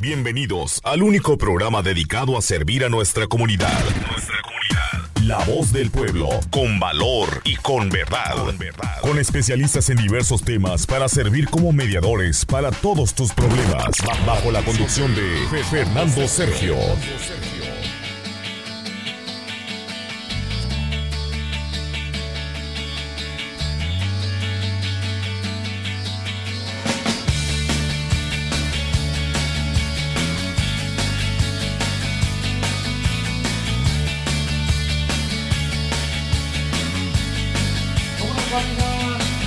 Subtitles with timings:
[0.00, 3.68] Bienvenidos al único programa dedicado a servir a nuestra comunidad.
[4.08, 5.10] Nuestra comunidad.
[5.24, 8.36] La voz del pueblo, con valor y con verdad.
[8.36, 9.00] Con verdad.
[9.00, 13.86] Con especialistas en diversos temas para servir como mediadores para todos tus problemas.
[14.24, 16.76] Bajo la conducción de Fernando Sergio.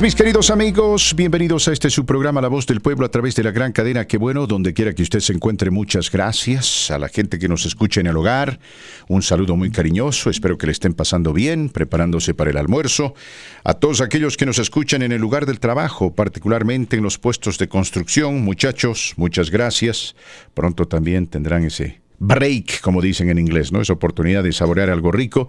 [0.00, 3.42] Mis queridos amigos, bienvenidos a este su programa La Voz del Pueblo a través de
[3.42, 4.06] la gran cadena.
[4.06, 7.66] Qué bueno, donde quiera que usted se encuentre, muchas gracias a la gente que nos
[7.66, 8.58] escucha en el hogar.
[9.08, 13.12] Un saludo muy cariñoso, espero que le estén pasando bien, preparándose para el almuerzo.
[13.62, 17.58] A todos aquellos que nos escuchan en el lugar del trabajo, particularmente en los puestos
[17.58, 20.16] de construcción, muchachos, muchas gracias.
[20.54, 23.80] Pronto también tendrán ese break, como dicen en inglés, ¿no?
[23.80, 25.48] Esa oportunidad de saborear algo rico.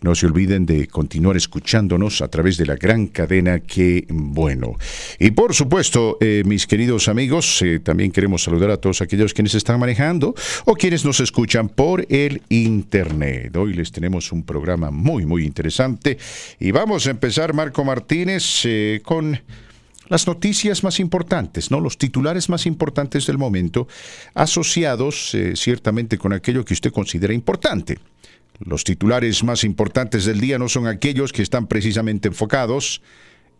[0.00, 4.76] No se olviden de continuar escuchándonos a través de la gran cadena que bueno.
[5.18, 9.54] Y por supuesto, eh, mis queridos amigos, eh, también queremos saludar a todos aquellos quienes
[9.54, 13.54] están manejando o quienes nos escuchan por el internet.
[13.56, 16.18] Hoy les tenemos un programa muy, muy interesante
[16.60, 19.40] y vamos a empezar, Marco Martínez, eh, con
[20.12, 21.80] las noticias más importantes, ¿no?
[21.80, 23.88] Los titulares más importantes del momento,
[24.34, 27.98] asociados eh, ciertamente con aquello que usted considera importante.
[28.58, 33.00] Los titulares más importantes del día no son aquellos que están precisamente enfocados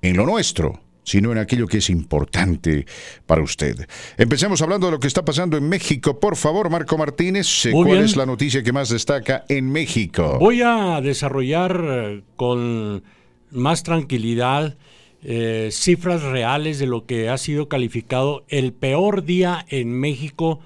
[0.03, 2.85] en lo nuestro, sino en aquello que es importante
[3.27, 3.89] para usted.
[4.19, 6.21] Empecemos hablando de lo que está pasando en México.
[6.21, 10.37] Por favor, Marco Martínez, ¿cuál es la noticia que más destaca en México?
[10.39, 13.03] Voy a desarrollar eh, con
[13.51, 14.77] más tranquilidad
[15.23, 20.61] eh, cifras reales de lo que ha sido calificado el peor día en México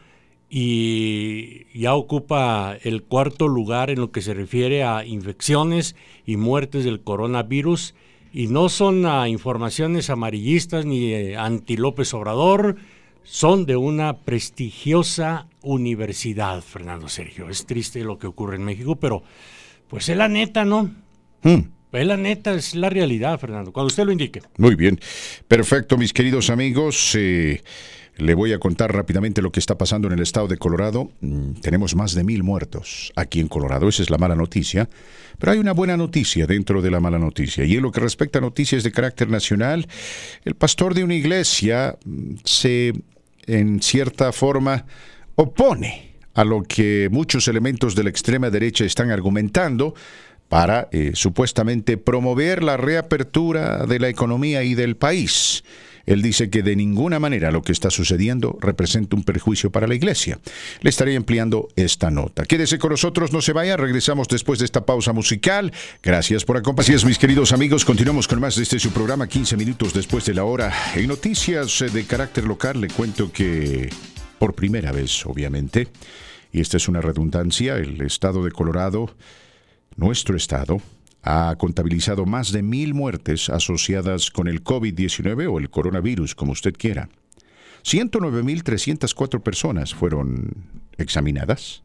[0.49, 6.85] y ya ocupa el cuarto lugar en lo que se refiere a infecciones y muertes
[6.85, 7.95] del coronavirus.
[8.33, 12.77] Y no son informaciones amarillistas ni anti López Obrador,
[13.23, 17.49] son de una prestigiosa universidad, Fernando Sergio.
[17.49, 19.23] Es triste lo que ocurre en México, pero
[19.89, 20.91] pues es la neta, ¿no?
[21.43, 21.76] Hmm.
[22.05, 24.43] La neta, es la realidad, Fernando, cuando usted lo indique.
[24.59, 25.01] Muy bien.
[25.49, 27.15] Perfecto, mis queridos amigos.
[27.15, 27.63] Eh,
[28.19, 31.11] le voy a contar rápidamente lo que está pasando en el estado de Colorado.
[31.21, 33.89] Mm, tenemos más de mil muertos aquí en Colorado.
[33.89, 34.89] Esa es la mala noticia.
[35.39, 37.65] Pero hay una buena noticia dentro de la mala noticia.
[37.65, 39.87] Y en lo que respecta a noticias de carácter nacional,
[40.45, 42.95] el pastor de una iglesia mm, se,
[43.47, 44.87] en cierta forma,
[45.35, 49.95] opone a lo que muchos elementos de la extrema derecha están argumentando
[50.49, 55.65] para eh, supuestamente promover la reapertura de la economía y del país.
[56.07, 59.95] Él dice que de ninguna manera lo que está sucediendo representa un perjuicio para la
[59.97, 60.39] iglesia.
[60.81, 62.45] Le estaré empleando esta nota.
[62.45, 65.73] Quédese con nosotros, no se vaya, regresamos después de esta pausa musical.
[66.03, 67.85] Gracias por acompañarnos, mis queridos amigos.
[67.85, 70.73] Continuamos con más de este su programa 15 minutos después de la hora.
[70.95, 73.91] En noticias de carácter local le cuento que
[74.39, 75.89] por primera vez, obviamente,
[76.53, 79.11] y esta es una redundancia, el estado de Colorado
[79.97, 80.81] nuestro estado
[81.23, 86.75] ha contabilizado más de mil muertes asociadas con el COVID-19 o el coronavirus, como usted
[86.75, 87.09] quiera.
[87.85, 90.55] 109.304 personas fueron
[90.99, 91.83] examinadas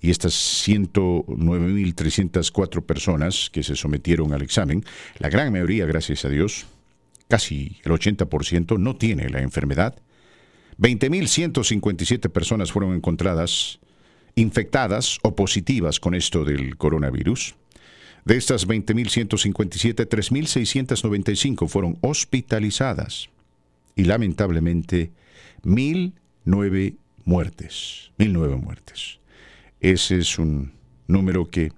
[0.00, 0.34] y estas
[0.68, 4.84] 109.304 personas que se sometieron al examen,
[5.18, 6.66] la gran mayoría, gracias a Dios,
[7.28, 9.96] casi el 80%, no tiene la enfermedad.
[10.78, 13.80] 20.157 personas fueron encontradas
[14.36, 17.54] infectadas o positivas con esto del coronavirus.
[18.24, 23.28] De estas 20.157, 3.695 fueron hospitalizadas
[23.96, 25.12] y lamentablemente
[25.62, 28.10] 1.009 muertes.
[28.18, 29.18] 1.009 muertes.
[29.80, 30.72] Ese es un
[31.06, 31.72] número que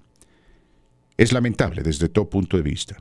[1.16, 2.96] es lamentable desde todo punto de vista.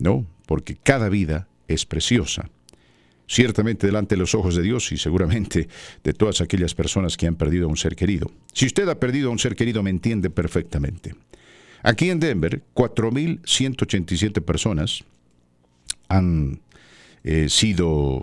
[0.00, 0.26] ¿No?
[0.46, 2.50] Porque cada vida es preciosa
[3.30, 5.68] ciertamente delante de los ojos de Dios y seguramente
[6.02, 8.30] de todas aquellas personas que han perdido a un ser querido.
[8.52, 11.14] Si usted ha perdido a un ser querido, me entiende perfectamente.
[11.84, 15.04] Aquí en Denver, 4.187 personas
[16.08, 16.60] han
[17.22, 18.22] eh, sido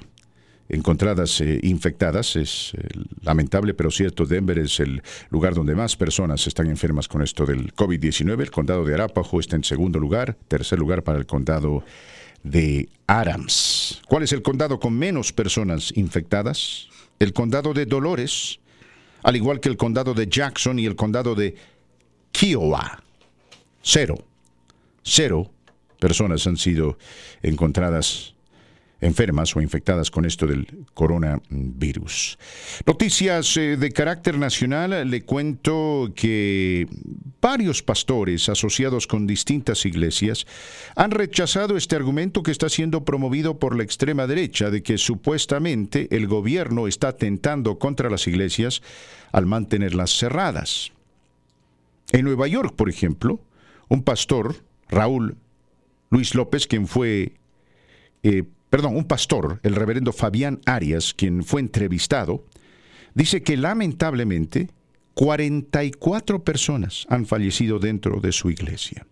[0.67, 2.35] encontradas eh, infectadas.
[2.35, 2.87] Es eh,
[3.21, 7.73] lamentable, pero cierto, Denver es el lugar donde más personas están enfermas con esto del
[7.73, 8.41] COVID-19.
[8.41, 11.85] El condado de Arapaho está en segundo lugar, tercer lugar para el condado
[12.43, 14.01] de Adams.
[14.07, 16.87] ¿Cuál es el condado con menos personas infectadas?
[17.19, 18.59] El condado de Dolores,
[19.23, 21.55] al igual que el condado de Jackson y el condado de
[22.31, 23.03] Kiowa.
[23.81, 24.17] Cero.
[25.03, 25.49] Cero
[25.99, 26.97] personas han sido
[27.41, 28.35] encontradas
[29.01, 32.37] enfermas o infectadas con esto del coronavirus.
[32.85, 36.87] Noticias eh, de carácter nacional, le cuento que
[37.41, 40.47] varios pastores asociados con distintas iglesias
[40.95, 46.07] han rechazado este argumento que está siendo promovido por la extrema derecha de que supuestamente
[46.15, 48.81] el gobierno está atentando contra las iglesias
[49.31, 50.91] al mantenerlas cerradas.
[52.11, 53.39] En Nueva York, por ejemplo,
[53.89, 54.55] un pastor,
[54.89, 55.37] Raúl
[56.09, 57.33] Luis López, quien fue
[58.23, 62.45] eh, perdón, un pastor, el reverendo Fabián Arias, quien fue entrevistado,
[63.13, 64.69] dice que lamentablemente
[65.13, 69.07] 44 personas han fallecido dentro de su iglesia.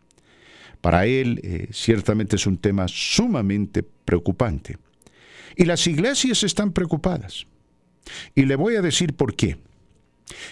[0.82, 4.78] Para él, eh, ciertamente es un tema sumamente preocupante.
[5.56, 7.48] Y las iglesias están preocupadas.
[8.36, 9.58] Y le voy a decir por qué.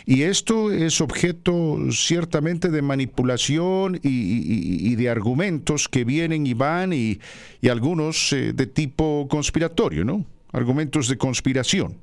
[0.06, 7.20] Y esto es objeto ciertamente de manipulación y, de argumentos que vienen y van y,
[7.70, 10.26] algunos eh, de tipo conspiratorio, ¿no?
[10.52, 11.98] Argumentos de conspiración.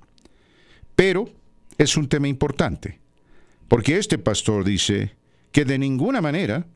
[0.96, 1.30] Pero
[1.78, 2.98] es un tema importante,
[3.68, 5.14] porque este pastor dice
[5.52, 6.66] que de ninguna manera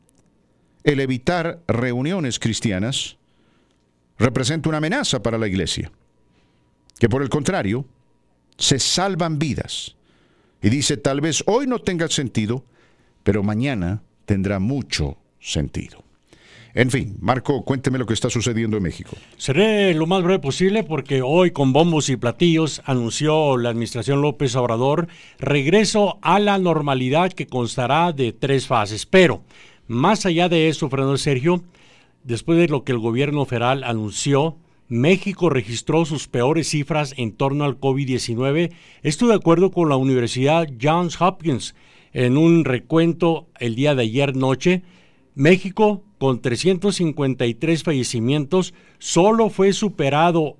[0.83, 3.17] el evitar reuniones cristianas
[4.17, 5.91] representa una amenaza para la iglesia,
[6.99, 7.85] que por el contrario,
[8.57, 9.95] se salvan vidas
[10.65, 12.65] y dice, tal vez hoy no tenga sentido,
[13.21, 16.03] pero mañana tendrá mucho sentido.
[16.73, 19.11] En fin, Marco, cuénteme lo que está sucediendo en México.
[19.37, 24.55] Seré lo más breve posible porque hoy con bombos y platillos anunció la administración López
[24.55, 25.07] Obrador
[25.37, 29.05] regreso a la normalidad que constará de tres fases.
[29.05, 29.43] Pero,
[29.85, 31.63] más allá de eso, Fernando Sergio,
[32.23, 37.63] después de lo que el gobierno federal anunció, México registró sus peores cifras en torno
[37.63, 38.71] al COVID-19.
[39.01, 41.73] Esto de acuerdo con la Universidad Johns Hopkins.
[42.13, 44.83] En un recuento el día de ayer noche,
[45.33, 50.55] México, con 353 fallecimientos, solo fue superado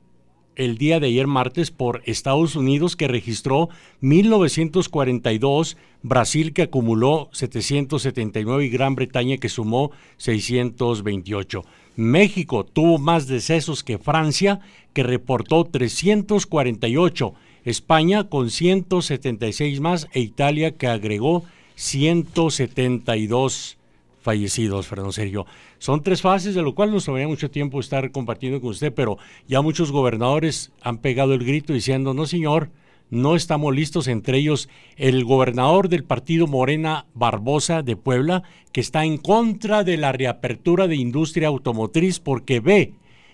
[0.56, 3.70] el día de ayer martes por Estados Unidos que registró
[4.02, 11.64] 1942, Brasil que acumuló 779 y Gran Bretaña que sumó 628.
[11.96, 14.60] México tuvo más decesos que Francia,
[14.94, 17.34] que reportó 348,
[17.64, 21.44] España con 176 más e Italia que agregó
[21.76, 23.78] 172
[24.22, 25.46] fallecidos, Fernando Sergio.
[25.78, 29.18] Son tres fases, de lo cual nos tomaría mucho tiempo estar compartiendo con usted, pero
[29.48, 32.70] ya muchos gobernadores han pegado el grito diciendo, no señor,
[33.10, 39.06] no estamos listos, entre ellos el gobernador del partido Morena Barbosa de Puebla, que está
[39.06, 42.94] en contra de la reapertura de industria automotriz porque ve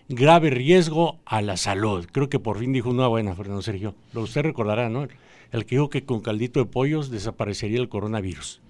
[0.10, 2.06] grave riesgo a la salud.
[2.12, 3.96] Creo que por fin dijo una buena, Fernando Sergio.
[4.14, 5.08] Lo usted recordará, ¿no?
[5.52, 8.62] El que dijo que con caldito de pollos desaparecería el coronavirus.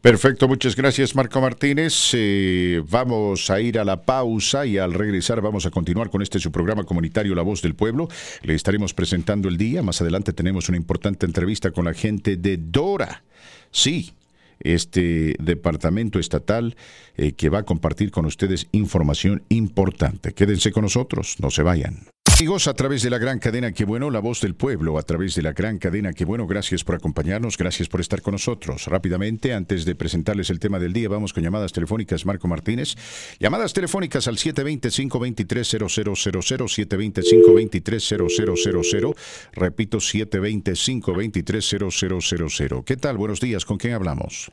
[0.00, 2.12] Perfecto, muchas gracias Marco Martínez.
[2.14, 6.38] Eh, vamos a ir a la pausa y al regresar vamos a continuar con este
[6.38, 8.08] su programa comunitario La Voz del Pueblo.
[8.42, 9.82] Le estaremos presentando el día.
[9.82, 13.22] Más adelante tenemos una importante entrevista con la gente de Dora.
[13.70, 14.12] Sí,
[14.60, 16.76] este departamento estatal
[17.16, 20.32] eh, que va a compartir con ustedes información importante.
[20.32, 22.06] Quédense con nosotros, no se vayan.
[22.40, 25.34] Amigos, a través de la gran cadena Que Bueno, la voz del pueblo, a través
[25.34, 28.86] de la gran cadena Que Bueno, gracias por acompañarnos, gracias por estar con nosotros.
[28.86, 32.94] Rápidamente, antes de presentarles el tema del día, vamos con llamadas telefónicas, Marco Martínez.
[33.38, 39.14] Llamadas telefónicas al 720-523-0000, 720-523-0000,
[39.52, 42.84] repito, 720-523-0000.
[42.84, 43.18] ¿Qué tal?
[43.18, 44.50] Buenos días, ¿con quién hablamos?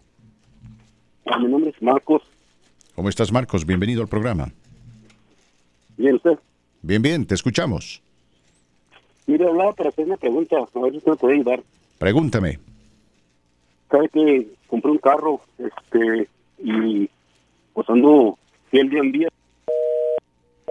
[1.39, 2.21] Mi nombre es Marcos.
[2.95, 3.65] ¿Cómo estás, Marcos?
[3.65, 4.51] Bienvenido al programa.
[5.95, 6.37] Bien, usted.
[6.81, 8.01] Bien, bien, te escuchamos.
[9.25, 11.63] Mire, hablaba para hacer una pregunta, a ver si usted me puede ayudar.
[11.97, 12.59] Pregúntame.
[13.91, 16.29] Sabe que compré un carro, este,
[16.59, 17.09] y
[17.73, 18.37] pues ando
[18.69, 19.27] fiel día en día.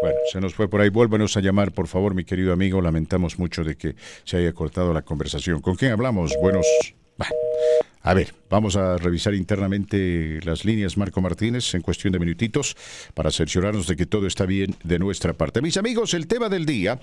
[0.00, 0.90] Bueno, se nos fue por ahí.
[0.90, 2.80] Vuélvenos a llamar, por favor, mi querido amigo.
[2.80, 3.94] Lamentamos mucho de que
[4.24, 5.60] se haya cortado la conversación.
[5.60, 6.36] ¿Con quién hablamos?
[6.40, 6.66] Buenos.
[8.06, 12.76] A ver, vamos a revisar internamente las líneas Marco Martínez en cuestión de minutitos
[13.14, 15.60] para cerciorarnos de que todo está bien de nuestra parte.
[15.60, 17.00] Mis amigos, el tema del día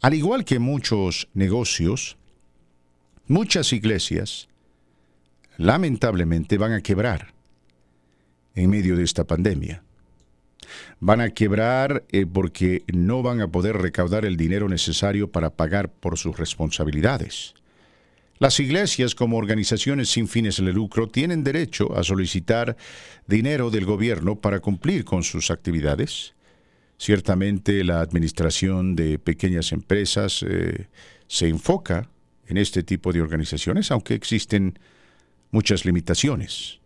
[0.01, 2.17] Al igual que muchos negocios,
[3.27, 4.49] muchas iglesias
[5.57, 7.35] lamentablemente van a quebrar
[8.55, 9.83] en medio de esta pandemia.
[11.01, 15.91] Van a quebrar eh, porque no van a poder recaudar el dinero necesario para pagar
[15.91, 17.55] por sus responsabilidades.
[18.41, 22.77] Las iglesias como organizaciones sin fines de lucro tienen derecho a solicitar
[23.27, 26.35] dinero del gobierno para cumplir con sus actividades.
[26.99, 30.87] Ciertamente la administración de pequeñas empresas eh,
[31.27, 32.09] se enfoca
[32.47, 34.79] en este tipo de organizaciones, aunque existen
[35.51, 36.79] muchas limitaciones.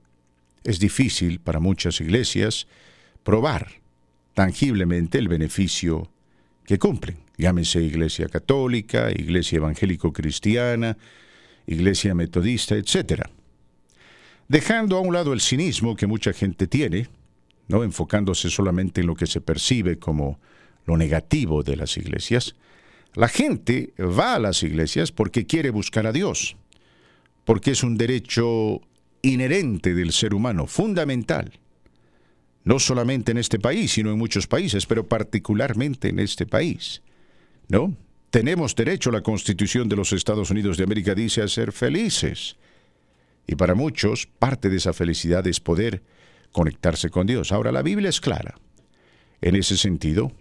[0.65, 2.67] Es difícil para muchas iglesias
[3.25, 3.69] probar
[4.35, 6.11] tangiblemente el beneficio
[6.65, 7.19] que cumplen.
[7.37, 10.97] Llámese iglesia católica, iglesia evangélico-cristiana,
[11.67, 13.23] iglesia metodista, etc.
[14.49, 17.09] Dejando a un lado el cinismo que mucha gente tiene,
[17.69, 20.39] no enfocándose solamente en lo que se percibe como
[20.85, 22.55] lo negativo de las iglesias,
[23.15, 26.57] la gente va a las iglesias porque quiere buscar a Dios,
[27.45, 28.81] porque es un derecho
[29.23, 31.53] inherente del ser humano, fundamental.
[32.65, 37.03] No solamente en este país, sino en muchos países, pero particularmente en este país.
[37.69, 37.97] ¿No?
[38.33, 42.57] Tenemos derecho, la Constitución de los Estados Unidos de América dice, a ser felices.
[43.47, 46.03] Y para muchos, parte de esa felicidad es poder
[46.51, 47.53] conectarse con Dios.
[47.53, 48.55] Ahora, la Biblia es clara
[49.43, 50.33] en ese sentido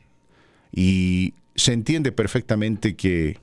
[0.72, 3.38] y se entiende perfectamente que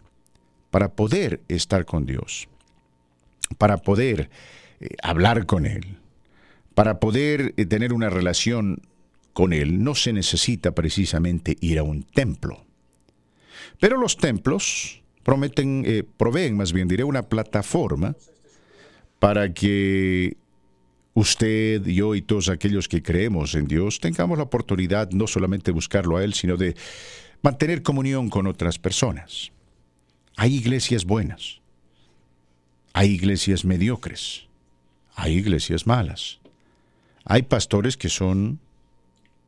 [0.70, 2.48] para poder estar con Dios,
[3.58, 4.30] para poder
[4.80, 5.98] eh, hablar con Él,
[6.74, 8.80] para poder eh, tener una relación
[9.34, 12.64] con Él, no se necesita precisamente ir a un templo.
[13.80, 18.16] Pero los templos prometen, eh, proveen, más bien diré, una plataforma
[19.18, 20.36] para que
[21.14, 25.72] usted, yo y todos aquellos que creemos en Dios tengamos la oportunidad no solamente de
[25.72, 26.76] buscarlo a Él, sino de
[27.42, 29.52] mantener comunión con otras personas.
[30.36, 31.60] Hay iglesias buenas,
[32.92, 34.46] hay iglesias mediocres,
[35.14, 36.38] hay iglesias malas,
[37.24, 38.60] hay pastores que son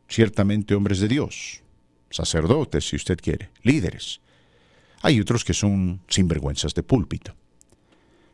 [0.08, 1.62] ciertamente hombres de Dios,
[2.10, 4.20] sacerdotes, si usted quiere, líderes.
[5.02, 7.34] Hay otros que son sinvergüenzas de púlpito.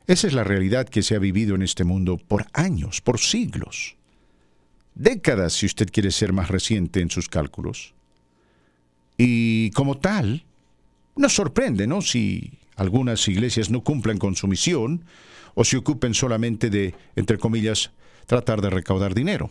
[0.06, 3.96] Esa es la realidad que se ha vivido en este mundo por años, por siglos.
[4.94, 7.94] Décadas, si usted quiere ser más reciente en sus cálculos.
[9.18, 10.44] Y como tal,
[11.16, 12.02] nos sorprende, ¿no?
[12.02, 15.04] Si algunas iglesias no cumplen con su misión
[15.54, 17.90] o se ocupen solamente de, entre comillas,
[18.26, 19.50] tratar de recaudar dinero.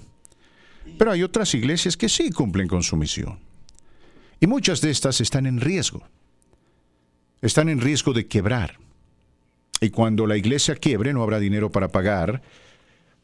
[0.98, 3.40] Pero hay otras iglesias que sí cumplen con su misión.
[4.40, 6.04] Y muchas de estas están en riesgo.
[7.42, 8.78] Están en riesgo de quebrar.
[9.82, 12.42] Y cuando la iglesia quiebre no habrá dinero para pagar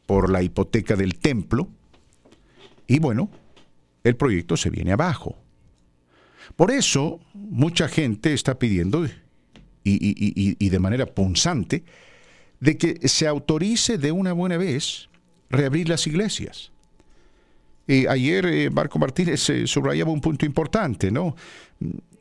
[0.06, 1.68] por la hipoteca del templo.
[2.86, 3.30] Y bueno,
[4.04, 5.36] el proyecto se viene abajo.
[6.56, 9.06] Por eso mucha gente está pidiendo,
[9.84, 11.84] y, de manera punzante,
[12.60, 15.08] de que se autorice de una buena vez
[15.50, 16.71] reabrir las iglesias
[17.88, 21.36] ayer eh, Marco Martínez eh, subrayaba un punto importante, ¿no?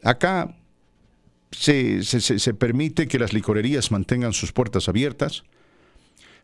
[0.03, 0.56] Acá
[1.51, 5.44] se, se, permite que las licorerías mantengan sus puertas abiertas,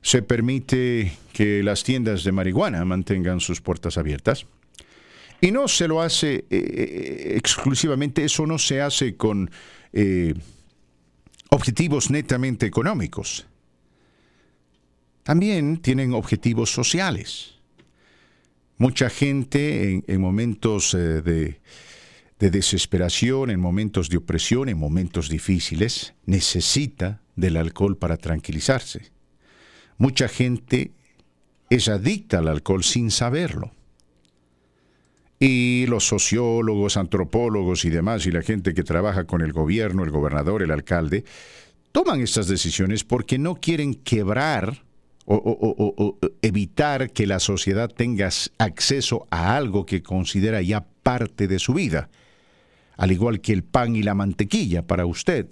[0.02, 4.46] se permite que las tiendas de marihuana mantengan sus puertas abiertas.
[5.42, 9.50] Y no se lo hace eh, exclusivamente, eso no se hace con
[11.50, 13.48] objetivos netamente económicos.
[15.24, 17.57] También tienen objetivos sociales.
[18.78, 21.60] Mucha gente en, momentos eh, de,
[22.40, 29.12] de desesperación, en momentos de opresión, en momentos difíciles, necesita del alcohol para tranquilizarse.
[29.98, 30.92] Mucha gente
[31.70, 33.72] es adicta al alcohol sin saberlo.
[35.40, 40.10] Y los sociólogos, antropólogos y demás, y la gente que trabaja con el gobierno, el
[40.10, 41.26] gobernador, el alcalde,
[41.92, 44.87] toman estas decisiones porque no quieren quebrar
[45.28, 51.74] o, evitar que la sociedad tenga acceso a algo que considera ya parte de su
[51.74, 52.10] vida,
[52.96, 55.48] al igual que el pan y la mantequilla para usted,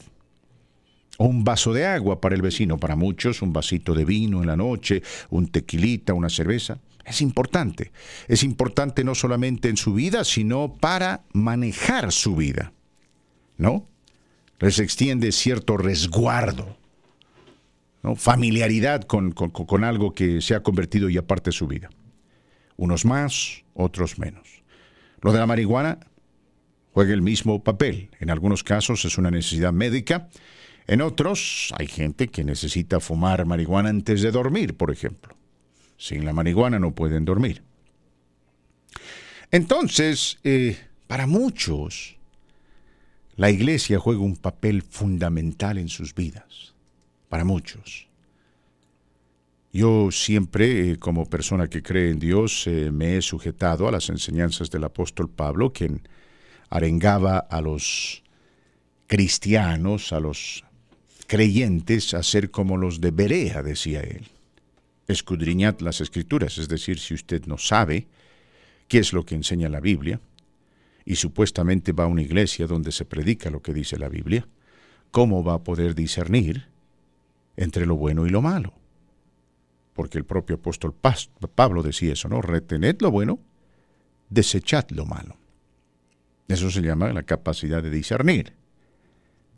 [1.17, 4.48] o un vaso de agua para el vecino, para muchos un vasito de vino en
[4.48, 6.79] la noche, un tequilita, una cerveza.
[7.05, 7.91] Es importante.
[8.27, 12.74] Es importante no solamente en su vida, sino para manejar su vida.
[13.58, 13.88] ¿no?
[14.60, 16.77] Les extiende cierto resguardo,
[18.15, 21.89] familiaridad con, con algo que se ha convertido ya parte de su vida.
[22.77, 24.63] Unos más, otros menos.
[25.21, 26.00] Lo de la marihuana
[26.93, 28.09] juega el mismo papel.
[28.19, 30.29] En algunos casos es una necesidad médica,
[30.88, 35.35] en otros hay gente que necesita fumar marihuana antes de dormir, por ejemplo.
[35.97, 37.63] Sin la marihuana no pueden dormir.
[39.51, 42.17] Entonces, eh, para muchos,
[43.35, 46.75] la iglesia juega un papel fundamental en sus vidas.
[47.35, 48.07] Para muchos.
[49.73, 54.07] Yo siempre, eh, como persona que cree en Dios, eh, me he sujetado a las
[54.07, 56.07] enseñanzas del apóstol Pablo, quien
[56.69, 58.23] arengaba a los
[59.07, 60.63] cristianos, a los
[61.27, 64.29] creyentes, a ser como los de Berea, decía él.
[65.09, 68.07] Escudriñad las escrituras, es decir, si usted no sabe
[68.87, 70.21] qué es lo que enseña la Biblia,
[71.03, 74.47] y supuestamente va a una iglesia donde se predica lo que dice la Biblia,
[75.11, 76.73] ¿cómo va a poder discernir
[77.57, 78.74] entre lo bueno y lo malo?
[79.93, 82.41] Porque el propio apóstol Pablo decía eso, ¿no?
[82.41, 83.39] Retened lo bueno,
[84.29, 85.38] desechad lo malo.
[86.47, 88.53] Eso se llama la capacidad de discernir.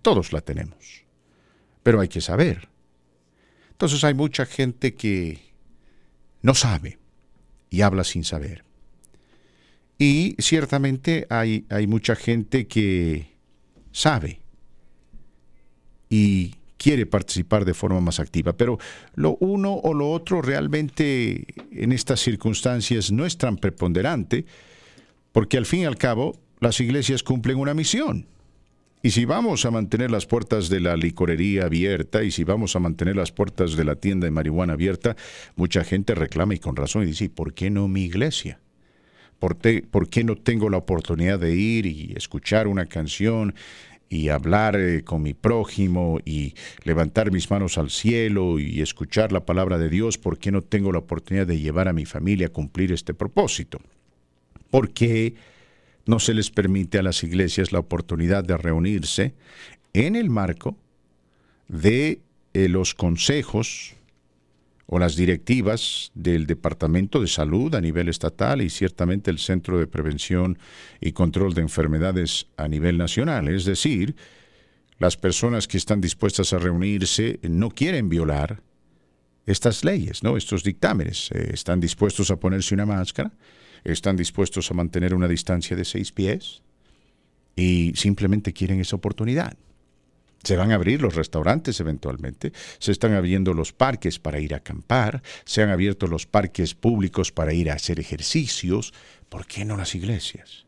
[0.01, 1.03] Todos la tenemos,
[1.83, 2.69] pero hay que saber.
[3.71, 5.53] Entonces hay mucha gente que
[6.41, 6.97] no sabe
[7.69, 8.63] y habla sin saber.
[9.97, 13.35] Y ciertamente hay, hay mucha gente que
[13.91, 14.41] sabe
[16.09, 18.53] y quiere participar de forma más activa.
[18.53, 18.77] Pero
[19.15, 24.45] lo uno o lo otro realmente en estas circunstancias no es tan preponderante,
[25.31, 28.25] porque al fin y al cabo las iglesias cumplen una misión.
[29.03, 32.79] Y si vamos a mantener las puertas de la licorería abierta y si vamos a
[32.79, 35.15] mantener las puertas de la tienda de marihuana abierta,
[35.55, 38.59] mucha gente reclama y con razón y dice, ¿por qué no mi iglesia?
[39.39, 43.53] ¿Por, qué no tengo la oportunidad de ir y escuchar una canción
[44.09, 49.45] y hablar eh, con mi prójimo y levantar mis manos al cielo y escuchar la
[49.45, 50.17] palabra de Dios?
[50.17, 53.79] ¿Por qué no tengo la oportunidad de llevar a mi familia a cumplir este propósito?
[54.69, 55.35] Porque
[56.05, 59.33] no se les permite a las iglesias la oportunidad de reunirse
[59.93, 60.77] en el marco
[61.67, 62.21] de
[62.53, 63.96] eh, los consejos
[64.87, 69.85] o las directivas del Departamento de Salud a nivel estatal y ciertamente el Centro de
[69.85, 70.57] Prevención
[71.01, 73.49] y Control de Enfermedades a nivel nacional.
[73.49, 74.15] Es decir,
[74.97, 78.63] las personas que están dispuestas a reunirse no quieren violar
[79.45, 80.37] estas leyes, ¿no?
[80.37, 81.31] estos dictámenes.
[81.31, 83.31] Eh, están dispuestos a ponerse una máscara,
[83.83, 86.61] están dispuestos a mantener una distancia de seis pies
[87.55, 89.57] y simplemente quieren esa oportunidad.
[90.43, 94.57] Se van a abrir los restaurantes eventualmente, se están abriendo los parques para ir a
[94.57, 98.93] acampar, se han abierto los parques públicos para ir a hacer ejercicios.
[99.29, 100.65] ¿Por qué no las iglesias?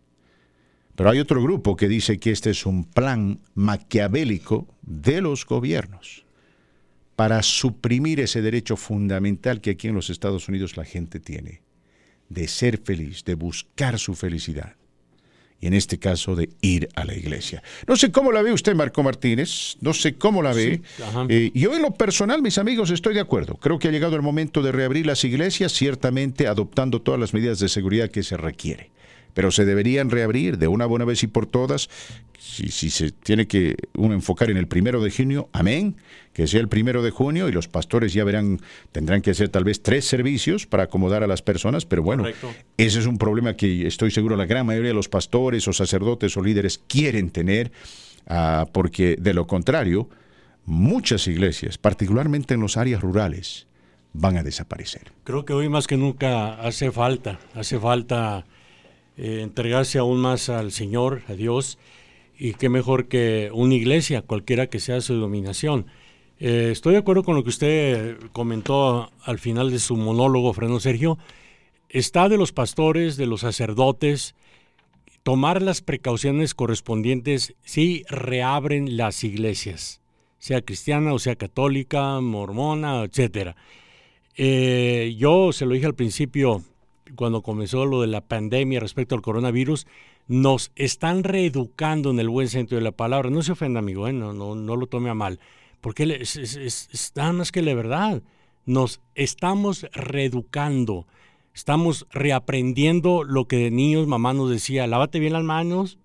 [0.95, 6.25] Pero hay otro grupo que dice que este es un plan maquiavélico de los gobiernos
[7.15, 11.61] para suprimir ese derecho fundamental que aquí en los Estados Unidos la gente tiene,
[12.27, 14.78] de ser feliz, de buscar su felicidad
[15.61, 17.61] y en este caso de ir a la iglesia.
[17.87, 20.81] No sé cómo la ve usted, Marco Martínez, no sé cómo la ve.
[21.29, 23.55] Eh, yo en lo personal, mis amigos, estoy de acuerdo.
[23.55, 27.59] Creo que ha llegado el momento de reabrir las iglesias, ciertamente adoptando todas las medidas
[27.59, 28.89] de seguridad que se requiere
[29.33, 31.89] pero se deberían reabrir de una buena vez y por todas.
[32.37, 35.95] Si, si se tiene que uno enfocar en el primero de junio, amén,
[36.33, 38.61] que sea el primero de junio y los pastores ya verán,
[38.91, 42.25] tendrán que hacer tal vez tres servicios para acomodar a las personas, pero bueno,
[42.77, 46.37] ese es un problema que estoy seguro la gran mayoría de los pastores o sacerdotes
[46.37, 47.73] o líderes quieren tener,
[48.27, 50.09] ah, porque de lo contrario,
[50.65, 53.67] muchas iglesias, particularmente en las áreas rurales,
[54.13, 55.11] van a desaparecer.
[55.23, 58.45] Creo que hoy más que nunca hace falta, hace falta
[59.21, 61.77] eh, entregarse aún más al Señor, a Dios,
[62.37, 65.87] y qué mejor que una iglesia, cualquiera que sea su dominación.
[66.39, 70.79] Eh, estoy de acuerdo con lo que usted comentó al final de su monólogo, Fernando
[70.79, 71.17] Sergio.
[71.89, 74.35] Está de los pastores, de los sacerdotes,
[75.23, 79.99] tomar las precauciones correspondientes si reabren las iglesias,
[80.37, 83.55] sea cristiana o sea católica, mormona, etc.
[84.37, 86.63] Eh, yo se lo dije al principio,
[87.15, 89.87] cuando comenzó lo de la pandemia respecto al coronavirus,
[90.27, 93.29] nos están reeducando en el buen sentido de la palabra.
[93.29, 94.13] No se ofenda, amigo, ¿eh?
[94.13, 95.39] no, no, no, lo tome a mal,
[95.81, 98.21] porque es, nada más que la verdad.
[98.65, 101.07] Nos estamos reeducando,
[101.55, 105.97] estamos reaprendiendo lo que de niños mamá nos decía, lávate bien las manos,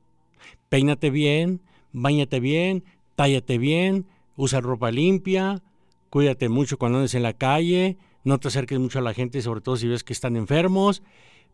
[0.70, 1.60] peínate bien,
[1.92, 2.84] bañate bien,
[3.16, 5.62] tállate bien, usa ropa limpia,
[6.08, 9.60] cuídate mucho cuando andes en la calle, no te acerques mucho a la gente, sobre
[9.60, 11.02] todo si ves que están enfermos,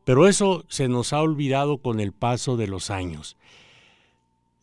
[0.04, 3.36] pero eso se nos ha olvidado con el paso de los años.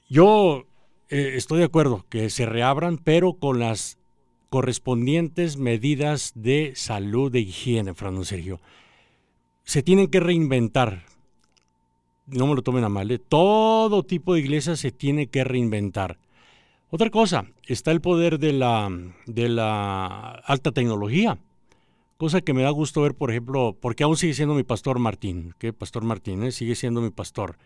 [0.09, 0.65] Yo
[1.09, 3.97] eh, estoy de acuerdo que se reabran, pero con las
[4.49, 8.61] correspondientes medidas de salud, de higiene, Fernando Sergio.
[9.63, 11.03] Se tienen que reinventar.
[12.25, 13.19] No me lo tomen a mal, ¿eh?
[13.19, 16.17] todo tipo de iglesias se tiene que reinventar.
[16.89, 18.89] Otra cosa, está el poder de la,
[19.25, 21.37] de la alta tecnología,
[22.17, 25.53] cosa que me da gusto ver, por ejemplo, porque aún sigue siendo mi pastor Martín,
[25.59, 26.51] que Pastor Martín ¿eh?
[26.51, 27.57] sigue siendo mi pastor.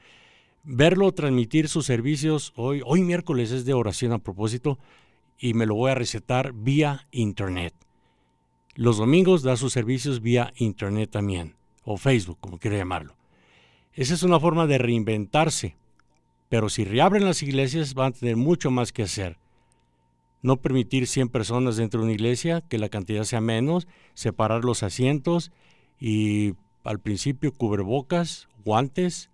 [0.63, 4.77] Verlo transmitir sus servicios hoy, hoy miércoles es de oración a propósito,
[5.39, 7.73] y me lo voy a recetar vía internet.
[8.75, 13.15] Los domingos da sus servicios vía internet también, o Facebook, como quiera llamarlo.
[13.93, 15.75] Esa es una forma de reinventarse,
[16.47, 19.37] pero si reabren las iglesias van a tener mucho más que hacer.
[20.41, 24.83] No permitir 100 personas dentro de una iglesia, que la cantidad sea menos, separar los
[24.83, 25.51] asientos
[25.99, 29.29] y al principio cubrebocas, guantes,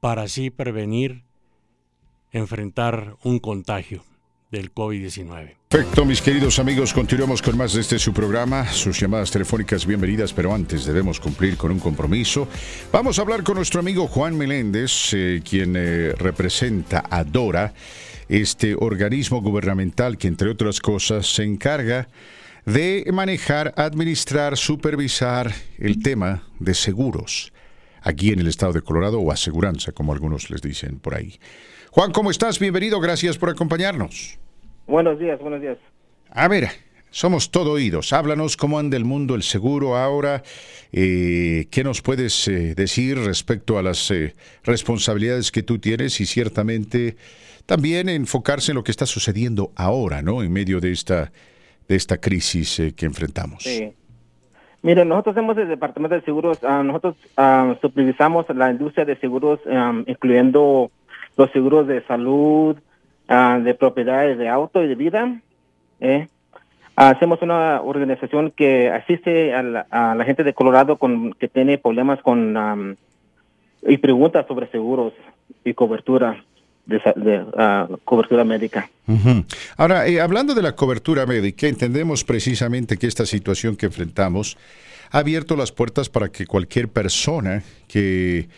[0.00, 1.24] para así prevenir
[2.32, 4.04] enfrentar un contagio
[4.50, 5.56] del COVID-19.
[5.68, 10.32] Perfecto, mis queridos amigos, continuamos con más de este su programa, sus llamadas telefónicas bienvenidas,
[10.32, 12.48] pero antes debemos cumplir con un compromiso.
[12.92, 17.74] Vamos a hablar con nuestro amigo Juan Meléndez, eh, quien eh, representa a DORA,
[18.28, 22.08] este organismo gubernamental que entre otras cosas se encarga
[22.64, 27.52] de manejar, administrar, supervisar el tema de seguros
[28.02, 31.38] aquí en el estado de Colorado o aseguranza, como algunos les dicen por ahí.
[31.90, 32.58] Juan, ¿cómo estás?
[32.58, 34.38] Bienvenido, gracias por acompañarnos.
[34.86, 35.78] Buenos días, buenos días.
[36.30, 36.68] A ver,
[37.10, 38.12] somos todo oídos.
[38.12, 40.42] Háblanos cómo anda el mundo el seguro ahora.
[40.92, 44.34] Eh, ¿Qué nos puedes eh, decir respecto a las eh,
[44.64, 47.16] responsabilidades que tú tienes y ciertamente
[47.66, 50.42] también enfocarse en lo que está sucediendo ahora, ¿no?
[50.42, 51.30] En medio de esta
[51.88, 53.62] de esta crisis que enfrentamos.
[53.62, 53.92] Sí.
[54.82, 59.58] Miren, nosotros hacemos el Departamento de Seguros, ah, nosotros ah, supervisamos la industria de seguros,
[59.68, 60.90] ah, incluyendo
[61.36, 62.76] los seguros de salud,
[63.28, 65.40] uh, de propiedades de auto y de vida.
[66.00, 66.28] ¿eh?
[66.94, 72.96] Hacemos una organización que asiste a la, gente de Colorado con que tiene problemas con
[73.82, 75.12] y preguntas sobre seguros
[75.62, 76.42] y cobertura
[76.86, 78.88] de, cobertura médica.
[79.76, 84.56] Ahora, eh, hablando de la cobertura médica, entendemos precisamente que esta situación que enfrentamos
[85.10, 88.48] ha abierto las puertas para que cualquier persona que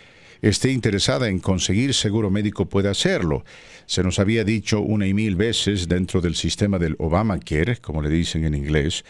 [0.40, 3.44] esté interesada en conseguir seguro médico puede hacerlo.
[3.86, 8.08] Se nos había dicho una y mil veces dentro del sistema del Obamacare, como le
[8.08, 9.04] dicen en inglés,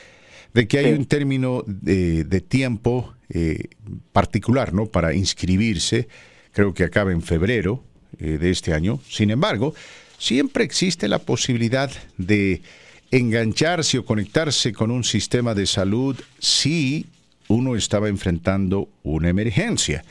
[0.55, 3.69] de que hay un término de, tiempo eh,
[4.13, 4.87] particular ¿no?
[4.87, 6.09] para inscribirse,
[6.53, 7.85] creo que acaba en febrero
[8.19, 9.01] eh, de este año.
[9.09, 9.75] Sin embargo,
[10.19, 12.63] siempre existe la posibilidad de
[13.11, 17.07] engancharse o conectarse con un sistema de salud si
[17.49, 20.05] uno estaba enfrentando una emergencia.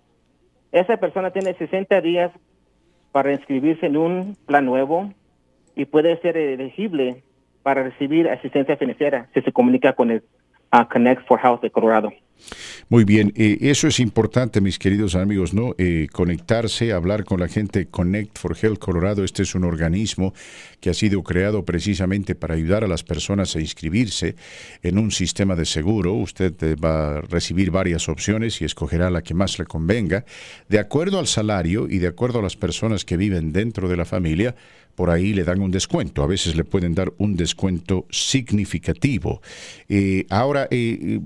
[0.73, 2.31] esa persona tiene 60 días
[3.13, 5.13] para inscribirse en un plan nuevo
[5.75, 7.23] y puede ser elegible
[7.63, 10.23] para recibir asistencia financiera si se comunica con el
[10.91, 12.13] Connect for Health de Colorado.
[12.89, 15.75] Muy bien, eh, eso es importante, mis queridos amigos, ¿no?
[15.77, 19.25] Eh, conectarse, hablar con la gente Connect for Health Colorado.
[19.25, 20.33] Este es un organismo
[20.81, 24.37] que ha sido creado precisamente para ayudar a las personas a inscribirse
[24.83, 26.15] en un sistema de seguro.
[26.15, 30.25] Usted eh, va a recibir varias opciones y escogerá la que más le convenga,
[30.69, 34.05] de acuerdo al salario y de acuerdo a las personas que viven dentro de la
[34.05, 34.55] familia
[34.95, 39.41] por ahí le dan un descuento, a veces le pueden dar un descuento significativo.
[39.89, 41.21] Eh, ahora, eh,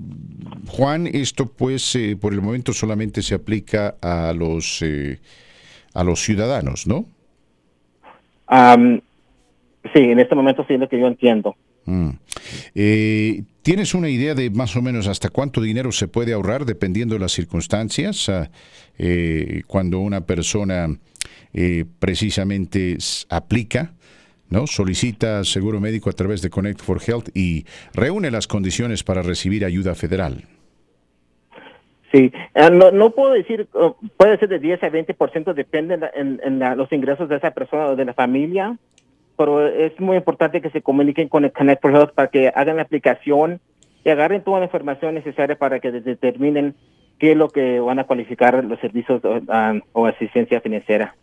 [0.67, 4.83] Juan, esto pues por el momento solamente se aplica a los
[5.95, 7.05] a los ciudadanos, ¿no?
[9.93, 11.55] Sí, en este momento sí es lo que yo entiendo.
[11.85, 12.09] Mm.
[12.75, 17.15] Eh, ¿Tienes una idea de más o menos hasta cuánto dinero se puede ahorrar dependiendo
[17.15, 18.29] de las circunstancias?
[18.29, 18.49] Ah,
[19.67, 20.87] cuando una persona
[21.99, 22.97] precisamente
[23.29, 23.93] aplica
[24.53, 24.67] ¿no?
[24.67, 29.65] Solicita seguro médico a través de Connect for Health y reúne las condiciones para recibir
[29.65, 30.43] ayuda federal.
[32.11, 36.39] Sí, eh, no, no puedo decir, oh, puede ser de 10 a 20%, depende en,
[36.43, 38.77] en los ingresos de esa persona o de la familia,
[39.37, 42.77] pero es muy importante que se comuniquen con el Connect for Health para que hagan
[42.77, 43.59] la aplicación
[44.03, 46.75] y agarren toda la información necesaria para que determinen
[47.19, 51.15] qué es lo que van a cualificar los servicios ah, o asistencia financiera.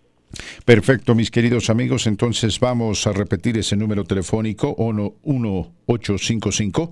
[0.64, 2.06] Perfecto, mis queridos amigos.
[2.06, 6.90] Entonces vamos a repetir ese número telefónico 1855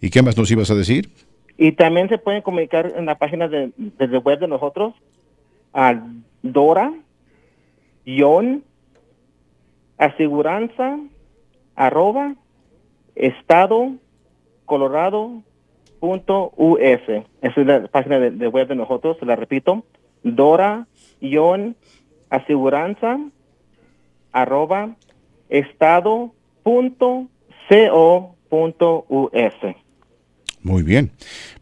[0.00, 1.10] ¿Y qué más nos ibas a decir?
[1.58, 4.94] Y también se pueden comunicar en la página de, de web de nosotros
[5.74, 6.00] a
[6.42, 6.92] Dora,
[8.04, 8.64] Ion,
[9.98, 10.98] aseguranza,
[11.76, 12.34] arroba,
[13.14, 13.92] estado,
[14.70, 15.42] colorado.us.
[17.42, 19.84] Esa es la página de, web de nosotros, la repito,
[20.22, 23.18] Dora-aseguranza
[24.30, 24.94] arroba
[25.48, 26.32] estado.co.us.
[30.62, 31.10] Muy bien.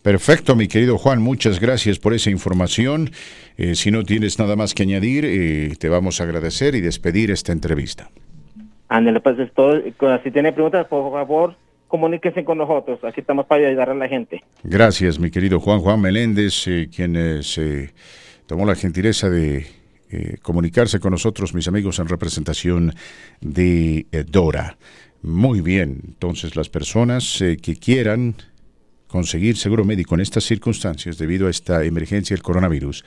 [0.02, 1.22] Perfecto, mi querido Juan.
[1.22, 3.10] Muchas gracias por esa información.
[3.56, 7.30] Eh, si no tienes nada más que añadir, eh, te vamos a agradecer y despedir
[7.30, 8.10] esta entrevista.
[8.88, 9.80] Ándale, pues es todo.
[10.22, 11.56] Si tiene preguntas, por favor,
[11.88, 13.00] comuníquense con nosotros.
[13.02, 14.44] Aquí estamos para ayudar a la gente.
[14.62, 17.92] Gracias, mi querido Juan Juan Meléndez, eh, quien eh, se
[18.46, 19.66] tomó la gentileza de
[20.10, 22.94] eh, comunicarse con nosotros, mis amigos, en representación
[23.40, 24.76] de Dora.
[25.22, 28.36] Muy bien, entonces las personas que quieran
[29.08, 33.04] conseguir seguro médico en estas circunstancias debido a esta emergencia del coronavirus,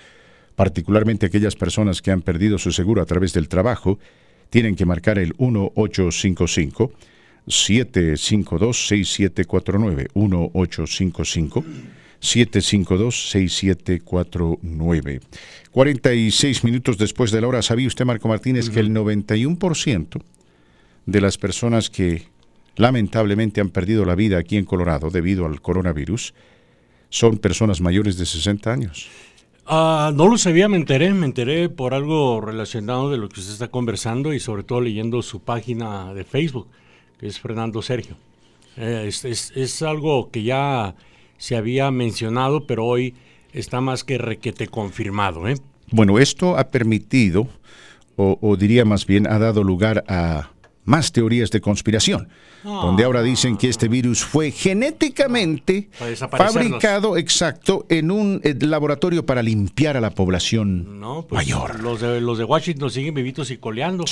[0.55, 3.97] particularmente aquellas personas que han perdido su seguro a través del trabajo,
[4.49, 6.91] tienen que marcar el 1855
[7.47, 10.09] 752-6749,
[12.21, 15.21] 1855-752-6749.
[15.71, 20.21] 46 minutos después de la hora, ¿sabía usted, Marco Martínez, que el 91%
[21.05, 22.27] de las personas que
[22.75, 26.33] lamentablemente han perdido la vida aquí en Colorado debido al coronavirus
[27.09, 29.09] son personas mayores de 60 años?
[29.65, 33.53] Ah, no lo sabía, me enteré, me enteré por algo relacionado de lo que usted
[33.53, 36.67] está conversando y sobre todo leyendo su página de Facebook
[37.21, 38.15] es Fernando Sergio.
[38.77, 40.95] Eh, es, algo que ya
[41.37, 43.15] se había mencionado, pero hoy
[43.53, 45.47] está más que requete confirmado.
[45.47, 45.55] ¿eh?
[45.91, 47.47] Bueno, esto ha permitido,
[48.15, 50.51] o diría más bien, ha dado lugar a
[50.85, 52.29] más teorías de conspiración,
[52.63, 55.89] donde ahora dicen que este virus fue genéticamente
[56.29, 61.79] fabricado, exacto, en un eh, laboratorio para limpiar a la población pues, mayor.
[61.81, 64.05] Los de, los de Washington siguen vivitos y coleando,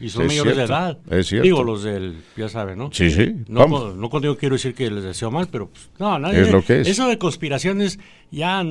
[0.00, 0.98] y son mayores de edad.
[1.42, 2.90] Digo, los del, ya saben, ¿no?
[2.92, 3.34] Sí, sí.
[3.48, 6.64] No, no, contigo quiero decir que les deseo mal, pero pues, no, nadie, es lo
[6.64, 6.88] que es.
[6.88, 7.98] Eso de conspiraciones
[8.30, 8.62] ya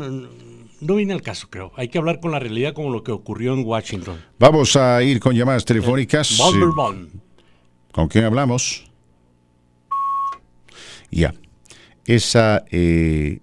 [0.82, 1.71] no viene al caso, creo.
[1.75, 4.17] Hay que hablar con la realidad como lo que ocurrió en Washington.
[4.38, 6.38] Vamos a ir con llamadas telefónicas.
[7.91, 8.89] ¿Con quién hablamos?
[11.12, 11.34] Ya.
[12.06, 13.39] Esa, eh,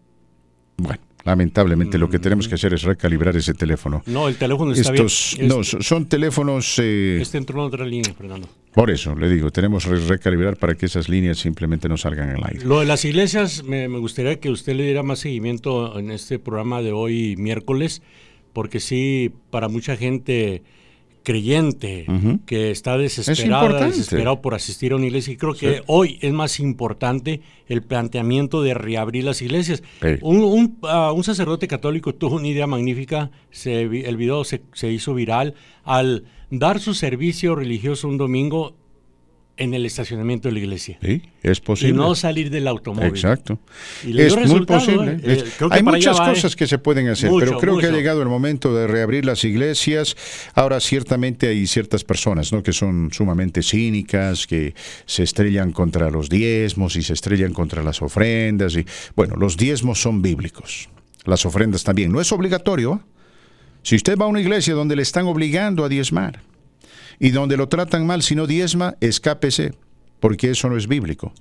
[0.77, 4.01] bueno, Lamentablemente, lo que tenemos que hacer es recalibrar ese teléfono.
[4.07, 5.49] No, el teléfono está Estos, bien.
[5.49, 6.79] No, son teléfonos...
[6.79, 8.49] Eh, este entró en otra línea, Fernando.
[8.73, 12.45] Por eso, le digo, tenemos que recalibrar para que esas líneas simplemente no salgan el
[12.45, 12.65] aire.
[12.65, 16.39] Lo de las iglesias, me, me gustaría que usted le diera más seguimiento en este
[16.39, 18.03] programa de hoy, miércoles,
[18.53, 20.63] porque sí, para mucha gente
[21.27, 22.07] creyente
[22.47, 25.33] que está desesperada, desesperado por asistir a una iglesia.
[25.33, 29.83] Y creo que hoy es más importante el planteamiento de reabrir las iglesias.
[30.23, 35.15] Un, ah, un, sacerdote católico tuvo una idea magnífica, se, el video se, se hizo
[35.15, 38.77] viral, al dar su servicio religioso un domingo
[39.59, 40.99] en el estacionamiento de la iglesia.
[41.03, 41.95] Sí, es posible.
[41.95, 43.09] Y no salir del automóvil.
[43.09, 43.59] Exacto.
[44.05, 45.19] es muy posible.
[45.23, 45.45] ¿eh?
[45.71, 48.87] hay muchas cosas que se pueden hacer, pero creo que ha llegado el momento de
[48.87, 50.16] reabrir las iglesias.
[50.55, 52.62] Ahora, ciertamente hay ciertas personas ¿no?
[52.62, 54.75] que son sumamente cínicas, que
[55.07, 58.77] se estrellan contra los diezmos y se estrellan contra las ofrendas.
[58.77, 60.88] Y, bueno, los diezmos son bíblicos.
[61.25, 62.12] Las ofrendas también.
[62.12, 63.01] No es obligatorio.
[63.03, 63.16] ¿eh?
[63.83, 66.42] Si usted va a una iglesia donde le están obligando a diezmar,
[67.19, 69.75] y donde lo tratan mal si no diezma, escápese,
[70.21, 71.33] porque eso no es bíblico.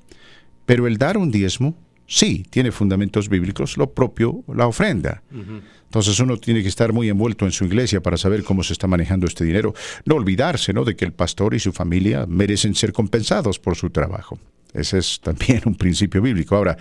[0.65, 5.21] Pero el dar un diezmo, sí, tiene fundamentos bíblicos, lo propio, la ofrenda.
[5.31, 8.87] Entonces uno tiene que estar muy envuelto en su iglesia para saber cómo se está
[8.87, 9.73] manejando este dinero.
[10.05, 10.83] No olvidarse ¿no?
[10.83, 14.39] de que el pastor y su familia merecen ser compensados por su trabajo.
[14.73, 16.55] Ese es también un principio bíblico.
[16.55, 16.77] Ahora,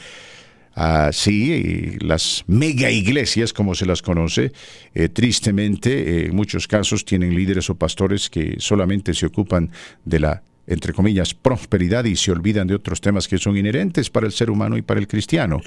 [1.13, 4.53] sí, las mega iglesias, como se las conoce,
[4.95, 9.71] eh, tristemente, eh, en muchos casos tienen líderes o pastores que solamente se ocupan
[10.05, 14.25] de la entre comillas, prosperidad y se olvidan de otros temas que son inherentes para
[14.25, 15.61] el ser humano y para el cristiano.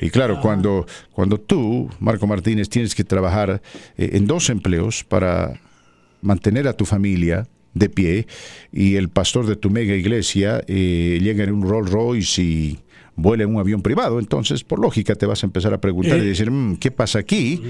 [0.00, 0.40] y claro, ah.
[0.42, 3.62] cuando, cuando tú, Marco Martínez, tienes que trabajar
[3.96, 5.52] eh, en dos empleos para
[6.20, 8.26] mantener a tu familia, de pie
[8.72, 12.80] y el pastor de tu mega iglesia llega en un Rolls Royce y
[13.22, 14.18] vuela en un avión privado.
[14.18, 16.26] Entonces, por lógica, te vas a empezar a preguntar y eh.
[16.26, 17.62] decir, mm, ¿qué pasa aquí?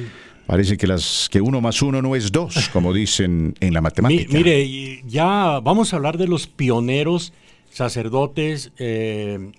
[0.46, 4.32] Parece que, las, que uno más uno no es dos, como dicen en la matemática.
[4.32, 7.32] mire, ya vamos a hablar de los pioneros,
[7.70, 9.52] sacerdotes, eh,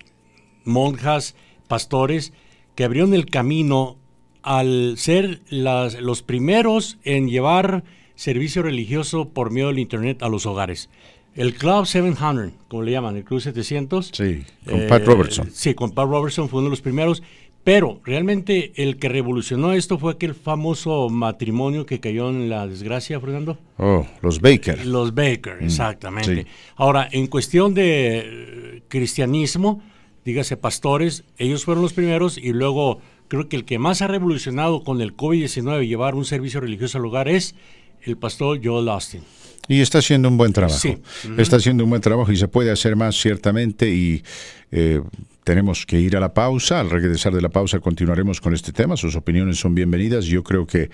[0.64, 1.34] monjas,
[1.68, 2.32] pastores,
[2.74, 3.96] que abrieron el camino
[4.42, 10.46] al ser las, los primeros en llevar servicio religioso por medio del Internet a los
[10.46, 10.90] hogares.
[11.34, 14.10] El Club 700, como le llaman, el Club 700.
[14.12, 15.50] Sí, con Pat Robertson.
[15.52, 17.22] Sí, con Pat Robertson fue uno de los primeros.
[17.64, 23.20] Pero realmente el que revolucionó esto fue aquel famoso matrimonio que cayó en la desgracia,
[23.20, 23.56] Fernando.
[23.78, 24.84] Oh, los Baker.
[24.84, 26.46] Los Baker, mm, exactamente.
[26.74, 29.80] Ahora, en cuestión de eh, cristianismo,
[30.24, 34.82] dígase pastores, ellos fueron los primeros y luego creo que el que más ha revolucionado
[34.82, 37.54] con el COVID-19 llevar un servicio religioso al hogar es
[38.02, 39.22] el pastor Joel Austin.
[39.68, 40.78] Y está haciendo un buen trabajo.
[40.78, 40.98] Sí.
[41.38, 44.22] Está haciendo un buen trabajo y se puede hacer más ciertamente y
[44.70, 45.00] eh,
[45.44, 46.80] tenemos que ir a la pausa.
[46.80, 48.96] Al regresar de la pausa continuaremos con este tema.
[48.96, 50.24] Sus opiniones son bienvenidas.
[50.24, 50.90] Yo creo que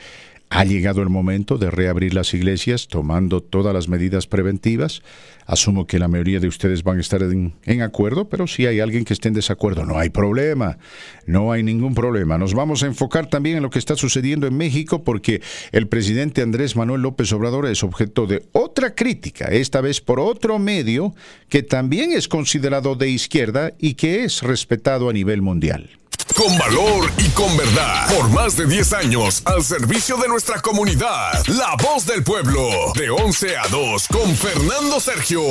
[0.50, 5.02] ha llegado el momento de reabrir las iglesias tomando todas las medidas preventivas.
[5.46, 9.04] Asumo que la mayoría de ustedes van a estar en, acuerdo, pero si hay alguien
[9.04, 10.78] que esté en desacuerdo, no hay problema,
[11.26, 12.36] no hay ningún problema.
[12.36, 15.40] Nos vamos a enfocar también en lo que está sucediendo en México porque
[15.72, 20.58] el presidente Andrés Manuel López Obrador es objeto de otra crítica, esta vez por otro
[20.58, 21.14] medio
[21.48, 25.90] que también es considerado de izquierda y que es respetado a nivel mundial
[26.38, 28.06] con valor y con verdad.
[28.16, 31.32] Por más de 10 años al servicio de nuestra comunidad.
[31.48, 32.68] La voz del pueblo.
[32.94, 35.42] De 11 a 2 con Fernando Sergio.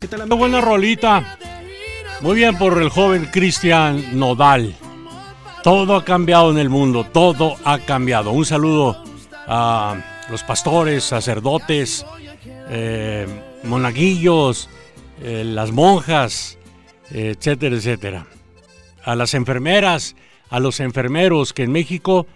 [0.00, 1.38] ¿Qué tal, Buena rolita.
[2.22, 4.74] Muy bien por el joven Cristian Nodal.
[5.62, 8.32] Todo ha cambiado en el mundo, todo ha cambiado.
[8.32, 9.00] Un saludo
[9.46, 9.94] a
[10.28, 12.04] los pastores, sacerdotes,
[12.68, 13.28] eh,
[13.62, 14.68] monaguillos,
[15.22, 16.58] eh, las monjas,
[17.12, 18.26] etcétera, etcétera
[19.10, 20.14] a las enfermeras,
[20.50, 22.28] a los enfermeros, que en México,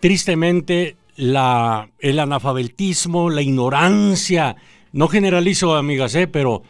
[0.00, 4.56] tristemente, la, el analfabetismo, la ignorancia,
[4.92, 6.26] no generalizo, amigas, ¿eh?
[6.26, 6.64] pero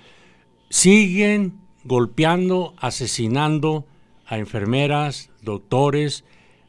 [0.68, 3.86] siguen golpeando, asesinando
[4.26, 6.24] a enfermeras, doctores.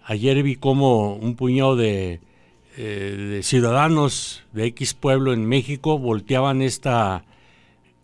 [0.05, 2.21] Ayer vi como un puñado eh,
[2.77, 7.25] de ciudadanos de X pueblo en México volteaban esta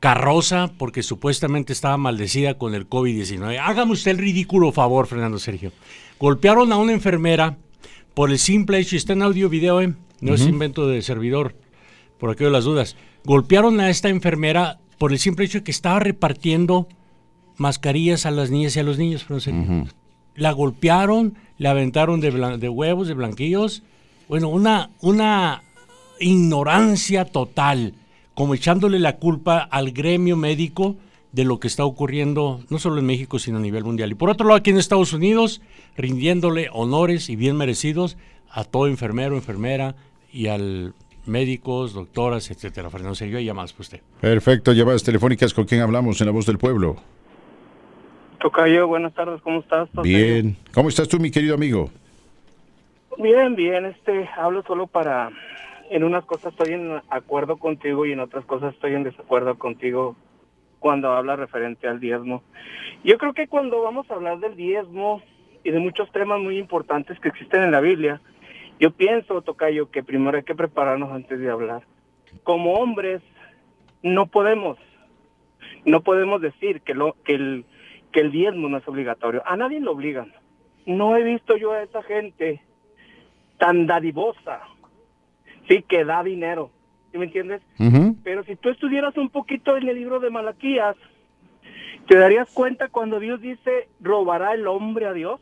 [0.04, 3.58] carroza porque supuestamente estaba maldecida con el COVID-19.
[3.58, 5.72] Hágame usted el ridículo favor, Fernando Sergio.
[6.20, 7.56] Golpearon a una enfermera
[8.13, 9.94] por el simple hecho, está en audio video, ¿eh?
[10.20, 11.56] no es invento de servidor,
[12.20, 12.98] por aquello de las dudas.
[13.24, 16.89] Golpearon a esta enfermera por el simple hecho de que estaba repartiendo
[17.56, 19.24] mascarillas a las niñas y a los niños.
[19.24, 19.89] Fernando
[20.36, 23.84] La golpearon, le aventaron de, de huevos, de blanquillos.
[24.28, 25.64] Bueno, una, una
[26.20, 27.93] ignorancia total
[28.34, 30.95] como echándole la culpa al gremio médico
[31.31, 34.11] de lo que está ocurriendo no solo en México, sino a nivel mundial.
[34.11, 35.61] Y por otro lado, aquí en Estados Unidos,
[35.97, 38.17] rindiéndole honores y bien merecidos
[38.51, 39.95] a todo enfermero, enfermera
[40.31, 40.93] y al
[41.25, 42.89] médicos, doctoras, etcétera.
[42.89, 44.01] Fernando Sergio, y llamadas para usted.
[44.19, 46.97] Perfecto, llamadas telefónicas con quién hablamos en la voz del pueblo.
[48.39, 49.89] Tocayo, buenas tardes, ¿cómo estás?
[50.03, 51.89] Bien, ¿cómo estás tú, mi querido amigo?
[53.17, 55.29] Bien, bien, este, hablo solo para,
[55.94, 60.16] en unas cosas estoy en acuerdo contigo y en otras cosas estoy en desacuerdo contigo
[60.80, 62.41] cuando habla referente al diezmo.
[63.04, 65.22] Yo creo que cuando vamos a hablar del diezmo
[65.64, 68.22] y de muchos temas muy importantes que existen en la Biblia,
[68.80, 71.84] yo pienso, Tocayo, que primero hay que prepararnos antes de hablar.
[72.41, 73.22] Como hombres,
[74.02, 74.80] no podemos,
[75.86, 77.66] no podemos decir que, lo, que, el,
[78.12, 79.44] que el diezmo no es obligatorio.
[79.46, 80.34] A nadie lo obligan.
[80.88, 82.64] No he visto yo a esa gente
[83.60, 84.64] tan dadivosa,
[85.68, 86.72] sí, que da dinero.
[87.11, 87.61] ¿Sí me entiendes?
[88.24, 90.95] Pero si tú estudiaras un poquito en el libro de Malaquías,
[92.07, 95.39] te darías cuenta cuando Dios dice, robará el hombre a Dios.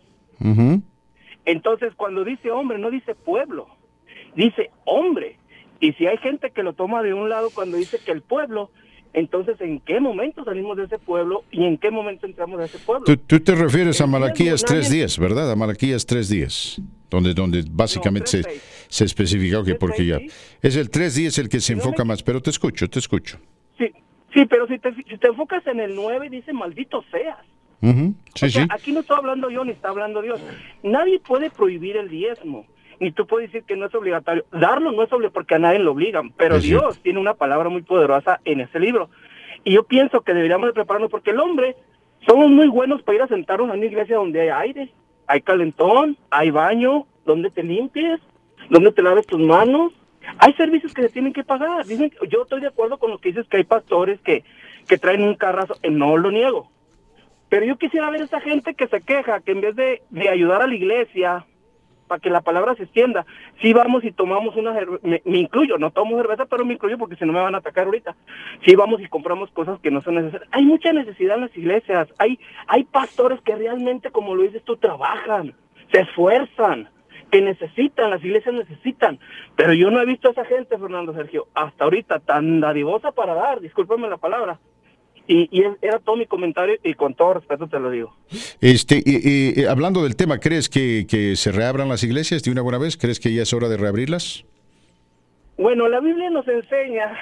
[1.45, 3.67] Entonces, cuando dice hombre, no dice pueblo,
[4.36, 5.38] dice hombre.
[5.80, 8.69] Y si hay gente que lo toma de un lado cuando dice que el pueblo,
[9.14, 12.80] entonces, ¿en qué momento salimos de ese pueblo y en qué momento entramos de ese
[12.80, 13.05] pueblo?
[13.28, 15.51] Tú, te refieres a Malaquías 3.10, ¿verdad?
[15.51, 18.43] A Malaquías 3.10, donde, donde básicamente se,
[18.88, 20.20] se especifica que porque ya...
[20.62, 23.38] Es el 3.10 el que se enfoca más, pero te escucho, te escucho.
[23.78, 23.91] Sí,
[24.34, 27.38] sí pero si te, si te enfocas en el 9, dice maldito seas.
[28.70, 30.39] Aquí no estoy hablando yo ni está hablando Dios.
[30.84, 32.66] Nadie puede prohibir el diezmo,
[33.02, 34.45] ni tú puedes decir que no es obligatorio.
[34.52, 37.82] Darlo no es obligatorio porque a nadie lo obligan, pero Dios tiene una palabra muy
[37.82, 39.10] poderosa en ese libro.
[39.64, 41.76] Y yo pienso que deberíamos de prepararnos porque el hombre
[42.28, 44.93] somos muy buenos para ir a sentarnos en una iglesia donde hay aire,
[45.26, 48.22] hay calentón, hay baño, donde te limpies,
[48.70, 49.93] donde te laves tus manos.
[50.38, 51.84] Hay servicios que se tienen que pagar.
[51.88, 54.43] Dicen, yo estoy de acuerdo con lo que dices que hay pastores que,
[54.88, 56.70] que traen un carrazo, no lo niego
[57.52, 60.62] pero yo quisiera ver a esa gente que se queja, que en vez de, ayudar
[60.62, 61.45] a la iglesia
[62.12, 63.26] para que la palabra se extienda,
[63.62, 67.16] si vamos y tomamos una me, me, incluyo, no tomo cerveza, pero me incluyo porque
[67.16, 68.18] si no me van a atacar ahorita.
[68.66, 70.49] Si vamos y compramos cosas que no son necesarias.
[70.51, 72.38] Hay mucha necesidad en las iglesias, hay,
[72.68, 75.53] hay pastores que realmente, como lo dices tú, trabajan,
[75.89, 76.89] se esfuerzan,
[77.32, 79.18] que necesitan, las iglesias necesitan.
[79.55, 83.36] Pero yo no he visto a esa gente, Fernando Sergio, hasta ahorita tan dadivosa para
[83.36, 84.59] dar, discúlpame la palabra,
[85.28, 88.15] y, era todo mi comentario y con todo respeto te lo digo.
[88.59, 92.78] Este, y, hablando del tema, ¿crees que, que, se reabran las iglesias de una buena
[92.78, 92.97] vez?
[92.97, 94.45] ¿Crees que ya es hora de reabrirlas?
[95.57, 97.17] Bueno, la Biblia nos enseña,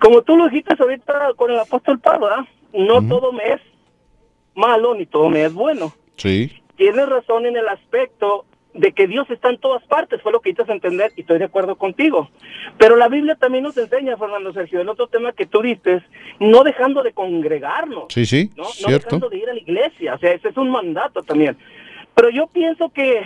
[0.00, 2.28] como tú lo dijiste ahorita con el apóstol Pablo,
[2.72, 3.60] no todo me es
[4.54, 5.94] malo ni todo me es bueno.
[6.16, 6.52] Sí.
[6.76, 8.44] Tienes razón en el aspecto
[8.76, 11.44] de que Dios está en todas partes, fue lo que a entender y estoy de
[11.44, 12.30] acuerdo contigo.
[12.78, 16.02] Pero la Biblia también nos enseña, Fernando Sergio, el otro tema que tú diste,
[16.40, 18.06] no dejando de congregarnos.
[18.08, 18.64] Sí, sí, ¿no?
[18.86, 21.56] no dejando de ir a la iglesia, o sea, ese es un mandato también.
[22.14, 23.22] Pero yo pienso que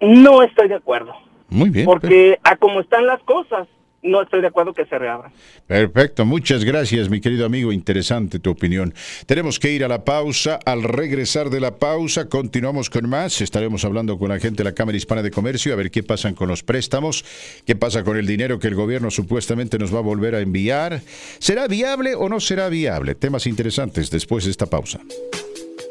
[0.00, 1.14] no estoy de acuerdo.
[1.48, 1.86] Muy bien.
[1.86, 3.68] Porque a como están las cosas,
[4.08, 5.30] no estoy de acuerdo que se reabra.
[5.66, 8.94] Perfecto, muchas gracias mi querido amigo, interesante tu opinión.
[9.26, 13.84] Tenemos que ir a la pausa, al regresar de la pausa continuamos con más, estaremos
[13.84, 16.48] hablando con la gente de la Cámara Hispana de Comercio a ver qué pasa con
[16.48, 17.24] los préstamos,
[17.66, 21.00] qué pasa con el dinero que el gobierno supuestamente nos va a volver a enviar,
[21.38, 23.14] ¿será viable o no será viable?
[23.14, 25.00] Temas interesantes después de esta pausa.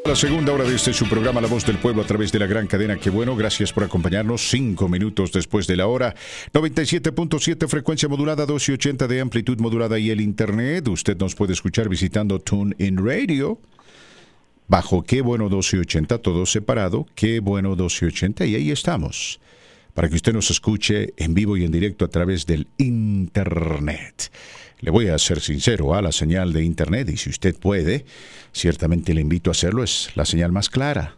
[0.08, 2.46] La segunda hora de este su programa La Voz del Pueblo a través de la
[2.46, 2.96] gran cadena.
[2.96, 4.48] Qué bueno, gracias por acompañarnos.
[4.48, 6.14] Cinco minutos después de la hora.
[6.54, 10.88] 97.7 frecuencia modulada, 1280 de amplitud modulada y el internet.
[10.88, 13.60] Usted nos puede escuchar visitando TuneIn Radio.
[14.66, 17.06] Bajo Qué Bueno 1280, todo separado.
[17.14, 19.40] Qué Bueno 1280 y ahí estamos.
[19.92, 24.30] Para que usted nos escuche en vivo y en directo a través del internet.
[24.80, 28.04] Le voy a ser sincero, a la señal de Internet, y si usted puede,
[28.52, 31.16] ciertamente le invito a hacerlo, es la señal más clara.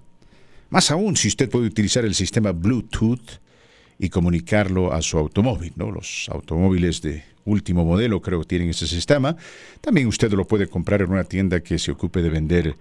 [0.70, 3.40] Más aún si usted puede utilizar el sistema Bluetooth
[3.98, 5.72] y comunicarlo a su automóvil.
[5.76, 5.90] ¿no?
[5.90, 9.36] Los automóviles de último modelo creo que tienen ese sistema.
[9.80, 12.76] También usted lo puede comprar en una tienda que se ocupe de vender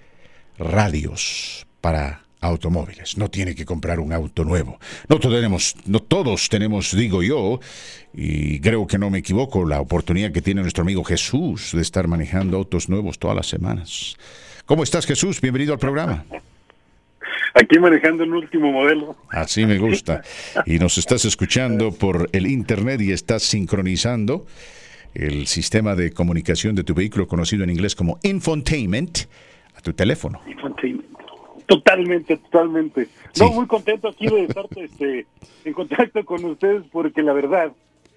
[0.58, 3.18] radios para automóviles.
[3.18, 4.80] No tiene que comprar un auto nuevo.
[5.08, 7.60] No tenemos, no todos tenemos, digo yo,
[8.14, 12.08] y creo que no me equivoco, la oportunidad que tiene nuestro amigo Jesús de estar
[12.08, 14.18] manejando autos nuevos todas las semanas.
[14.66, 15.42] ¿Cómo estás, Jesús?
[15.42, 16.26] Bienvenido al programa.
[17.56, 19.16] Aquí manejando el último modelo.
[19.30, 20.22] Así me gusta.
[20.66, 24.46] Y nos estás escuchando por el internet y estás sincronizando
[25.16, 29.20] el sistema de comunicación de tu vehículo conocido en inglés como infotainment
[29.76, 30.40] a tu teléfono.
[30.48, 31.09] Infotainment.
[31.70, 33.08] Totalmente, totalmente.
[33.40, 35.28] No, muy contento aquí de estar este,
[35.64, 37.72] en contacto con ustedes porque la verdad,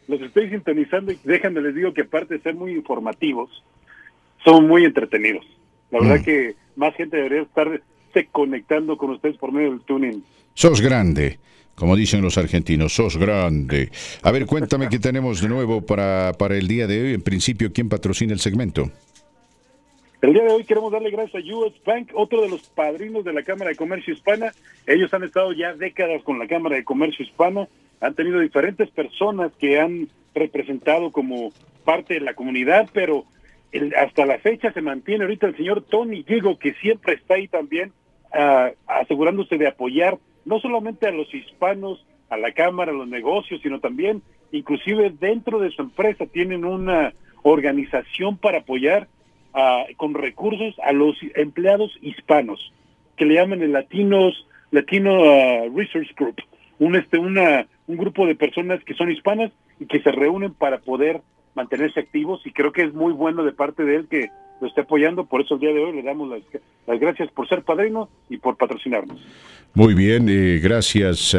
[0.09, 3.51] los estoy sintonizando y déjenme les digo que aparte de ser muy informativos,
[4.43, 5.45] son muy entretenidos.
[5.91, 6.25] La verdad mm.
[6.25, 7.83] que más gente debería estar
[8.33, 10.25] conectando con ustedes por medio del tuning.
[10.55, 11.39] Sos grande.
[11.75, 13.91] Como dicen los argentinos, sos grande.
[14.23, 17.13] A ver, cuéntame qué tenemos de nuevo para, para el día de hoy.
[17.13, 18.91] En principio, ¿quién patrocina el segmento?
[20.23, 23.33] El día de hoy queremos darle gracias a US Bank, otro de los padrinos de
[23.33, 24.53] la Cámara de Comercio Hispana.
[24.87, 27.67] Ellos han estado ya décadas con la Cámara de Comercio Hispana,
[28.01, 31.51] han tenido diferentes personas que han representado como
[31.85, 33.25] parte de la comunidad, pero
[33.99, 37.91] hasta la fecha se mantiene ahorita el señor Tony Diego, que siempre está ahí también
[38.33, 43.61] ah, asegurándose de apoyar no solamente a los hispanos, a la Cámara, a los negocios,
[43.61, 47.13] sino también, inclusive dentro de su empresa, tienen una
[47.43, 49.09] organización para apoyar
[49.97, 52.73] con recursos a los empleados hispanos,
[53.17, 56.37] que le llaman el Latinos, Latino uh, Research Group,
[56.79, 60.79] un, este, una, un grupo de personas que son hispanas y que se reúnen para
[60.79, 61.21] poder
[61.55, 64.31] mantenerse activos y creo que es muy bueno de parte de él que
[64.61, 66.41] lo esté apoyando, por eso el día de hoy le damos las,
[66.87, 69.21] las gracias por ser padrino y por patrocinarnos.
[69.75, 71.37] Muy bien, eh, gracias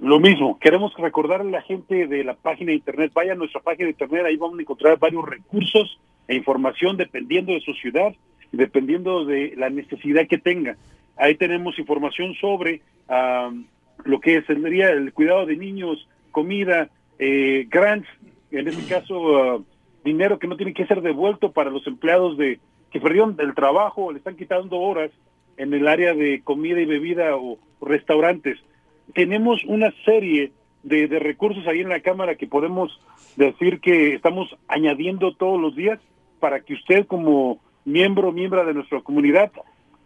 [0.00, 3.60] Lo mismo, queremos recordarle a la gente de la página de internet, vaya a nuestra
[3.60, 8.14] página de internet, ahí vamos a encontrar varios recursos e información dependiendo de su ciudad
[8.50, 10.76] y dependiendo de la necesidad que tenga.
[11.16, 12.80] Ahí tenemos información sobre
[14.04, 16.88] lo que sería el cuidado de niños, comida,
[17.18, 18.08] eh, grants,
[18.50, 19.64] en este caso uh,
[20.02, 22.58] dinero que no tiene que ser devuelto para los empleados de
[22.90, 25.10] que perdieron el trabajo, le están quitando horas
[25.58, 28.58] en el área de comida y bebida o restaurantes.
[29.14, 30.52] Tenemos una serie
[30.82, 33.00] de, de recursos ahí en la Cámara que podemos
[33.36, 35.98] decir que estamos añadiendo todos los días
[36.40, 39.52] para que usted como miembro, miembro de nuestra comunidad,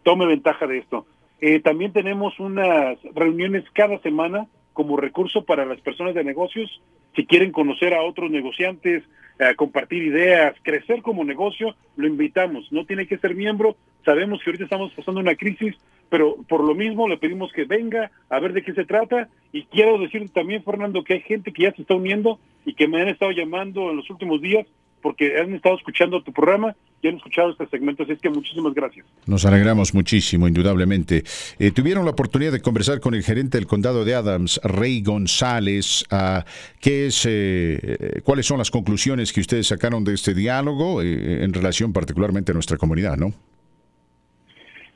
[0.03, 1.07] tome ventaja de esto.
[1.41, 6.81] Eh, también tenemos unas reuniones cada semana como recurso para las personas de negocios.
[7.15, 9.05] Si quieren conocer a otros negociantes,
[9.39, 12.71] eh, compartir ideas, crecer como negocio, lo invitamos.
[12.73, 13.77] No tiene que ser miembro.
[14.05, 15.75] Sabemos que ahorita estamos pasando una crisis,
[16.09, 19.29] pero por lo mismo le pedimos que venga a ver de qué se trata.
[19.53, 22.89] Y quiero decir también, Fernando, que hay gente que ya se está uniendo y que
[22.89, 24.67] me han estado llamando en los últimos días
[25.05, 28.73] porque han estado escuchando tu programa y han escuchado este segmento, así es que muchísimas
[28.73, 29.05] gracias.
[29.27, 31.25] Nos alegramos muchísimo, indudablemente.
[31.59, 36.07] Eh, tuvieron la oportunidad de conversar con el gerente del condado de Adams, Rey González.
[36.11, 36.47] Ah,
[36.81, 41.53] ¿qué es, eh, eh, ¿Cuáles son las conclusiones que ustedes sacaron de este diálogo en
[41.53, 43.35] relación particularmente a nuestra comunidad, no?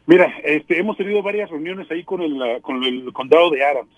[0.09, 3.93] Mira, este, hemos tenido varias reuniones ahí con el, con el condado de Adams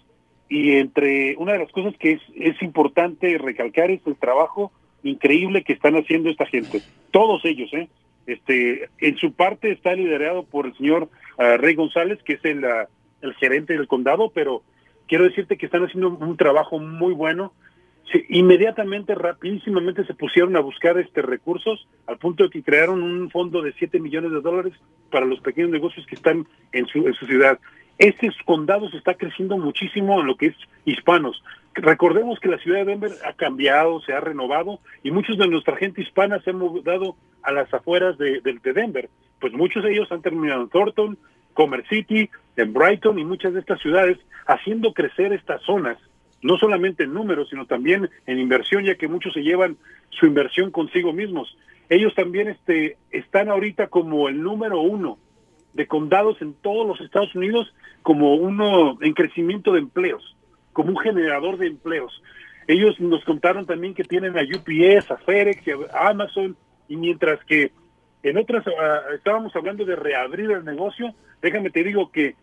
[0.48, 4.72] y entre una de las cosas que es, importante recalcar es el trabajo
[5.04, 6.82] increíble que están haciendo esta gente.
[7.12, 7.88] Todos ellos, ¿eh?
[8.26, 11.08] Este, en su parte está liderado por el señor
[11.38, 12.88] ah, Rey González, que es el, ah,
[13.22, 14.64] el gerente del condado, pero
[15.06, 17.52] quiero decirte que están haciendo un trabajo muy bueno.
[18.28, 23.62] Inmediatamente, rapidísimamente se pusieron a buscar este recursos al punto de que crearon un fondo
[23.62, 24.72] de 7 millones de dólares
[25.10, 27.58] para los pequeños negocios que están en su, en su ciudad.
[27.98, 30.56] Este condado se está creciendo muchísimo en lo que es
[30.86, 31.42] hispanos.
[31.74, 35.76] Recordemos que la ciudad de Denver ha cambiado, se ha renovado y muchos de nuestra
[35.76, 39.10] gente hispana se han mudado a las afueras de, Denver.
[39.38, 41.18] Pues muchos de ellos han terminado en Thornton,
[41.52, 45.98] Commerce City, en Brighton y muchas de estas ciudades, haciendo crecer estas zonas,
[46.42, 49.76] no solamente en números, sino también en inversión, ya que muchos se llevan
[50.10, 51.56] su inversión consigo mismos.
[51.88, 55.18] Ellos también este, están ahorita como el número uno
[55.74, 57.72] de condados en todos los Estados Unidos,
[58.02, 60.36] como uno en crecimiento de empleos
[60.72, 62.22] como un generador de empleos.
[62.66, 65.62] Ellos nos contaron también que tienen a UPS, a FedEx,
[65.92, 66.56] a Amazon,
[66.88, 67.72] y mientras que
[68.22, 72.34] en otras ah, estábamos hablando de reabrir el negocio, déjame te digo que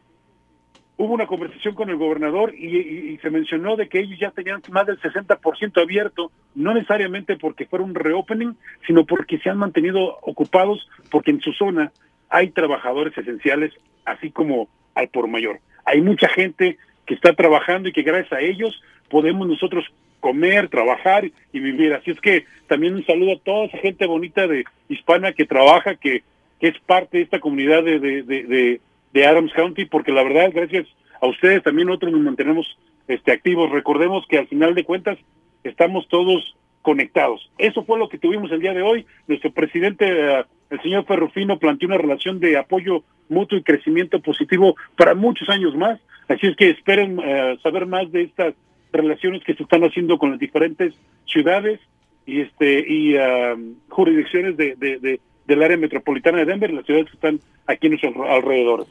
[0.98, 4.86] hubo una conversación con el gobernador y, se mencionó de que ellos ya tenían más
[4.86, 8.54] del 60% abierto, no necesariamente porque fuera un reopening,
[8.86, 11.92] sino porque se han mantenido ocupados, porque en su zona
[12.30, 13.74] hay trabajadores esenciales,
[14.06, 15.60] así como al por mayor.
[15.86, 19.86] Hay mucha gente que está trabajando y que gracias a ellos podemos nosotros
[20.20, 21.94] comer, trabajar y vivir.
[21.94, 25.96] Así es que también un saludo a toda esa gente bonita de hispana que trabaja,
[25.96, 26.24] que,
[26.60, 28.82] es parte de esta comunidad de,
[29.16, 30.88] Adams County, porque la verdad, gracias
[31.22, 32.78] a ustedes también nosotros nos mantenemos
[33.08, 33.72] este, activos.
[33.72, 35.18] Recordemos que al final de cuentas
[35.64, 37.52] estamos todos conectados.
[37.58, 39.06] Eso fue lo que tuvimos el día de hoy.
[39.28, 44.76] Nuestro presidente, eh, el señor Ferrufino, planteó una relación de apoyo mutuo y crecimiento positivo
[44.96, 46.00] para muchos años más.
[46.28, 48.54] Así es que esperen eh, saber más de estas
[48.92, 50.94] relaciones que se están haciendo con las diferentes
[51.26, 51.80] ciudades
[52.26, 57.16] y este y um, jurisdicciones de, de, del área metropolitana de Denver, las ciudades que
[57.16, 58.88] están aquí en nuestros alrededores.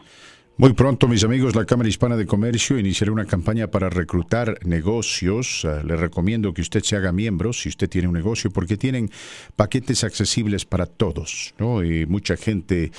[0.58, 5.64] Muy pronto, mis amigos, la Cámara Hispana de Comercio iniciará una campaña para reclutar negocios.
[5.64, 9.10] Uh, le recomiendo que usted se haga miembro si usted tiene un negocio, porque tienen
[9.54, 11.84] paquetes accesibles para todos, ¿no?
[11.84, 12.90] Y mucha gente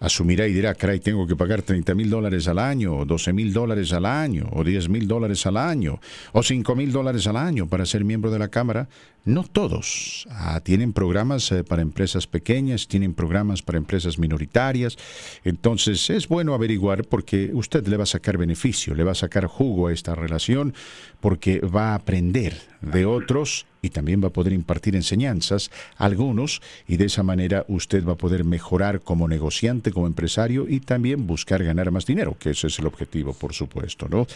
[0.00, 3.52] asumirá y dirá, caray, tengo que pagar 30 mil dólares al año, o 12 mil
[3.52, 6.00] dólares al año, o 10 mil dólares al año,
[6.32, 8.88] o 5 mil dólares al año para ser miembro de la Cámara.
[9.24, 10.26] No todos.
[10.30, 14.96] Ah, tienen programas eh, para empresas pequeñas, tienen programas para empresas minoritarias.
[15.44, 19.46] Entonces es bueno averiguar porque usted le va a sacar beneficio, le va a sacar
[19.46, 20.72] jugo a esta relación
[21.20, 26.60] porque va a aprender de otros y también va a poder impartir enseñanzas a algunos
[26.86, 31.26] y de esa manera usted va a poder mejorar como negociante, como empresario y también
[31.26, 34.08] buscar ganar más dinero, que ese es el objetivo, por supuesto.
[34.08, 34.26] ¿no?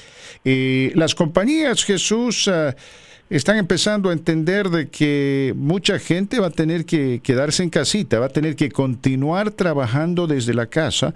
[0.44, 2.48] Eh, las compañías, Jesús...
[2.48, 2.74] Ah,
[3.36, 8.18] están empezando a entender de que mucha gente va a tener que quedarse en casita,
[8.18, 11.14] va a tener que continuar trabajando desde la casa.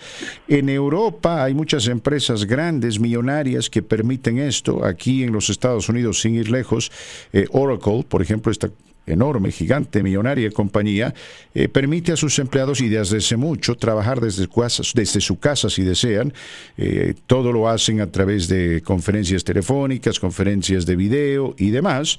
[0.49, 4.83] En Europa hay muchas empresas grandes, millonarias, que permiten esto.
[4.83, 6.91] Aquí en los Estados Unidos, sin ir lejos,
[7.35, 8.71] eh, Oracle, por ejemplo, está
[9.07, 11.15] enorme, gigante, millonaria compañía,
[11.55, 14.49] eh, permite a sus empleados y desde mucho trabajar desde,
[14.95, 16.33] desde su casa si desean.
[16.77, 22.19] Eh, todo lo hacen a través de conferencias telefónicas, conferencias de video y demás.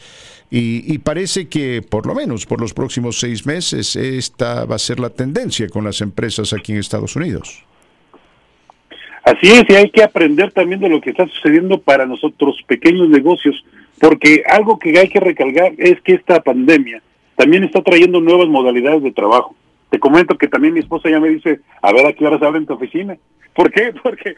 [0.50, 4.80] Y, y, parece que por lo menos por los próximos seis meses esta va a
[4.80, 7.66] ser la tendencia con las empresas aquí en Estados Unidos.
[9.28, 13.10] Así es, y hay que aprender también de lo que está sucediendo para nosotros pequeños
[13.10, 13.62] negocios
[14.00, 17.02] porque algo que hay que recalcar es que esta pandemia
[17.36, 19.56] también está trayendo nuevas modalidades de trabajo.
[19.90, 22.66] Te comento que también mi esposa ya me dice, a ver a qué horas abren
[22.66, 23.18] tu oficina.
[23.54, 23.94] ¿Por qué?
[24.04, 24.36] Porque,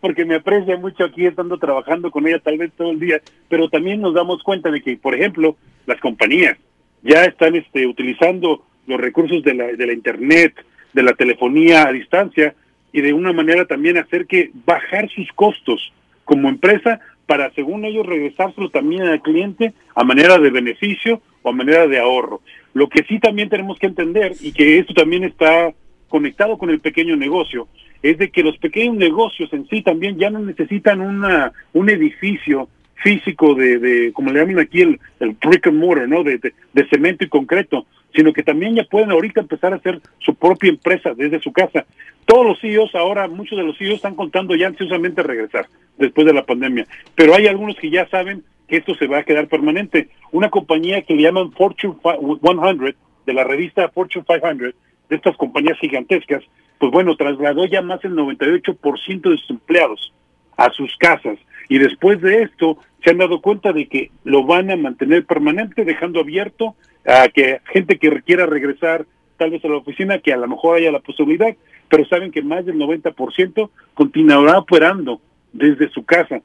[0.00, 3.68] porque me aprecia mucho aquí estando trabajando con ella tal vez todo el día, pero
[3.68, 5.56] también nos damos cuenta de que, por ejemplo,
[5.86, 6.56] las compañías
[7.02, 10.54] ya están este, utilizando los recursos de la, de la Internet,
[10.92, 12.54] de la telefonía a distancia
[12.92, 15.92] y de una manera también hacer que bajar sus costos
[16.24, 17.00] como empresa
[17.32, 21.98] para, según ellos, regresárselo también al cliente a manera de beneficio o a manera de
[21.98, 22.42] ahorro.
[22.74, 25.72] Lo que sí también tenemos que entender, y que esto también está
[26.10, 27.68] conectado con el pequeño negocio,
[28.02, 32.68] es de que los pequeños negocios en sí también ya no necesitan una, un edificio
[32.96, 35.00] físico de, de como le llaman aquí el,
[35.42, 36.22] brick and mortar, ¿no?
[36.22, 40.34] De, de, cemento y concreto, sino que también ya pueden ahorita empezar a hacer su
[40.34, 41.86] propia empresa desde su casa.
[42.26, 45.66] Todos los CEOs ahora, muchos de los CEOs están contando ya ansiosamente regresar
[45.98, 49.24] después de la pandemia, pero hay algunos que ya saben que esto se va a
[49.24, 50.08] quedar permanente.
[50.30, 52.96] Una compañía que le llaman Fortune 100,
[53.26, 54.74] de la revista Fortune 500,
[55.10, 56.42] de estas compañías gigantescas,
[56.78, 60.12] pues bueno, trasladó ya más del 98% de sus empleados
[60.56, 61.38] a sus casas.
[61.68, 65.84] Y después de esto, se han dado cuenta de que lo van a mantener permanente,
[65.84, 66.74] dejando abierto
[67.06, 69.06] a que gente que quiera regresar
[69.42, 71.52] tal vez a la oficina, que a lo mejor haya la posibilidad,
[71.88, 75.20] pero saben que más del 90% continuará operando
[75.52, 76.40] desde su casa.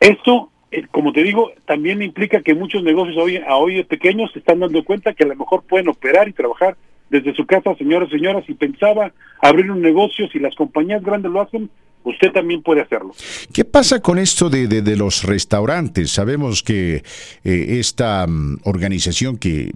[0.00, 4.38] Esto, eh, como te digo, también implica que muchos negocios hoy, a hoy pequeños se
[4.38, 6.78] están dando cuenta que a lo mejor pueden operar y trabajar
[7.10, 9.12] desde su casa, señoras y señoras, y pensaba
[9.42, 11.68] abrir un negocio, si las compañías grandes lo hacen,
[12.04, 13.12] usted también puede hacerlo.
[13.52, 16.10] ¿Qué pasa con esto de, de, los restaurantes?
[16.10, 17.02] Sabemos que
[17.44, 19.72] eh, esta mm, organización que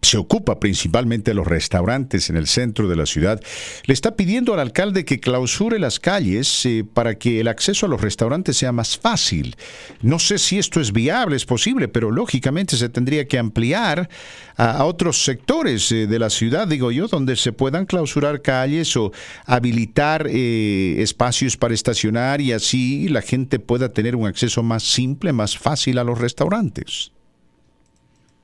[0.00, 3.40] se ocupa principalmente de los restaurantes en el centro de la ciudad,
[3.84, 7.88] le está pidiendo al alcalde que clausure las calles eh, para que el acceso a
[7.88, 9.56] los restaurantes sea más fácil.
[10.00, 14.08] No sé si esto es viable, es posible, pero lógicamente se tendría que ampliar
[14.56, 19.12] a, otros sectores eh, de la ciudad, digo yo, donde se puedan clausurar calles o
[19.44, 25.32] habilitar eh, espacios para estacionar y así la gente pueda tener un acceso más simple,
[25.32, 27.12] más fácil a los restaurantes.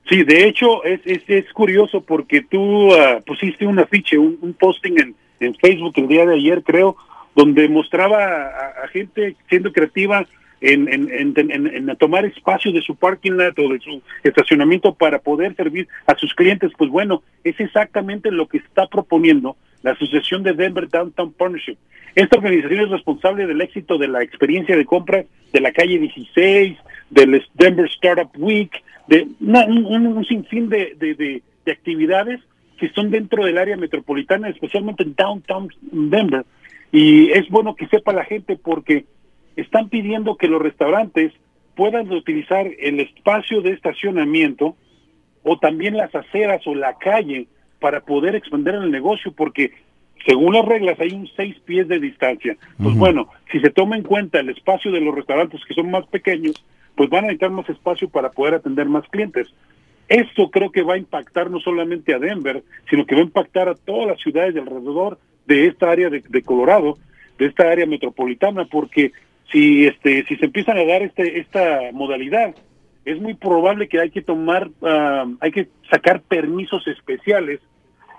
[0.08, 4.98] Sí, de hecho es, es, es curioso porque tú ah, pusiste un afiche, un, posting
[4.98, 6.96] en, en, Facebook el día de ayer, creo,
[7.34, 8.46] donde mostraba
[8.82, 10.26] a, gente siendo creativa
[10.60, 15.54] en, en, en, tomar espacio de su parking lot o de su estacionamiento para poder
[15.56, 16.72] servir a sus clientes.
[16.76, 21.76] Pues bueno, es exactamente lo que está proponiendo la Asociación de Denver Downtown Partnership.
[22.14, 26.76] Esta organización es responsable del éxito de la experiencia de compra de la calle 16,
[27.10, 28.70] del Denver Startup Week,
[29.08, 32.40] de un, sinfín de, de, actividades
[32.78, 36.44] que son dentro del área metropolitana, especialmente en downtown Denver.
[36.90, 39.04] Y es bueno que sepa la gente porque
[39.56, 41.32] están pidiendo que los restaurantes
[41.74, 44.76] puedan utilizar el espacio de estacionamiento
[45.42, 47.46] o también las aceras o la calle
[47.80, 49.72] para poder expandir el negocio, porque
[50.26, 52.56] según las reglas hay un seis pies de distancia.
[52.80, 56.06] Pues bueno, si se toma en cuenta el espacio de los restaurantes que son más
[56.06, 56.64] pequeños,
[56.96, 59.48] pues van a necesitar más espacio para poder atender más clientes.
[60.08, 63.68] Esto creo que va a impactar no solamente a Denver, sino que va a impactar
[63.68, 66.98] a todas las ciudades de alrededor de esta área de, Colorado,
[67.38, 69.12] de esta área metropolitana, porque
[69.50, 72.54] si este si se empiezan a dar este esta modalidad,
[73.04, 77.60] es muy probable que hay que tomar, ah, hay que sacar permisos especiales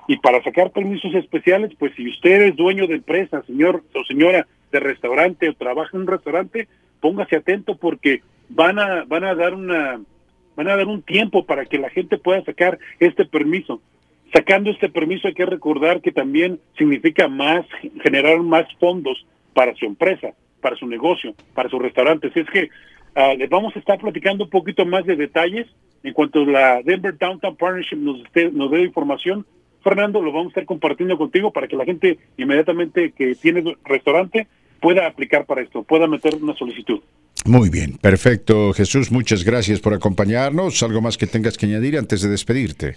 [0.08, 4.48] y para sacar permisos especiales, pues si usted es dueño de empresa, señor o señora
[4.72, 6.68] de restaurante o trabaja en un restaurante,
[7.00, 8.22] póngase atento porque
[8.56, 10.00] van a van a dar una
[10.56, 13.82] van a dar un tiempo para que la gente pueda sacar este permiso.
[14.34, 17.66] Sacando este permiso hay que recordar que también significa más
[18.02, 22.28] generar más fondos para su empresa, para su negocio, para su restaurante.
[22.28, 22.70] Así es que
[23.16, 25.68] uh, les vamos a estar platicando un poquito más de detalles
[26.04, 28.24] en cuanto la Denver Downtown Partnership nos,
[28.54, 29.46] nos dé información
[29.84, 34.48] Fernando, lo vamos a estar compartiendo contigo para que la gente inmediatamente que tiene restaurante
[34.80, 37.02] pueda aplicar para esto, pueda meter una solicitud.
[37.46, 38.72] Muy bien, perfecto.
[38.74, 40.82] Jesús, muchas gracias por acompañarnos.
[40.82, 42.96] ¿Algo más que tengas que añadir antes de despedirte?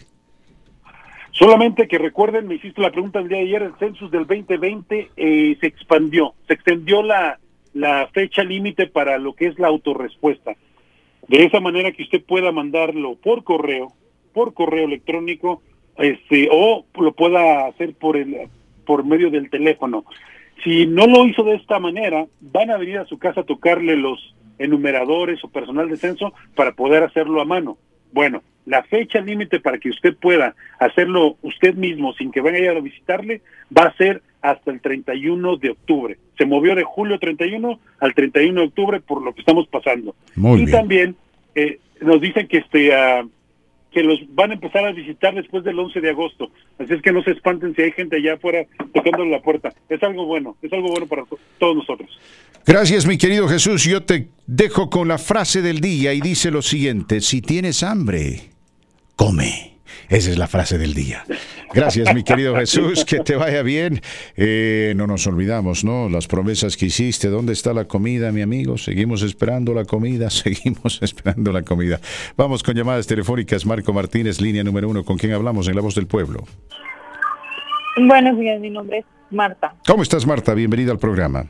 [1.33, 5.11] Solamente que recuerden, me hiciste la pregunta el día de ayer, el census del 2020
[5.17, 7.39] eh, se expandió, se extendió la,
[7.75, 10.57] la fecha límite para lo que es la autorrespuesta.
[11.29, 13.93] De esa manera que usted pueda mandarlo por correo,
[14.33, 15.61] por correo electrónico,
[15.99, 18.49] este, o lo pueda hacer por el
[18.87, 20.05] por medio del teléfono.
[20.63, 23.97] Si no lo hizo de esta manera, van a venir a su casa a tocarle
[23.97, 27.79] los enumeradores o personal de censo para poder hacerlo a mano.
[28.13, 32.81] Bueno, la fecha límite para que usted pueda hacerlo usted mismo sin que vaya a
[32.81, 33.43] visitarle
[33.77, 36.19] va a ser hasta el 31 de octubre.
[36.39, 40.15] Se movió de julio 31 al 31 de octubre por lo que estamos pasando.
[40.37, 41.17] y también
[41.55, 43.29] eh, nos dicen que este uh,
[43.97, 46.51] que los van a empezar a visitar después del 11 de agosto.
[46.79, 49.73] Así es que no se espanten si hay gente allá afuera tocando la puerta.
[49.89, 51.25] Es algo bueno, es algo bueno para
[51.59, 52.21] todos nosotros.
[52.67, 53.85] Gracias, mi querido Jesús.
[53.85, 58.51] Yo te dejo con la frase del día y dice lo siguiente, si tienes hambre,
[59.15, 59.79] come.
[60.09, 61.25] Esa es la frase del día.
[61.73, 64.01] Gracias, mi querido Jesús, que te vaya bien.
[64.37, 66.09] Eh, no nos olvidamos, ¿no?
[66.09, 67.29] Las promesas que hiciste.
[67.29, 68.79] ¿Dónde está la comida, mi amigo?
[68.79, 72.01] Seguimos esperando la comida, seguimos esperando la comida.
[72.37, 73.65] Vamos con llamadas telefónicas.
[73.65, 75.05] Marco Martínez, línea número uno.
[75.05, 76.45] ¿Con quién hablamos en La Voz del Pueblo?
[77.97, 79.75] Buenos días, mi nombre es Marta.
[79.87, 80.53] ¿Cómo estás, Marta?
[80.53, 81.47] Bienvenida al programa.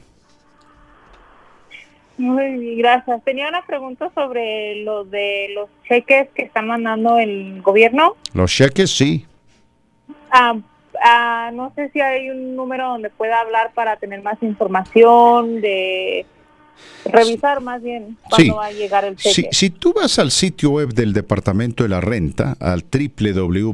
[2.18, 3.22] Muy gracias.
[3.24, 8.16] Tenía una pregunta sobre lo de los cheques que está mandando el gobierno.
[8.32, 9.26] Los cheques, sí.
[10.30, 10.56] Ah,
[11.02, 16.24] ah, no sé si hay un número donde pueda hablar para tener más información, de
[17.04, 19.48] revisar más bien cuándo va a llegar el cheque.
[19.52, 23.72] Si, si tú vas al sitio web del Departamento de la Renta, al www.irs.gov,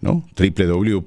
[0.00, 0.24] ¿no?
[0.36, 1.06] www.irs.gov,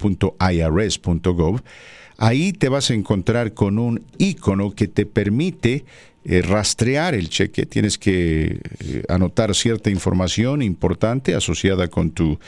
[2.16, 5.84] Ahí te vas a encontrar con un icono que te permite
[6.24, 7.66] eh, rastrear el cheque.
[7.66, 12.38] Tienes que eh, anotar cierta información importante asociada con tu,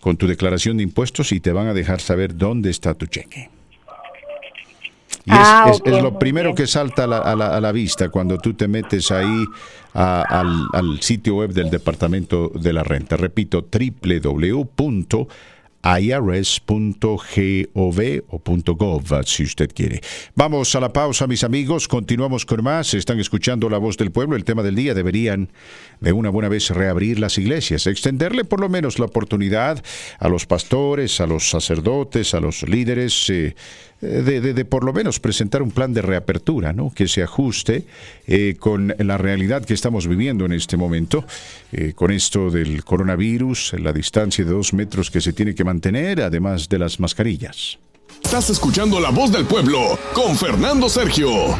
[0.00, 3.50] con tu declaración de impuestos y te van a dejar saber dónde está tu cheque.
[5.26, 9.46] Y es, ah, lo primero que salta a la, vista cuando tú te metes ahí
[9.94, 13.16] al, al, sitio web del Departamento de la Renta.
[13.16, 15.28] Repito, www
[15.84, 18.42] irs.gov o
[18.74, 20.00] .gov si usted quiere.
[20.34, 21.88] Vamos a la pausa, mis amigos.
[21.88, 22.94] Continuamos con más.
[22.94, 24.36] Están escuchando la voz del pueblo.
[24.36, 25.50] El tema del día deberían
[26.00, 29.82] de una buena vez reabrir las iglesias, extenderle por lo menos la oportunidad
[30.18, 33.28] a los pastores, a los sacerdotes, a los líderes.
[33.30, 33.54] Eh,
[34.00, 36.92] de, por lo menos presentar un plan de reapertura, ¿no?
[36.94, 37.84] que se ajuste
[38.26, 41.24] eh, con la realidad que estamos viviendo en este momento,
[41.72, 46.20] eh, con esto del coronavirus, la distancia de dos metros que se tiene que mantener,
[46.22, 47.78] además de las mascarillas.
[48.22, 51.56] Estás escuchando la voz del pueblo con Fernando Sergio.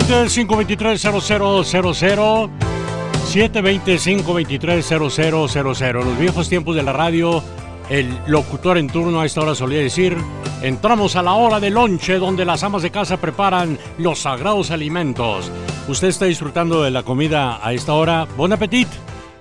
[0.00, 2.50] 720-523-0000.
[3.32, 6.00] 720-523-0000.
[6.00, 7.42] En los viejos tiempos de la radio,
[7.88, 10.14] el locutor en turno a esta hora solía decir:
[10.62, 15.50] Entramos a la hora de lonche, donde las amas de casa preparan los sagrados alimentos.
[15.88, 18.26] Usted está disfrutando de la comida a esta hora.
[18.36, 18.90] Buen apetito.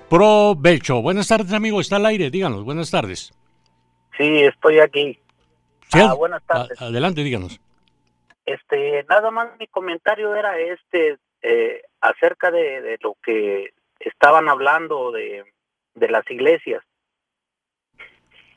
[0.09, 1.01] Provecho.
[1.01, 1.81] Buenas tardes, amigo.
[1.81, 2.31] Está al aire.
[2.31, 2.63] Díganos.
[2.63, 3.33] Buenas tardes.
[4.17, 5.19] Sí, estoy aquí.
[5.91, 6.81] Ah, buenas tardes.
[6.81, 7.59] adelante, díganos.
[8.45, 15.45] Este, nada más mi comentario era este, eh, acerca de, lo que estaban hablando de,
[15.95, 16.83] de las iglesias.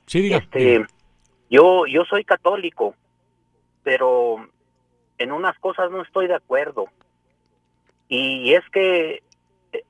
[0.07, 0.39] Sí, diga.
[0.39, 0.86] Este,
[1.51, 2.95] yo, yo soy católico,
[3.82, 4.49] pero
[5.18, 6.89] en unas cosas no estoy de acuerdo.
[8.09, 9.22] Y es que
[9.72, 9.84] eh,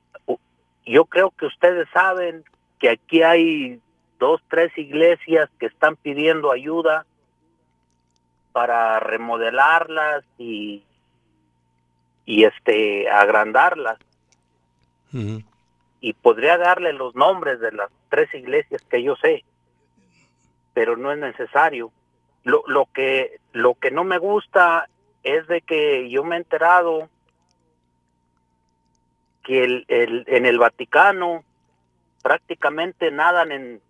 [0.86, 2.44] yo creo que ustedes saben
[2.78, 3.80] que aquí hay
[4.18, 7.06] dos, tres iglesias que están pidiendo ayuda
[8.58, 10.82] para remodelarlas y,
[12.26, 13.98] y este agrandarlas.
[16.00, 19.44] Y podría darle los nombres de las tres iglesias que yo sé,
[20.74, 21.92] pero no es necesario.
[22.42, 24.88] Lo, lo que lo que no me gusta
[25.22, 27.08] es de que yo me he enterado
[29.44, 31.44] que el, el, en el Vaticano
[32.24, 33.80] prácticamente nadan en,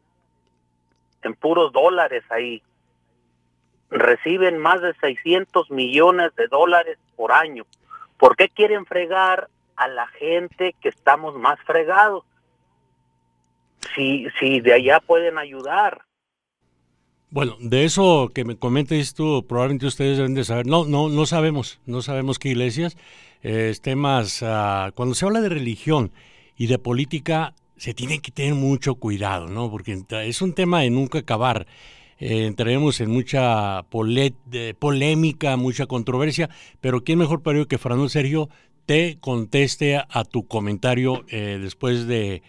[1.23, 2.63] en puros dólares ahí.
[3.91, 7.65] Reciben más de 600 millones de dólares por año.
[8.19, 12.25] ¿Por qué quieren fregar a la gente que estamos más fregados?
[13.95, 16.03] Si, si de allá pueden ayudar.
[17.31, 20.67] Bueno, de eso que me comentes tú, probablemente ustedes deben de saber.
[20.67, 22.97] No, no, no sabemos, no sabemos qué iglesias.
[23.43, 26.11] Eh, temas, uh, cuando se habla de religión
[26.57, 29.71] y de política, se tiene que tener mucho cuidado, ¿no?
[29.71, 31.67] Porque es un tema de nunca acabar.
[32.19, 36.49] Eh, entraremos en mucha polémica, mucha controversia,
[36.81, 38.49] pero ¿quién mejor para que Fernando Sergio
[38.87, 42.43] te conteste a, tu comentario eh, después de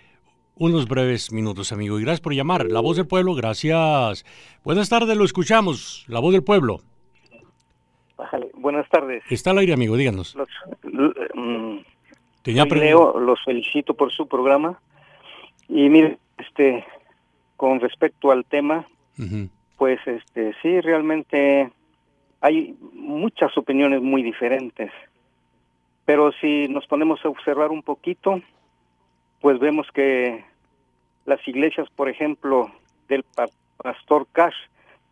[0.56, 2.00] unos breves minutos, amigo.
[2.00, 2.66] Y gracias por llamar.
[2.66, 4.26] La voz del pueblo, gracias.
[4.64, 6.06] Buenas tardes, lo escuchamos.
[6.08, 6.80] La voz del pueblo.
[8.54, 9.24] Buenas tardes.
[9.30, 10.36] Está al aire, amigo, díganos.
[10.36, 10.50] Los,
[10.84, 11.80] mm,
[12.46, 14.80] los felicito por su programa.
[15.68, 16.86] Y mire, este,
[17.56, 18.88] con respecto al tema,
[19.80, 21.72] pues este, sí, realmente
[22.42, 24.92] hay muchas opiniones muy diferentes.
[26.04, 28.42] Pero si nos ponemos a observar un poquito,
[29.40, 30.44] pues vemos que
[31.26, 32.70] las iglesias, por ejemplo,
[33.08, 33.24] del
[33.78, 34.56] pastor Cash,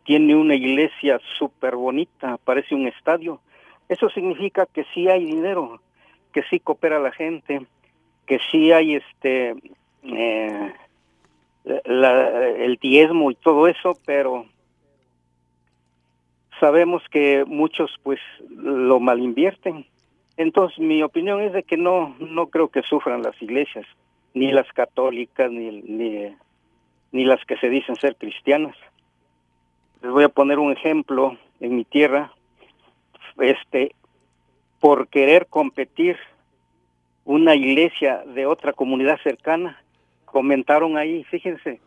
[0.04, 3.40] tiene una iglesia súper bonita, parece un estadio.
[3.88, 5.80] Eso significa que sí hay dinero,
[6.30, 7.62] que sí coopera la gente,
[8.26, 9.54] que sí hay este
[10.02, 10.74] eh,
[11.64, 14.44] el diezmo y todo eso, pero
[16.60, 19.86] sabemos que muchos pues lo malinvierten.
[20.36, 23.86] Entonces mi opinión es de que no no creo que sufran las iglesias,
[24.34, 26.36] ni las católicas ni ni,
[27.12, 28.76] ni las que se dicen ser cristianas.
[30.02, 32.32] Les voy a poner un ejemplo en mi tierra,
[33.38, 33.94] este
[34.80, 36.16] por querer competir
[37.24, 39.82] una iglesia de otra comunidad cercana
[40.24, 41.80] comentaron ahí, fíjense,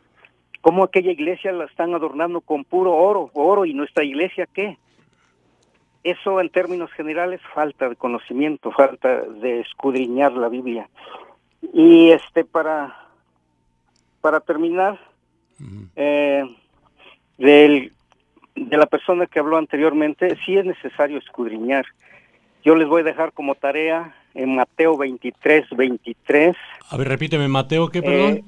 [0.62, 4.78] cómo aquella iglesia la están adornando con puro oro, oro, y nuestra iglesia qué.
[6.03, 10.89] Eso en términos generales falta de conocimiento, falta de escudriñar la Biblia.
[11.74, 13.01] Y este para
[14.22, 14.99] para terminar
[15.95, 16.43] eh,
[17.38, 17.91] del,
[18.55, 21.86] de la persona que habló anteriormente, sí es necesario escudriñar.
[22.64, 26.55] Yo les voy a dejar como tarea en Mateo 23, 23.
[26.89, 28.38] A ver, repíteme, Mateo, ¿qué, perdón?
[28.38, 28.43] Eh,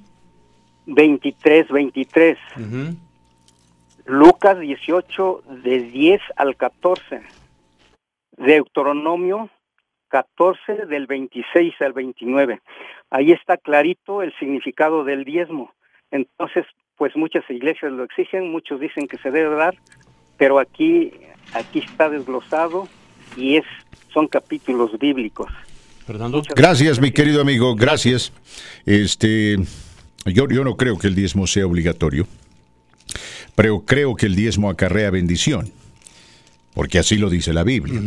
[0.86, 2.38] 23, 23.
[4.06, 7.22] Lucas 18, de 10 al 14.
[8.38, 9.50] Deuteronomio
[10.10, 12.62] 14, del 26 al 29.
[13.10, 15.74] Ahí está clarito el significado del diezmo.
[16.12, 16.66] Entonces,
[16.98, 19.76] pues muchas iglesias lo exigen, muchos dicen que se debe dar,
[20.38, 21.12] pero aquí,
[21.54, 22.88] aquí está desglosado
[23.36, 23.66] y es,
[24.14, 25.52] son capítulos bíblicos.
[26.56, 28.34] Gracias, mi querido amigo, gracias.
[28.86, 29.58] Este,
[30.26, 32.28] yo, yo no creo que el diezmo sea obligatorio,
[33.56, 35.72] pero creo que el diezmo acarrea bendición,
[36.74, 38.02] porque así lo dice la Biblia.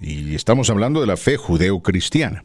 [0.00, 2.44] Y estamos hablando de la fe judeo-cristiana.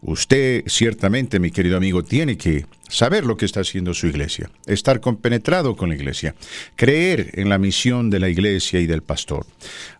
[0.00, 5.00] Usted ciertamente, mi querido amigo, tiene que saber lo que está haciendo su iglesia, estar
[5.00, 6.34] compenetrado con la iglesia,
[6.76, 9.46] creer en la misión de la iglesia y del pastor,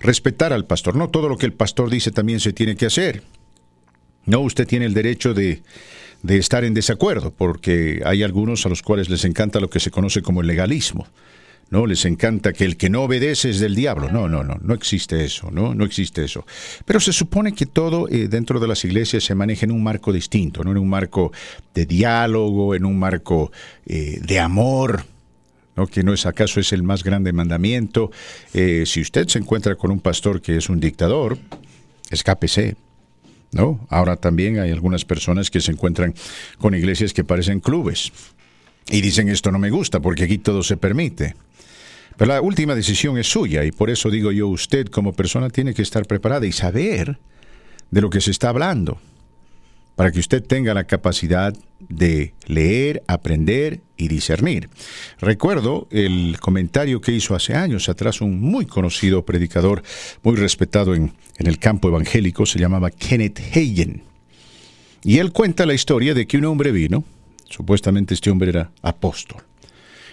[0.00, 0.96] respetar al pastor.
[0.96, 3.22] No todo lo que el pastor dice también se tiene que hacer.
[4.24, 5.62] No, usted tiene el derecho de,
[6.28, 10.22] estar en desacuerdo, porque hay algunos a los cuales les encanta lo que se conoce
[10.22, 11.06] como el legalismo.
[11.70, 11.86] ¿no?
[11.86, 14.10] Les encanta que el que no obedece es del diablo.
[14.10, 15.74] No, no, no, no existe eso, ¿no?
[15.74, 16.46] No existe eso.
[16.84, 20.12] Pero se supone que todo eh, dentro de las iglesias se maneja en un marco
[20.12, 20.70] distinto, ¿no?
[20.70, 21.32] En un marco
[21.74, 23.50] de diálogo, en un marco
[23.86, 25.04] eh, de amor,
[25.76, 25.86] ¿no?
[25.86, 28.10] que no es acaso es el más grande mandamiento.
[28.52, 31.38] Eh, si usted se encuentra con un pastor que es un dictador,
[32.10, 32.76] escápese,
[33.54, 33.86] ¿no?
[33.88, 36.14] Ahora también hay algunas personas que se encuentran
[36.58, 38.12] con iglesias que parecen clubes
[38.90, 41.34] y dicen esto no me gusta porque aquí todo se permite.
[42.16, 45.72] Pero la última decisión es suya y por eso digo yo, usted como persona tiene
[45.72, 47.18] que estar preparada y saber
[47.90, 48.98] de lo que se está hablando.
[49.96, 51.54] para que usted tenga la capacidad
[51.88, 54.68] de leer, aprender y discernir.
[55.18, 59.82] Recuerdo el comentario que hizo hace años atrás un muy conocido predicador,
[60.22, 64.02] muy respetado en, en el campo evangélico, se llamaba Kenneth Hagen.
[65.02, 67.04] Y él cuenta la historia de que un hombre vino,
[67.48, 69.42] supuestamente este hombre era apóstol,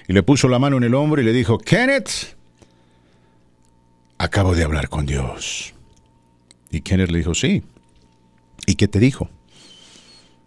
[0.07, 2.35] y le puso la mano en el hombro y le dijo, Kenneth,
[4.17, 5.73] acabo de hablar con Dios.
[6.69, 7.63] Y Kenneth le dijo, sí.
[8.65, 9.29] ¿Y qué te dijo?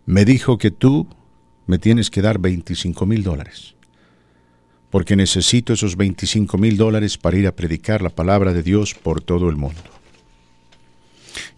[0.06, 1.06] Me dijo que tú
[1.66, 3.74] me tienes que dar 25 mil dólares,
[4.90, 9.22] porque necesito esos 25 mil dólares para ir a predicar la palabra de Dios por
[9.22, 9.80] todo el mundo.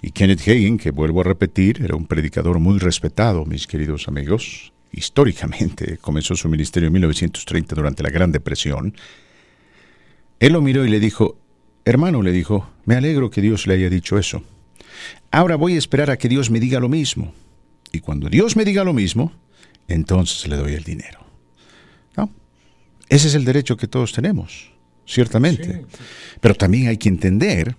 [0.01, 4.73] Y Kenneth Hagen, que vuelvo a repetir, era un predicador muy respetado, mis queridos amigos.
[4.93, 8.95] Históricamente comenzó su ministerio en 1930 durante la Gran Depresión.
[10.39, 11.37] Él lo miró y le dijo,
[11.85, 14.43] hermano, le dijo, me alegro que Dios le haya dicho eso.
[15.31, 17.35] Ahora voy a esperar a que Dios me diga lo mismo.
[17.97, 19.33] Y cuando Dios me diga lo mismo,
[19.89, 21.21] entonces le doy el dinero.
[22.17, 22.31] ¿No?
[23.09, 24.71] Ese es el derecho que todos tenemos,
[25.07, 25.87] ciertamente.
[26.41, 27.75] Pero también hay que entender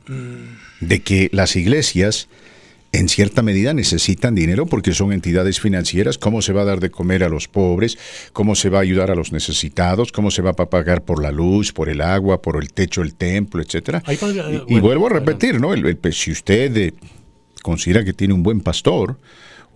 [0.81, 2.27] de que las iglesias
[2.93, 6.17] en cierta medida necesitan dinero porque son entidades financieras.
[6.17, 7.99] ¿Cómo se va a dar de comer a los pobres?
[8.33, 10.11] ¿Cómo se va a ayudar a los necesitados?
[10.11, 13.13] ¿Cómo se va a pagar por la luz, por el agua, por el techo del
[13.13, 14.01] templo, etcétera?
[14.67, 15.73] y, vuelvo a repetir, ¿no?
[16.11, 16.93] si usted eh,
[17.61, 19.19] considera que tiene un buen pastor,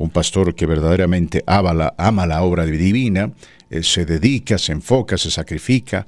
[0.02, 3.32] un pastor que verdaderamente ama la, ama la obra divina,
[3.70, 6.06] eh, se dedica, se enfoca, se sacrifica,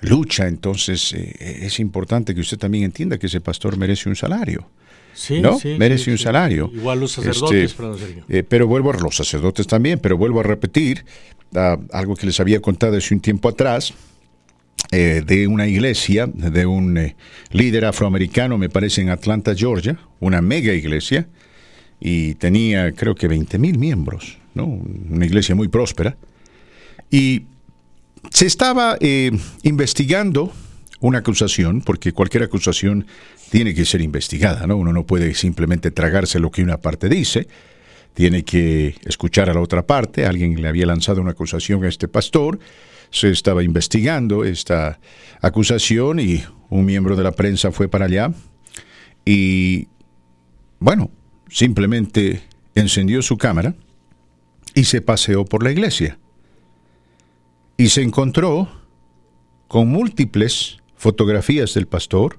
[0.00, 4.68] lucha, entonces eh, es importante que usted también entienda que ese pastor merece un salario.
[5.12, 5.58] Sí, ¿no?
[5.78, 6.70] merece un salario.
[6.74, 11.04] Igual los sacerdotes, este, eh, pero vuelvo a los sacerdotes también, pero vuelvo a repetir
[11.92, 13.94] algo que les había contado hace un tiempo atrás.
[14.90, 17.14] de una iglesia, de un
[17.50, 21.26] líder afroamericano, me parece en Atlanta, Georgia, una mega iglesia,
[22.00, 24.66] y tenía creo que 20 mil miembros, ¿no?
[24.66, 26.16] una iglesia muy próspera.
[27.10, 27.44] Y
[28.30, 29.30] se estaba eh,
[29.62, 30.52] investigando
[31.00, 33.06] una acusación, porque cualquier acusación
[33.50, 34.76] tiene que ser investigada, ¿no?
[34.76, 37.46] Uno no puede simplemente tragarse lo que una parte dice,
[38.14, 40.24] tiene que escuchar a la otra parte.
[40.24, 42.58] Alguien le había lanzado una acusación a este pastor,
[43.10, 44.98] se estaba investigando esta
[45.40, 48.32] acusación y un miembro de la prensa fue para allá
[49.24, 49.88] y,
[50.78, 51.10] bueno,
[51.48, 52.42] simplemente
[52.74, 53.74] encendió su cámara
[54.74, 56.18] y se paseó por la iglesia.
[57.76, 58.68] Y se encontró
[59.68, 62.38] con múltiples fotografías del pastor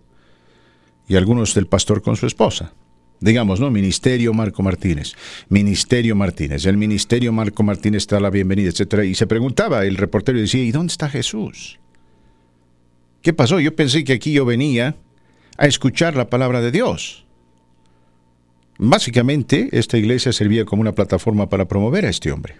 [1.07, 2.73] y algunos del pastor con su esposa.
[3.19, 3.71] Digamos, ¿no?
[3.71, 5.13] Ministerio Marco Martínez.
[5.49, 6.65] Ministerio Martínez.
[6.65, 9.03] El Ministerio Marco Martínez está la bienvenida, etc.
[9.05, 11.79] Y se preguntaba, el reportero decía, ¿y dónde está Jesús?
[13.21, 13.59] ¿Qué pasó?
[13.59, 14.95] Yo pensé que aquí yo venía
[15.57, 17.24] a escuchar la palabra de Dios.
[18.77, 22.55] Básicamente, esta iglesia servía como una plataforma para promover a este hombre.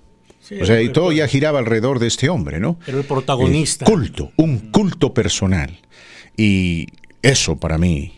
[0.62, 2.80] o sea, y todo ya giraba alrededor de este hombre, ¿no?
[2.88, 3.86] Era el protagonista.
[3.86, 5.80] culto, un culto personal.
[6.38, 6.88] Y
[7.22, 8.14] eso para mí,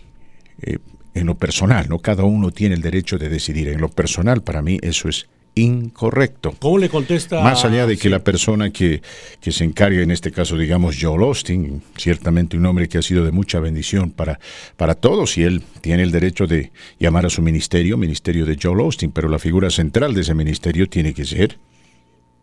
[0.62, 0.78] eh,
[1.14, 2.00] en lo personal, ¿no?
[2.00, 3.70] Cada uno tiene el derecho de decidir.
[3.70, 5.28] En lo personal, para mí, eso es
[5.58, 6.56] incorrecto.
[6.60, 7.42] ¿Cómo le contesta?
[7.42, 9.02] Más allá de que la persona que,
[9.42, 13.26] que, se encarga, en este caso, digamos, Joel Austin, ciertamente un hombre que ha sido
[13.26, 14.40] de mucha bendición para,
[14.76, 18.80] para todos, y él tiene el derecho de llamar a su ministerio, ministerio de Joel
[18.80, 21.58] Austin, pero la figura central de ese ministerio tiene que ser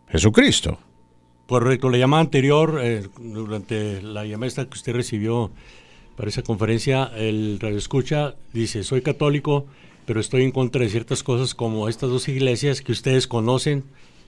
[0.09, 0.79] Jesucristo.
[1.47, 5.51] Correcto, la llamada anterior, eh, durante la llamada que usted recibió
[6.15, 9.67] para esa conferencia, el radio escucha dice, soy católico,
[10.05, 13.83] pero estoy en contra de ciertas cosas como estas dos iglesias que ustedes conocen,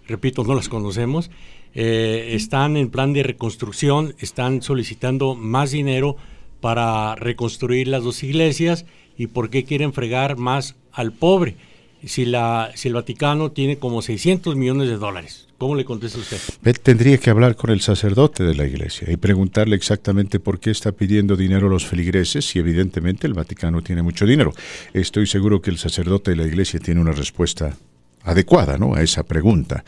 [0.08, 1.30] repito, no las conocemos,
[1.74, 6.18] eh, están en plan de reconstrucción, están solicitando más dinero
[6.62, 8.86] para reconstruir las dos iglesias
[9.18, 11.56] y por qué quieren fregar más al pobre
[12.04, 15.47] si, la, si el Vaticano tiene como 600 millones de dólares.
[15.58, 16.38] ¿Cómo le contesta usted?
[16.84, 20.92] Tendría que hablar con el sacerdote de la iglesia y preguntarle exactamente por qué está
[20.92, 24.54] pidiendo dinero a los feligreses si evidentemente el Vaticano tiene mucho dinero.
[24.94, 27.76] Estoy seguro que el sacerdote de la iglesia tiene una respuesta
[28.24, 28.94] adecuada ¿no?
[28.94, 29.84] a esa pregunta.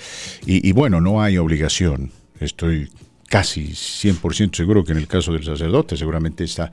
[0.46, 2.12] Y, y bueno, no hay obligación.
[2.40, 2.90] Estoy
[3.30, 6.72] casi 100% seguro que en el caso del sacerdote seguramente está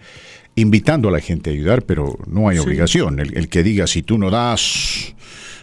[0.55, 3.21] invitando a la gente a ayudar, pero no hay obligación.
[3.21, 5.15] El, que diga, si tú no das,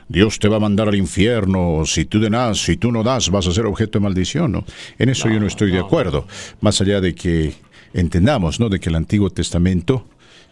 [0.08, 3.48] Dios te va a mandar al infierno, si tú, das, si tú no das, vas
[3.48, 4.52] a ser objeto de maldición.
[4.52, 4.66] ¿no?
[5.00, 6.28] En eso yo no estoy de acuerdo.
[6.62, 7.54] Más allá de que
[7.94, 8.70] entendamos ¿no?
[8.70, 10.08] de que el Antiguo Testamento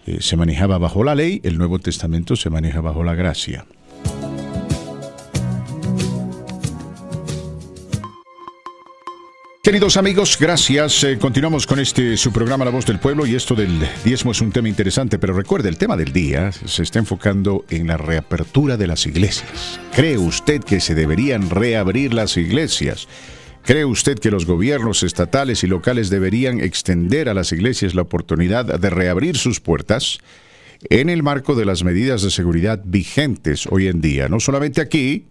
[0.05, 3.65] eh, se manejaba bajo la ley, el Nuevo Testamento se maneja bajo la gracia.
[9.71, 11.01] Queridos amigos, gracias.
[11.05, 14.41] Eh, continuamos con este su programa La Voz del Pueblo y esto del diezmo es
[14.41, 18.75] un tema interesante, pero recuerde, el tema del día se está enfocando en la reapertura
[18.75, 19.79] de las iglesias.
[19.95, 23.07] ¿Cree usted que se deberían reabrir las iglesias?
[23.63, 28.65] ¿Cree usted que los gobiernos estatales y locales deberían extender a las iglesias la oportunidad
[28.65, 30.17] de reabrir sus puertas?
[30.89, 35.27] En el marco de las medidas de seguridad vigentes hoy en día, no solamente aquí,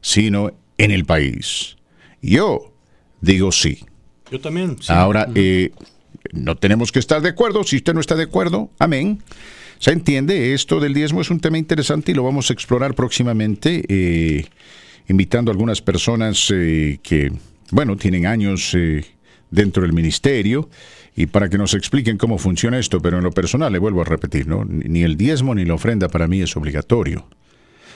[0.00, 1.76] sino en el país.
[2.20, 2.73] Yo
[3.24, 3.84] digo sí.
[4.30, 4.76] Yo también.
[4.88, 5.70] Ahora, eh,
[6.32, 7.64] no tenemos que estar de acuerdo.
[7.64, 9.22] Si usted no está de acuerdo, amén.
[9.78, 13.84] Se entiende, esto del diezmo es un tema interesante y lo vamos a explorar próximamente,
[13.88, 14.46] eh,
[15.08, 17.32] invitando a algunas personas eh, que
[17.70, 18.76] bueno, tienen años
[19.50, 20.68] dentro del ministerio
[21.16, 24.04] y para que nos expliquen cómo funciona esto, pero en lo personal le vuelvo a
[24.04, 24.64] repetir, ¿no?
[24.64, 27.26] ni el diezmo ni la ofrenda para mí es obligatorio.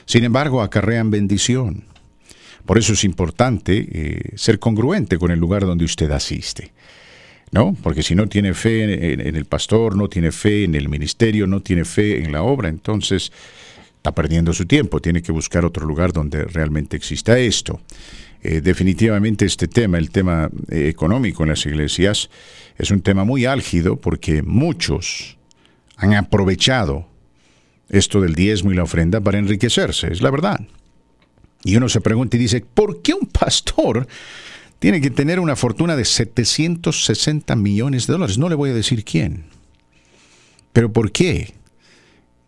[0.05, 1.85] Sin embargo, acarrean bendición.
[2.67, 6.73] Por eso es importante eh, ser congruente con el lugar donde usted asiste.
[7.51, 7.75] ¿No?
[7.83, 11.63] Porque si no tiene fe en, el pastor, no tiene fe en el ministerio, no
[11.63, 13.33] tiene fe en la obra, entonces
[13.97, 15.01] está perdiendo su tiempo.
[15.01, 17.81] Tiene que buscar otro lugar donde realmente exista esto.
[18.43, 22.29] Eh, definitivamente este tema, el tema eh, económico en las iglesias,
[22.77, 25.39] es un tema muy álgido porque muchos
[25.97, 27.09] han aprovechado
[27.89, 30.61] esto del diezmo y la ofrenda para enriquecerse, es la verdad.
[31.65, 34.07] Y uno se pregunta y dice, ¿por qué un pastor
[34.79, 38.39] tiene que tener una fortuna de 760 millones de dólares?
[38.39, 39.45] No le voy a decir quién.
[40.73, 41.55] Pero ¿por qué?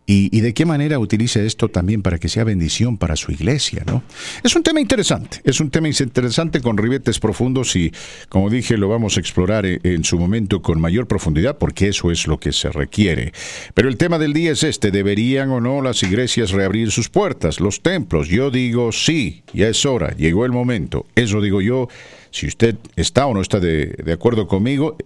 [0.07, 4.03] Y, de qué manera utiliza esto también para que sea bendición para su iglesia, ¿no?
[4.43, 7.93] Es un tema interesante, es un tema interesante con ribetes profundos y,
[8.27, 12.11] como dije, lo vamos a explorar en, en, su momento con mayor profundidad porque eso
[12.11, 13.31] es lo que se requiere.
[13.73, 17.61] Pero el tema del día es este, ¿deberían o no las iglesias reabrir sus puertas,
[17.61, 18.27] los templos?
[18.27, 21.87] Yo digo sí, ya es hora, llegó el momento, eso digo yo.
[22.31, 24.97] Si usted está o no está de, de acuerdo conmigo,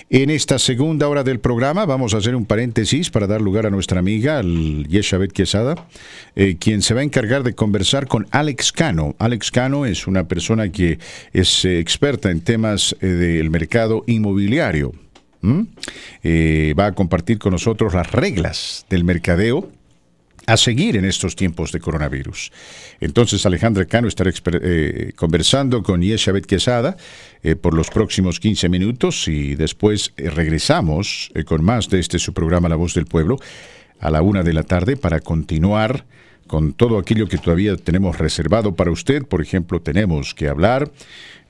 [0.09, 3.69] En esta segunda hora del programa vamos a hacer un paréntesis para dar lugar a
[3.69, 5.87] nuestra amiga, Yeshabet Quesada,
[6.35, 9.15] eh, quien se va a encargar de conversar con Alex Cano.
[9.17, 10.99] Alex Cano es una persona que
[11.31, 14.91] es eh, experta en temas eh, del mercado inmobiliario.
[15.41, 19.69] va a compartir con nosotros las reglas del mercadeo
[20.47, 22.51] a seguir en estos tiempos de coronavirus.
[23.01, 26.95] Entonces Alejandra Cano estará eh, conversando con Yeshabet Quesada
[27.43, 32.33] eh, por los próximos 15 minutos y después eh, regresamos con más de este su
[32.33, 33.37] programa La Voz del Pueblo
[33.99, 36.05] a la una de la tarde para continuar
[36.47, 39.23] con todo aquello que todavía tenemos reservado para usted.
[39.23, 40.89] Por ejemplo, tenemos que hablar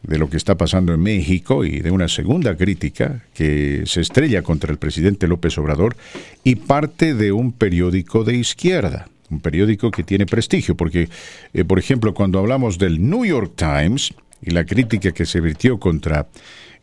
[0.07, 4.41] de lo que está pasando en México y de una segunda crítica que se estrella
[4.41, 5.95] contra el presidente López Obrador
[6.43, 11.09] y parte de un periódico de izquierda, un periódico que tiene prestigio, porque,
[11.53, 15.77] eh, por ejemplo, cuando hablamos del New York Times y la crítica que se vertió
[15.77, 16.27] contra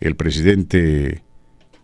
[0.00, 1.22] el presidente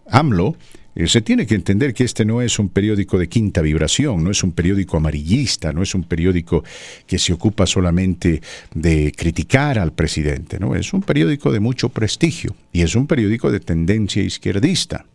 [0.08, 0.56] AMLO,
[0.94, 4.30] eh, se tiene que entender que este no es un periódico de quinta vibración, no
[4.30, 6.64] es un periódico amarillista, no es un periódico
[7.06, 8.42] que se ocupa solamente
[8.74, 13.50] de criticar al presidente, no, es un periódico de mucho prestigio y es un periódico
[13.50, 15.06] de tendencia izquierdista.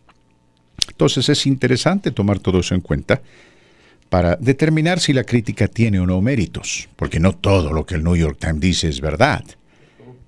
[0.88, 3.20] Entonces es interesante tomar todo eso en cuenta
[4.08, 8.04] para determinar si la crítica tiene o no méritos, porque no todo lo que el
[8.04, 9.44] New York Times dice es verdad.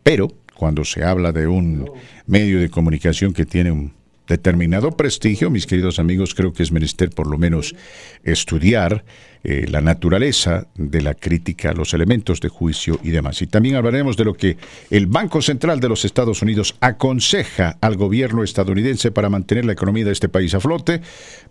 [0.02, 1.88] Pero cuando se habla de un
[2.26, 3.92] medio de comunicación que tiene un
[4.28, 7.74] determinado prestigio, mis queridos amigos, creo que es menester por lo menos
[8.22, 9.04] estudiar
[9.44, 13.40] eh, la naturaleza de la crítica, los elementos de juicio y demás.
[13.40, 14.56] Y también hablaremos de lo que
[14.90, 20.04] el Banco Central de los Estados Unidos aconseja al gobierno estadounidense para mantener la economía
[20.04, 21.00] de este país a flote.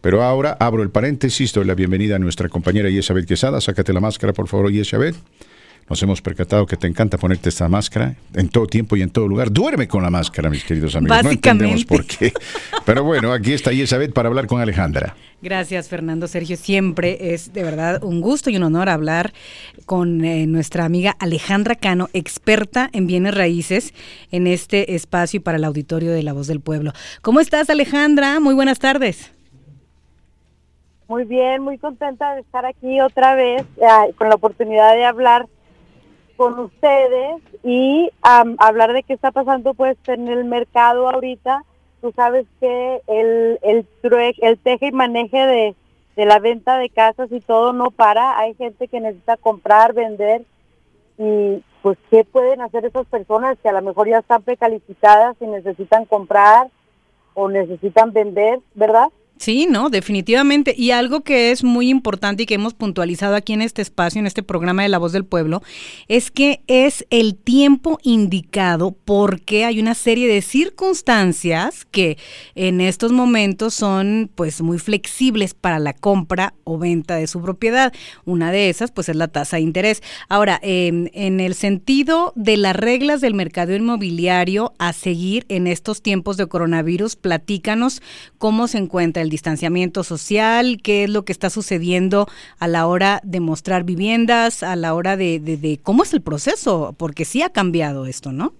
[0.01, 3.61] Pero ahora abro el paréntesis, doy la bienvenida a nuestra compañera Yesabel Quesada.
[3.61, 5.15] Sácate la máscara, por favor, Yesabel.
[5.89, 9.25] Nos hemos percatado que te encanta ponerte esta máscara en todo tiempo y en todo
[9.25, 9.51] lugar.
[9.51, 11.23] Duerme con la máscara, mis queridos amigos.
[11.23, 12.33] No entendemos por qué.
[12.85, 15.15] Pero bueno, aquí está Elizabeth para hablar con Alejandra.
[15.41, 16.57] Gracias, Fernando Sergio.
[16.57, 19.31] Siempre es de verdad un gusto y un honor hablar
[19.85, 23.93] con eh, nuestra amiga Alejandra Cano, experta en bienes raíces,
[24.31, 26.91] en este espacio y para el auditorio de La Voz del Pueblo.
[27.21, 28.41] ¿Cómo estás, Alejandra?
[28.41, 29.31] Muy buenas tardes.
[31.07, 35.47] Muy bien, muy contenta de estar aquí otra vez eh, con la oportunidad de hablar
[36.37, 41.63] con ustedes y hablar de qué está pasando pues en el mercado ahorita.
[42.01, 43.85] Tú sabes que el, el,
[44.41, 45.75] el teje y maneje de,
[46.15, 48.37] de la venta de casas y todo no para.
[48.39, 50.43] Hay gente que necesita comprar, vender
[51.17, 55.47] y pues qué pueden hacer esas personas que a lo mejor ya están precalificadas y
[55.47, 56.69] necesitan comprar
[57.33, 59.09] o necesitan vender, ¿verdad?
[59.39, 60.73] Sí, no, definitivamente.
[60.75, 64.27] Y algo que es muy importante y que hemos puntualizado aquí en este espacio, en
[64.27, 65.61] este programa de La Voz del Pueblo,
[66.07, 72.17] es que es el tiempo indicado porque hay una serie de circunstancias que
[72.55, 77.93] en estos momentos son pues muy flexibles para la compra o venta de su propiedad.
[78.25, 80.01] Una de esas pues es la tasa de interés.
[80.29, 86.37] Ahora, en, el sentido de las reglas del mercado inmobiliario a seguir en estos tiempos
[86.37, 88.01] de coronavirus, platícanos
[88.37, 92.27] cómo se encuentra el distanciamiento social, qué es lo que está sucediendo
[92.59, 96.93] a la hora de mostrar viviendas, a la hora de, de, cómo es el proceso,
[96.97, 98.53] porque sí ha cambiado esto, ¿no?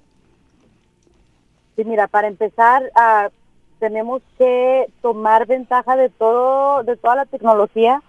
[1.75, 3.29] Sí, mira, para empezar, uh,
[3.79, 8.01] tenemos que tomar ventaja de todo, de toda la tecnología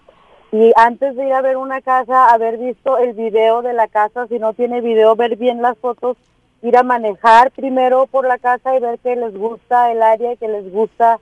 [0.51, 4.25] y antes de ir a ver una casa, haber visto el video de la casa,
[4.27, 6.17] si no tiene video, ver bien las fotos,
[6.63, 10.47] ir a manejar primero por la casa y ver que les gusta el área, que
[10.47, 11.19] les gusta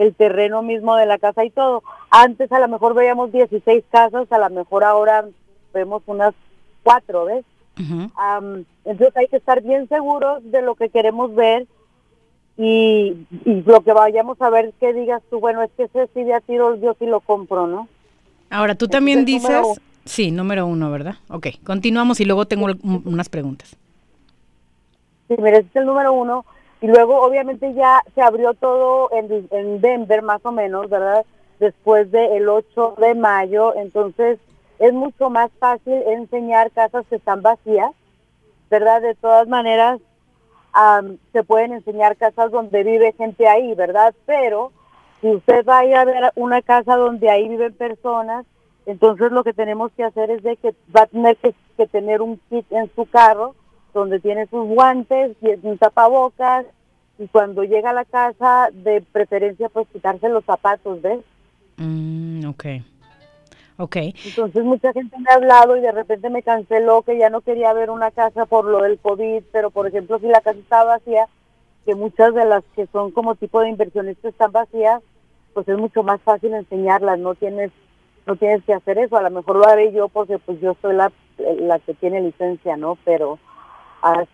[0.00, 1.82] el terreno mismo de la casa y todo.
[2.10, 5.26] Antes a lo mejor veíamos 16 casas, a lo mejor ahora
[5.74, 6.34] vemos unas
[6.82, 7.44] cuatro, ¿ves?
[8.84, 11.66] entonces hay que estar bien seguros de lo que queremos ver
[12.58, 16.34] y, lo que vayamos a ver que digas tú, bueno, es que ese sí de
[16.34, 17.88] a tiro yo sí lo compro, ¿no?
[18.50, 19.80] Ahora, tú también dices...
[20.04, 21.14] Sí, número uno, ¿verdad?
[21.28, 23.76] Ok, continuamos y luego tengo unas preguntas.
[25.28, 26.44] Sí, mira, este es el número uno.
[26.80, 31.24] Y luego, obviamente, ya se abrió todo en, en Denver, más o menos, ¿verdad?
[31.58, 33.74] Después del 8 de mayo.
[33.76, 34.38] Entonces,
[34.78, 37.92] es mucho más fácil enseñar casas que están vacías,
[38.70, 39.02] ¿verdad?
[39.02, 40.00] De todas maneras,
[41.32, 44.14] se pueden enseñar casas donde vive gente ahí, ¿verdad?
[44.24, 44.72] Pero
[45.20, 48.46] si usted va a ir a ver una casa donde ahí viven personas,
[48.86, 52.38] entonces lo que tenemos que hacer es de que va a tener que tener un
[52.48, 53.54] kit en su carro
[53.92, 56.66] donde tiene sus guantes y un tapabocas
[57.18, 61.20] y cuando llega a la casa de preferencia pues quitarse los zapatos, ¿ves?
[61.76, 62.64] Mm, ok.
[63.76, 63.96] Ok.
[63.96, 67.72] Entonces mucha gente me ha hablado y de repente me canceló que ya no quería
[67.72, 71.26] ver una casa por lo del COVID, pero por ejemplo si la casa está vacía,
[71.86, 75.02] que muchas de las que son como tipo de inversiones están vacías,
[75.54, 77.70] pues es mucho más fácil enseñarlas, no tienes
[78.26, 80.94] no tienes que hacer eso, a lo mejor lo haré yo porque pues yo soy
[80.94, 82.98] la, la que tiene licencia, ¿no?
[83.04, 83.38] Pero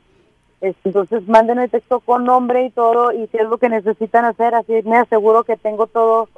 [0.62, 4.55] Entonces manden el texto con nombre y todo y si es lo que necesitan hacer,
[4.55, 6.28] así me aseguro que tengo todo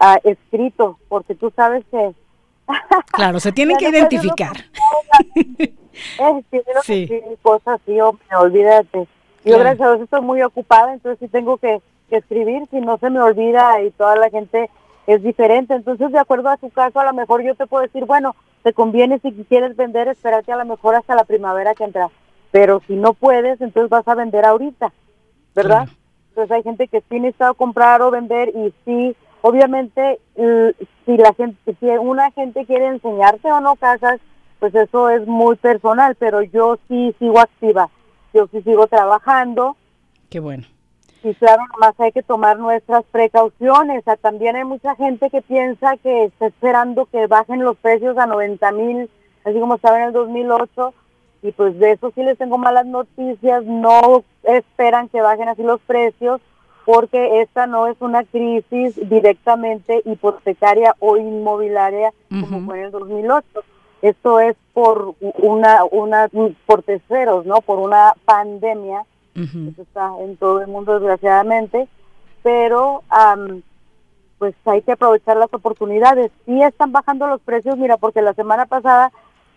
[0.00, 2.12] ah, escrito, porque tú sabes que...
[3.12, 4.56] Claro, se tienen que identificar.
[6.82, 7.08] sí.
[7.40, 9.06] cosas, sí, me olvídate.
[9.44, 11.80] Yo gracias a Dios estoy muy ocupada, entonces sí tengo que,
[12.10, 14.68] que escribir, si no se me olvida y toda la gente
[15.06, 15.74] es diferente.
[15.74, 18.72] Entonces, de acuerdo a tu caso, a lo mejor yo te puedo decir, bueno, te
[18.72, 22.10] conviene si quieres vender, espérate a lo mejor hasta la primavera que entra
[22.50, 24.92] pero si no puedes, entonces vas a vender ahorita,
[25.54, 25.88] ¿verdad?
[26.30, 31.76] Entonces hay gente que sí necesita comprar o vender y sí, obviamente, si la gente,
[31.78, 34.20] si una gente quiere enseñarte o no casas,
[34.58, 37.90] pues eso es muy personal, pero yo sí sigo activa,
[38.34, 39.76] yo sí sigo trabajando.
[40.30, 40.64] Qué bueno.
[41.22, 44.06] Y claro, nomás hay que tomar nuestras precauciones.
[44.06, 48.26] O también hay mucha gente que piensa que está esperando que bajen los precios a
[48.26, 49.10] 90 mil,
[49.44, 50.94] así como estaba en el 2008,
[51.42, 55.80] y pues de eso sí les tengo malas noticias, no esperan que bajen así los
[55.80, 56.40] precios
[56.84, 63.46] porque esta no es una crisis directamente hipotecaria o inmobiliaria como fue en el 2008.
[64.00, 66.30] Esto es por una, una,
[66.64, 67.60] por terceros, ¿no?
[67.60, 69.04] Por una pandemia.
[69.34, 71.88] Eso está en todo el mundo, desgraciadamente.
[72.42, 73.02] Pero,
[74.38, 76.30] pues hay que aprovechar las oportunidades.
[76.46, 79.12] Sí están bajando los precios, mira, porque la semana pasada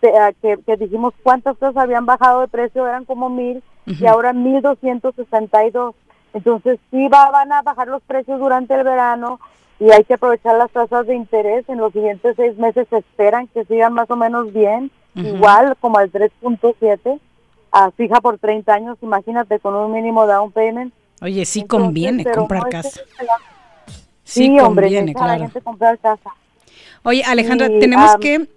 [0.08, 4.60] ah, que, dijimos cuántas cosas habían bajado de precio, eran como mil, y ahora mil
[4.62, 5.94] doscientos sesenta y dos.
[6.34, 9.40] Entonces sí va, van a bajar los precios durante el verano
[9.78, 11.68] y hay que aprovechar las tasas de interés.
[11.68, 15.98] En los siguientes seis meses se esperan que sigan más o menos bien, igual como
[15.98, 17.20] al 3.7,
[17.72, 20.94] a fija por 30 años, imagínate, con un mínimo down payment.
[21.20, 23.00] Oye, sí conviene comprar casa.
[24.24, 25.48] Sí, hombre, conviene, claro.
[25.62, 26.30] comprar casa.
[27.02, 28.48] Oye, Alejandra, tenemos que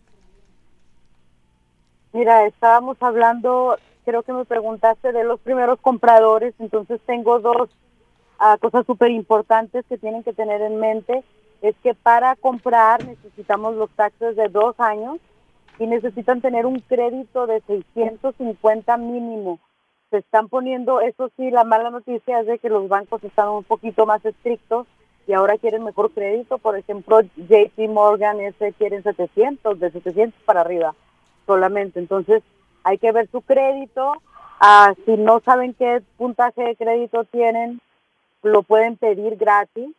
[2.12, 7.70] Mira, estábamos hablando creo que me preguntaste de los primeros compradores, entonces tengo dos
[8.38, 11.22] ah, cosas súper importantes que tienen que tener en mente.
[11.62, 15.18] Es que para comprar necesitamos los taxes de dos años
[15.78, 19.58] y necesitan tener un crédito de 650 mínimo.
[20.10, 23.64] Se están poniendo, eso sí, la mala noticia es de que los bancos están un
[23.64, 24.86] poquito más estrictos
[25.26, 26.58] y ahora quieren mejor crédito.
[26.58, 30.94] Por ejemplo, JP Morgan ese quieren 700, de 700 para arriba
[31.46, 31.98] solamente.
[31.98, 32.42] Entonces,
[32.84, 34.14] hay que ver su crédito.
[34.60, 37.80] Ah, si no saben qué puntaje de crédito tienen,
[38.42, 39.90] lo pueden pedir gratis.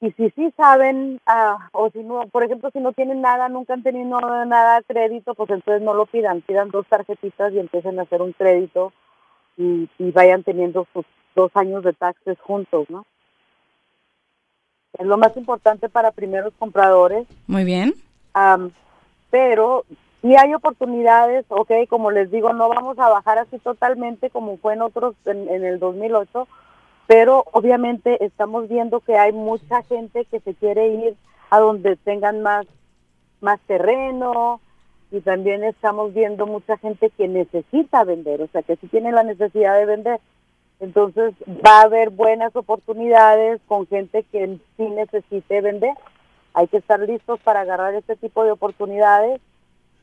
[0.00, 3.74] y si sí saben, ah, o si no, por ejemplo, si no tienen nada, nunca
[3.74, 7.98] han tenido nada de crédito, pues entonces no lo pidan, pidan dos tarjetitas y empiecen
[7.98, 8.92] a hacer un crédito
[9.56, 11.04] y, vayan teniendo sus
[11.34, 13.06] dos años de taxes juntos, ¿no?
[14.98, 17.26] Es lo más importante para primeros compradores.
[17.46, 17.94] Muy bien.
[19.30, 19.84] pero
[20.26, 24.74] y hay oportunidades, ok, como les digo, no vamos a bajar así totalmente como fue
[24.74, 26.48] en otros, en, el 2008,
[27.06, 31.16] pero obviamente estamos viendo que hay mucha gente que se quiere ir
[31.50, 32.66] a donde tengan más,
[33.40, 34.60] más terreno
[35.12, 39.22] y también estamos viendo mucha gente que necesita vender, o sea, que sí tiene la
[39.22, 40.20] necesidad de vender.
[40.80, 41.34] Entonces
[41.64, 45.94] va a haber buenas oportunidades con gente que sí necesite vender.
[46.52, 49.40] Hay que estar listos para agarrar este tipo de oportunidades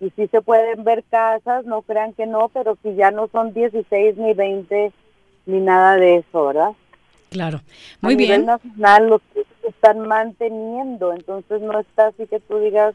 [0.04, 3.54] y si se pueden ver casas, no crean que no, pero si ya no son
[3.54, 4.92] 16 ni 20
[5.46, 6.72] ni nada de eso, ¿verdad?
[7.30, 7.62] Claro,
[8.02, 8.42] muy A bien.
[8.42, 9.22] Nivel nacional los
[9.68, 12.94] están manteniendo, entonces no está así que tú digas,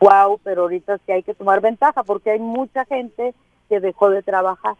[0.00, 3.34] wow, pero ahorita sí hay que tomar ventaja porque hay mucha gente
[3.68, 4.76] que dejó de trabajar.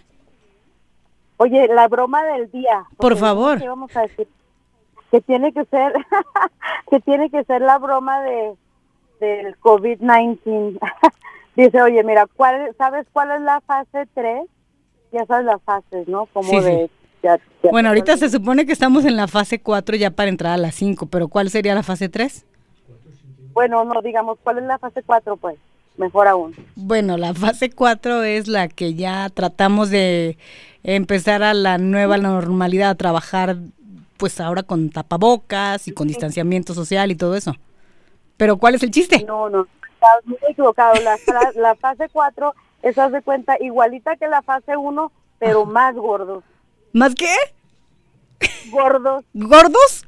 [1.42, 2.84] Oye, la broma del día.
[2.98, 3.58] Por favor.
[3.58, 4.28] ¿Qué vamos a decir?
[5.10, 5.94] Que tiene que ser,
[6.90, 8.52] que tiene que ser la broma de
[9.20, 10.78] del COVID-19.
[11.56, 14.42] Dice, oye, mira, ¿cuál, ¿sabes cuál es la fase 3?
[15.12, 16.26] Ya sabes las fases, ¿no?
[16.26, 16.90] Como de...
[17.70, 20.72] bueno, ahorita se supone que estamos en la fase 4 ya para entrar a la
[20.72, 22.44] 5, pero ¿cuál sería la fase 3?
[23.54, 25.56] Bueno, no, digamos, ¿cuál es la fase 4, pues?
[25.96, 26.54] Mejor aún.
[26.76, 30.38] Bueno, la fase 4 es la que ya tratamos de
[30.82, 33.56] empezar a la nueva normalidad, a trabajar
[34.16, 37.54] pues ahora con tapabocas y con distanciamiento social y todo eso.
[38.36, 39.24] Pero ¿cuál es el chiste?
[39.24, 40.94] No, no, estás muy equivocado.
[41.02, 41.18] La,
[41.54, 46.44] la fase 4 es, haz de cuenta, igualita que la fase 1, pero más gordos.
[46.92, 47.34] ¿Más qué?
[48.70, 49.24] Gordos.
[49.34, 50.06] ¿Gordos?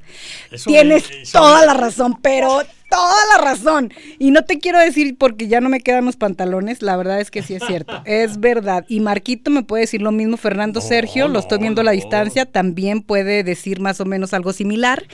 [0.65, 2.61] Tienes toda la razón, pero
[2.93, 3.91] toda la razón.
[4.19, 7.31] Y no te quiero decir porque ya no me quedan los pantalones, la verdad es
[7.31, 8.85] que sí es cierto, es verdad.
[8.87, 12.45] Y Marquito me puede decir lo mismo, Fernando Sergio, lo estoy viendo a la distancia,
[12.45, 15.07] también puede decir más o menos algo similar.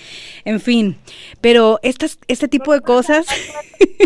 [0.44, 0.98] En fin,
[1.40, 3.26] pero estas, este tipo de cosas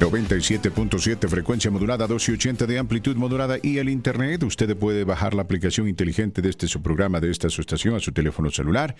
[0.00, 4.42] 97.7 frecuencia modulada, 1280 de amplitud modulada y el internet.
[4.44, 8.00] Usted puede bajar la aplicación inteligente de este su programa, de esta su estación a
[8.00, 8.96] su teléfono celular.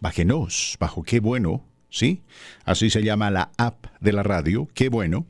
[0.00, 2.20] Bájenos, bajo Qué Bueno, ¿sí?
[2.66, 5.24] Así se llama la app de la radio, Qué Bueno.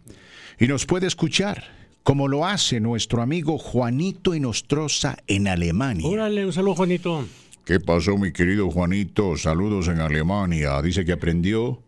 [0.59, 6.09] Y nos puede escuchar como lo hace nuestro amigo Juanito Enostroza en Alemania.
[6.09, 7.27] Órale, un saludo, Juanito.
[7.65, 9.37] ¿Qué pasó, mi querido Juanito?
[9.37, 10.81] Saludos en Alemania.
[10.81, 11.83] Dice que aprendió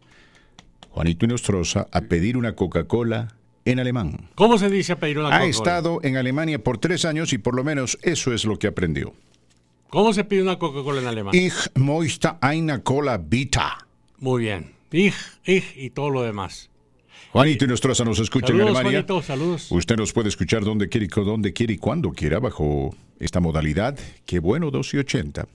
[0.91, 3.35] Juanito Enostroza a pedir una Coca-Cola
[3.65, 4.29] en alemán.
[4.35, 5.47] ¿Cómo se dice a pedir una Coca-Cola?
[5.47, 8.67] Ha estado en Alemania por tres años y por lo menos eso es lo que
[8.67, 9.15] aprendió.
[9.91, 11.35] ¿Cómo se pide una Coca-Cola en alemán?
[11.35, 13.61] Ich möchte eine Cola bitte.
[14.19, 14.73] Muy bien.
[14.93, 15.15] Ich,
[15.45, 16.70] ich y todo lo demás.
[17.33, 18.91] Juanito y Nostroza nos escucha en Alemania.
[18.91, 19.71] Juanito, saludos.
[19.71, 23.97] Usted nos puede escuchar donde quiere, donde quiere y cuando quiera bajo esta modalidad.
[24.27, 25.47] Qué bueno 2 y 80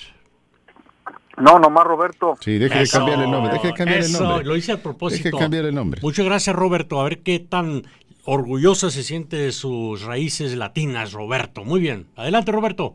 [1.37, 2.37] No, nomás Roberto.
[2.41, 3.53] Sí, deje de cambiarle el nombre.
[3.53, 4.45] Deje de cambiar el nombre.
[4.47, 5.25] Lo hice a propósito.
[5.25, 6.01] Deje de cambiar el nombre.
[6.03, 7.03] Muchas gracias, Roberto.
[7.03, 7.83] A ver qué tan
[8.25, 11.65] orgullosa se siente de sus raíces latinas, Roberto.
[11.65, 12.07] Muy bien.
[12.17, 12.95] Adelante, Roberto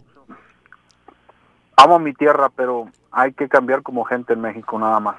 [1.76, 5.18] amo mi tierra, pero hay que cambiar como gente en México nada más.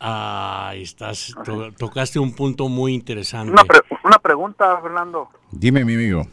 [0.00, 1.32] Ah, estás,
[1.78, 3.54] tocaste un punto muy interesante.
[4.02, 5.28] Una, pregunta, Fernando.
[5.52, 6.26] Dime, mi amigo.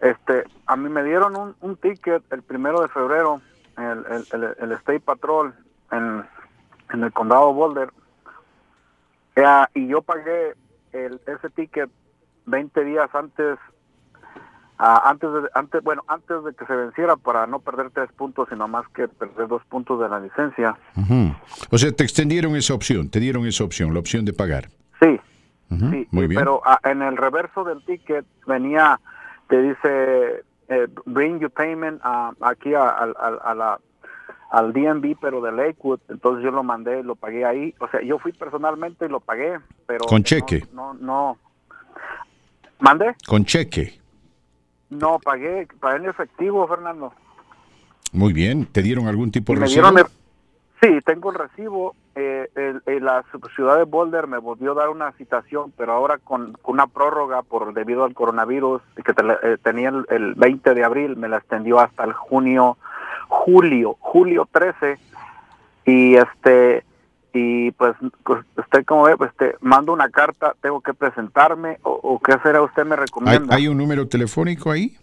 [0.00, 3.42] Este, a mí me dieron un, ticket el primero de febrero,
[3.76, 4.06] el,
[4.58, 5.54] el, State Patrol
[5.90, 6.24] en,
[7.02, 7.90] el condado Boulder,
[9.36, 10.54] eh, y yo pagué
[10.92, 11.90] el, ese ticket
[12.46, 13.58] 20 días antes
[14.78, 18.68] antes de, antes bueno antes de que se venciera para no perder tres puntos sino
[18.68, 20.76] más que perder dos puntos de la licencia.
[21.70, 24.68] O sea te extendieron esa opción te dieron esa opción la opción de pagar.
[25.00, 25.18] Sí.
[25.68, 26.40] Sí muy bien.
[26.40, 29.00] pero ah, en el reverso del ticket venía
[29.48, 32.00] te dice eh, bring your payment
[32.40, 33.06] aquí a,
[33.54, 33.78] la
[34.50, 36.00] al DMV pero de Lakewood.
[36.08, 37.74] Entonces yo lo mandé lo pagué ahí.
[37.80, 40.64] O sea yo fui personalmente y lo pagué pero con cheque.
[40.72, 41.38] no no, no.
[42.78, 44.05] mande con cheque
[44.90, 47.12] no, pagué, pagué en efectivo, Fernando.
[48.12, 49.88] Muy bien, ¿te dieron algún tipo de recibo?
[50.80, 51.94] sí, tengo el recibo.
[52.14, 52.48] Eh,
[53.00, 57.42] la ciudad de Boulder me volvió a dar una citación, pero ahora con, una prórroga
[57.42, 62.04] por debido al coronavirus que eh, tenía el, 20 de abril, me la extendió hasta
[62.04, 62.78] el junio,
[63.28, 64.98] julio, julio 13.
[65.84, 66.84] Y este
[67.36, 67.94] y pues,
[68.24, 72.56] pues, usted como ve, pues te mando una carta, tengo que presentarme o, qué hacer,
[72.56, 73.54] a usted me recomienda.
[73.54, 74.96] ¿Hay, un número telefónico ahí?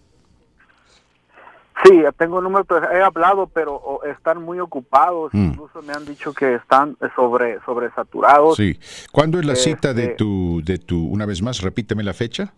[1.84, 5.34] Sí, tengo un número, he hablado, pero están muy ocupados.
[5.34, 5.46] Mm.
[5.46, 8.56] Incluso me han dicho que están sobre sobresaturados.
[8.56, 8.80] Sí.
[9.12, 12.54] ¿Cuándo es la cita de este tu, de tu, una vez más, repíteme la fecha?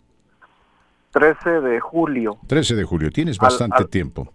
[1.10, 2.38] 13 de julio.
[2.46, 4.32] 13 de julio, tienes bastante tiempo.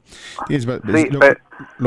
[0.49, 1.19] lo,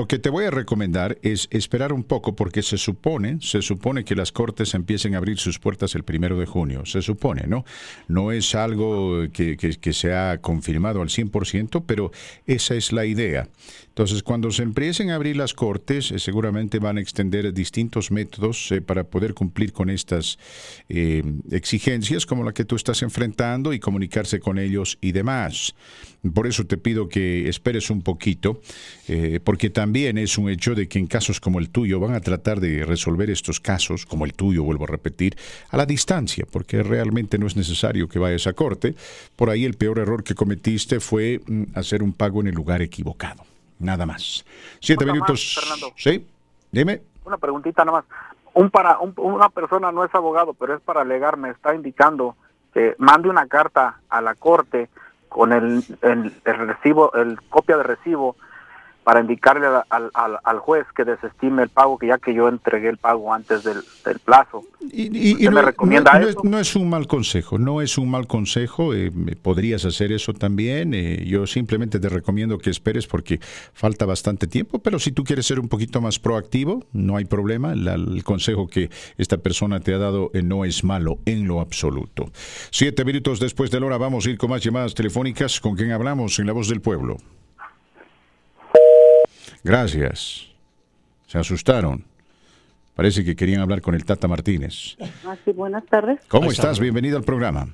[0.09, 4.14] que te voy a recomendar es esperar un poco porque se supone, se supone que
[4.14, 7.64] las cortes empiecen a abrir sus puertas el primero de junio, se supone, ¿no?
[8.09, 12.10] No es algo que, que se ha confirmado al 100%, pero
[12.46, 13.48] esa es la idea.
[13.94, 18.72] Entonces, cuando se empiecen a abrir las cortes, eh, seguramente van a extender distintos métodos
[18.72, 20.36] eh, para poder cumplir con estas
[20.88, 21.22] eh,
[21.52, 25.76] exigencias, como la que tú estás enfrentando, y comunicarse con ellos y demás.
[26.34, 28.62] Por eso te pido que esperes un poquito,
[29.44, 32.61] porque también es un hecho de que en casos como el tuyo van a tratar
[32.61, 35.36] de resolver estos casos, como el tuyo, vuelvo a repetir,
[35.70, 38.95] a la distancia, porque realmente no es necesario que vayas a corte.
[39.36, 42.82] Por ahí el peor error que cometiste fue mm, hacer un pago en el lugar
[42.82, 43.45] equivocado.
[43.78, 44.45] Nada más.
[44.81, 45.57] Siete minutos.
[45.61, 45.93] Fernando.
[45.97, 46.27] Sí,
[46.70, 47.03] dime.
[47.24, 48.05] Una preguntita nada más.
[48.55, 52.36] Un para, una persona no es abogado, pero es para alegar, me está indicando
[52.73, 54.89] que mande una carta a la corte
[55.28, 58.36] con el, el, el recibo, el copia de recibo
[59.05, 62.89] para indicarle al, al, al, juez que desestime el pago, que ya que yo entregué
[62.89, 63.85] el pago antes del,
[64.24, 64.64] plazo.
[64.90, 68.94] Y, no, me recomienda no, no, es, un mal consejo, no es un mal consejo,
[68.94, 69.12] eh,
[69.43, 70.94] podrías hacer eso también.
[70.94, 73.39] Eh, yo simplemente te recomiendo que esperes porque
[73.74, 77.72] falta bastante tiempo, pero si tú quieres ser un poquito más proactivo, no hay problema.
[77.72, 82.31] el consejo que esta persona te ha dado eh, no es malo en lo absoluto.
[82.70, 85.60] Siete minutos después de la hora, vamos a ir con más llamadas telefónicas.
[85.60, 87.18] ¿Con quién hablamos en La Voz del Pueblo?
[89.65, 90.47] Gracias.
[91.27, 92.05] Se asustaron.
[92.95, 94.97] Parece que querían hablar con el Tata Martínez.
[95.27, 96.20] Ah, sí, buenas tardes.
[96.28, 96.78] ¿Cómo estás?
[96.78, 97.66] Bienvenido al programa.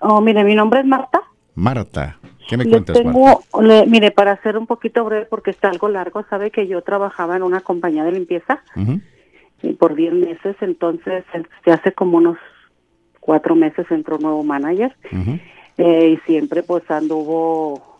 [0.00, 1.22] Oh, mire, mi nombre es Marta.
[1.54, 3.86] Marta, ¿qué me cuentas, Marta?
[3.86, 7.42] mire, para ser un poquito breve, porque está algo largo, sabe que yo trabajaba en
[7.42, 8.62] una compañía de limpieza
[9.62, 11.24] y por 10 meses, entonces
[11.64, 12.38] se hace como unos
[13.18, 14.94] cuatro meses entró un nuevo manager
[15.78, 17.97] eh, y siempre pues anduvo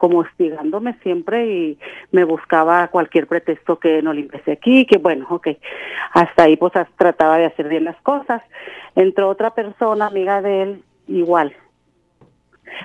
[0.00, 1.78] como hostigándome siempre y
[2.10, 5.48] me buscaba cualquier pretexto que no limpiese aquí, que bueno, ok,
[6.12, 8.40] hasta ahí pues trataba de hacer bien las cosas.
[8.96, 11.54] Entró otra persona, amiga de él, igual.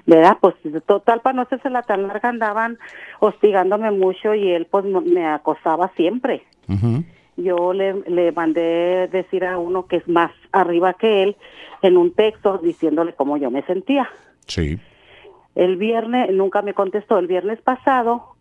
[0.05, 0.39] ¿Verdad?
[0.41, 0.55] Pues
[0.85, 2.77] total, para no hacerse la tan larga, andaban
[3.21, 6.43] hostigándome mucho y él pues me acosaba siempre.
[7.37, 11.37] Yo le, le mandé decir a uno que es más arriba que él
[11.81, 14.09] en un texto diciéndole cómo yo me sentía.
[14.47, 14.77] Sí.
[15.55, 18.35] El viernes, nunca me contestó, el viernes pasado,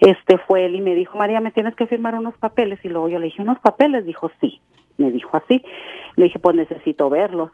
[0.00, 2.78] este fue él y me dijo, María, me tienes que firmar unos papeles.
[2.84, 4.04] Y luego yo le dije, ¿unos papeles?
[4.06, 4.60] Dijo, sí.
[4.96, 5.62] Me dijo así.
[6.16, 7.50] Le dije, pues necesito verlos.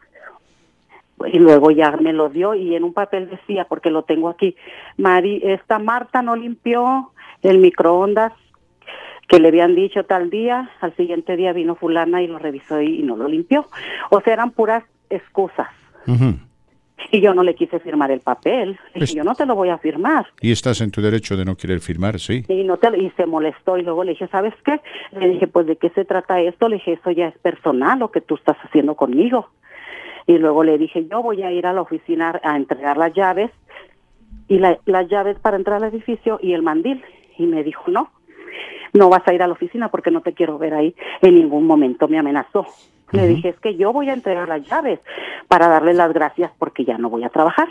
[1.31, 4.55] Y luego ya me lo dio y en un papel decía, porque lo tengo aquí,
[4.97, 7.11] Mari, esta Marta no limpió
[7.41, 8.33] el microondas
[9.27, 13.01] que le habían dicho tal día, al siguiente día vino fulana y lo revisó y,
[13.01, 13.65] no lo limpió.
[14.11, 15.69] O sea, eran puras excusas.
[17.11, 18.77] Y yo no le quise firmar el papel.
[18.95, 20.27] yo no te lo voy a firmar.
[20.41, 22.43] Y estás en tu derecho de no querer firmar, sí.
[22.47, 24.79] Y, no te, y se molestó y luego le dije, ¿sabes qué?
[25.11, 26.67] Le dije, pues ¿de qué se trata esto?
[26.67, 29.49] Le dije, eso ya es personal lo que tú estás haciendo conmigo.
[30.27, 33.51] Y luego le dije, yo voy a ir a la oficina a entregar las llaves
[34.47, 37.03] y las llaves para entrar al edificio y el mandil.
[37.37, 38.09] Y me dijo, no,
[38.93, 40.95] no vas a ir a la oficina porque no te quiero ver ahí.
[41.21, 42.65] En ningún momento me amenazó.
[43.11, 44.99] Le dije, es que yo voy a entregar las llaves
[45.47, 47.69] para darle las gracias porque ya no voy a trabajar.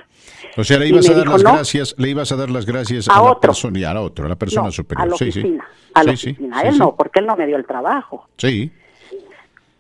[0.57, 3.23] O sea, le ibas a dar las gracias, le ibas a dar las gracias a,
[3.23, 5.05] la persona a la otra, a la persona superior.
[5.05, 6.63] A la oficina, a la oficina.
[6.63, 8.29] él no, porque él no me dio el trabajo.
[8.37, 8.71] Sí.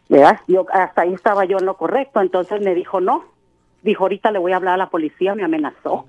[0.08, 0.40] ¿Verdad?
[0.48, 3.24] Yo, hasta ahí estaba yo en lo correcto, entonces me dijo no.
[3.82, 6.06] Dijo, ahorita le voy a hablar a la policía, me amenazó.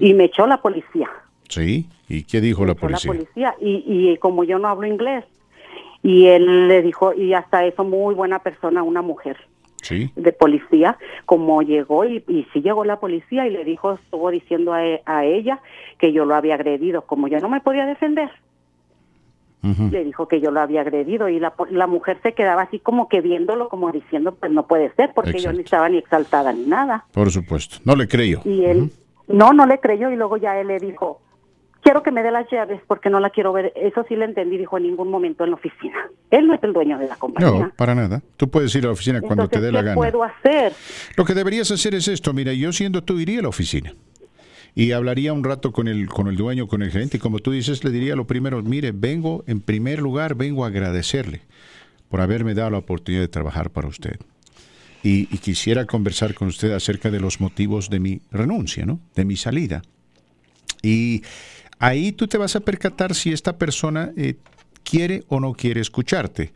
[0.00, 1.10] Y me echó la policía.
[1.48, 3.12] Sí, ¿y qué dijo la policía?
[3.12, 5.24] La policía, y, y como yo no hablo inglés,
[6.06, 9.36] y él le dijo, y hasta eso muy buena persona, una mujer.
[9.90, 14.72] de policía, como llegó y, y sí llegó la policía y le dijo, estuvo diciendo
[14.72, 15.02] a, e,
[15.36, 15.60] ella
[15.98, 18.30] que yo lo había agredido, como yo no me podía defender.
[19.62, 23.08] Le dijo que yo lo había agredido y la, la mujer se quedaba así como
[23.08, 26.66] que viéndolo, como diciendo, pues no puede ser, porque yo ni estaba ni exaltada ni
[26.66, 27.04] nada.
[27.12, 28.42] Por supuesto, no le creyó.
[28.44, 28.92] Y él,
[29.26, 31.20] no, no le creyó y luego ya él le dijo,
[31.86, 33.72] quiero que me dé las llaves porque no la quiero ver.
[33.76, 36.10] Eso sí le entendí, dijo en ningún momento en la oficina.
[36.32, 37.48] Él no es el dueño de la compañía.
[37.48, 38.22] No, para nada.
[38.36, 39.92] Tú puedes ir a la oficina cuando te dé la gana.
[39.92, 40.72] ¿Qué puedo hacer?
[41.16, 42.32] Lo que deberías hacer es esto.
[42.32, 43.92] Mira, yo siendo tú iría a la oficina
[44.74, 47.52] y hablaría un rato con el, con el dueño, con el gerente, y como tú
[47.52, 51.42] dices, le diría lo primero, mire, vengo, en primer lugar, vengo a agradecerle
[52.08, 54.18] por haberme dado la oportunidad de trabajar para usted.
[55.04, 58.98] Y, y, quisiera conversar con usted acerca de los motivos de mi renuncia, ¿no?
[59.14, 59.82] De mi salida.
[60.82, 61.22] Y
[61.78, 64.36] ahí tú te vas a percatar si esta persona eh,
[64.84, 66.52] quiere o no quiere escucharte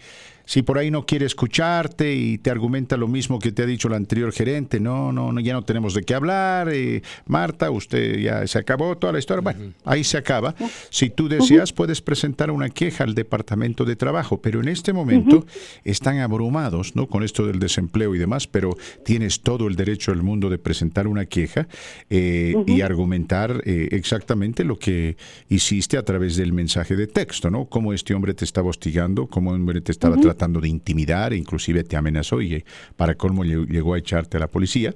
[0.51, 3.87] si por ahí no quiere escucharte y te argumenta lo mismo que te ha dicho
[3.87, 8.19] el anterior gerente, no, no, no ya no tenemos de qué hablar, eh, Marta, usted
[8.19, 10.57] ya se acabó toda la historia, bueno, ahí se acaba.
[10.89, 15.47] Si tú deseas, puedes presentar una queja al departamento de trabajo, pero en este momento
[15.85, 17.07] están abrumados, ¿no?
[17.07, 21.07] Con esto del desempleo y demás, pero tienes todo el derecho del mundo de presentar
[21.07, 21.69] una queja
[22.09, 25.17] eh, y argumentar eh, exactamente lo que
[25.49, 27.67] hiciste a través del mensaje de texto, ¿no?
[27.67, 31.85] Cómo este hombre te estaba hostigando, cómo hombre te estaba tratando tratando de intimidar, inclusive
[31.85, 32.65] te amenazó y eh,
[32.97, 34.91] para colmo llegó a echarte a la policía,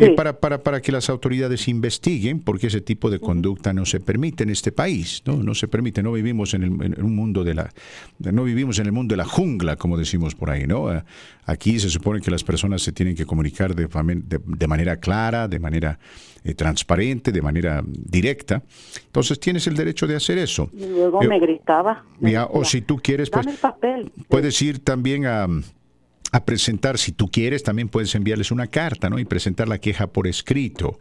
[0.00, 4.00] eh, para, para, para que las autoridades investiguen, porque ese tipo de conducta no se
[4.00, 6.70] permite en este país, no, no se permite, no vivimos en, el,
[7.04, 7.70] un mundo de la,
[8.18, 10.90] no vivimos en el mundo de la jungla, como decimos por ahí, ¿no?
[10.90, 11.02] Eh,
[11.44, 15.58] aquí se supone que las personas se tienen que comunicar de, de, manera clara, de
[15.58, 15.98] manera
[16.54, 18.62] transparente, de manera directa.
[19.06, 20.70] Entonces tienes el derecho de hacer eso.
[20.72, 22.04] Y luego me gritaba.
[22.50, 23.46] o si tú quieres, pues
[24.28, 25.48] puedes ir también a,
[26.44, 29.18] presentar, si tú quieres, también puedes enviarles una carta, ¿no?
[29.18, 30.98] Y presentar la queja por escrito.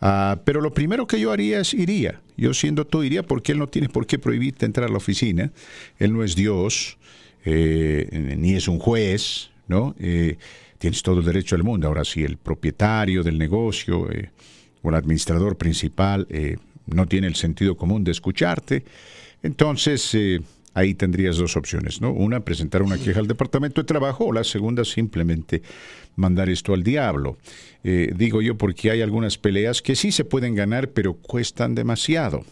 [0.00, 2.20] Ah, pero lo primero que yo haría es iría.
[2.36, 5.52] Yo siendo tú iría porque él no tiene por qué prohibirte entrar a la oficina.
[5.98, 6.98] Él no es Dios,
[7.44, 9.94] eh, ni es un juez, ¿no?
[9.98, 10.36] Eh,
[10.78, 11.88] tienes todo el derecho del mundo.
[11.88, 14.30] Ahora, si el propietario del negocio eh,
[14.84, 16.28] o el administrador principal
[16.86, 18.84] no tiene el sentido común de escucharte,
[19.42, 20.14] entonces
[20.74, 22.12] ahí tendrías dos opciones, ¿no?
[22.12, 25.62] Una, presentar una queja al Departamento de Trabajo o la segunda, simplemente
[26.16, 27.38] mandar esto al diablo.
[27.84, 32.44] Eh, digo yo porque hay algunas peleas que sí se pueden ganar, pero cuestan demasiado.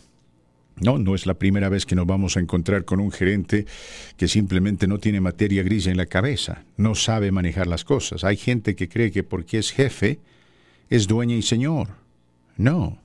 [0.77, 3.67] No, no es la primera vez que nos vamos a encontrar con un gerente
[4.17, 8.25] que simplemente no tiene materia gris en la cabeza, no sabe manejar las cosas.
[8.25, 10.19] Hay gente que cree que porque es jefe,
[10.89, 12.02] es dueña y señor.
[12.57, 12.99] No,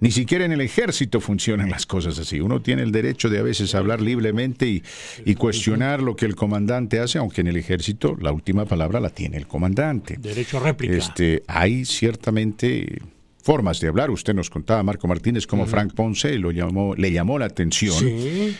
[0.00, 2.40] ni siquiera en el ejército funcionan las cosas así.
[2.40, 4.82] Uno tiene el derecho de a veces hablar libremente y,
[5.26, 9.10] y, cuestionar lo que el comandante hace, aunque en el ejército la última palabra la
[9.10, 10.16] tiene el comandante.
[10.18, 10.94] Derecho a réplica.
[10.94, 13.02] Este, hay ciertamente
[13.42, 14.10] formas de hablar.
[14.10, 17.94] Usted nos contaba, Marco Martínez, como Frank Ponce lo llamó, le llamó la atención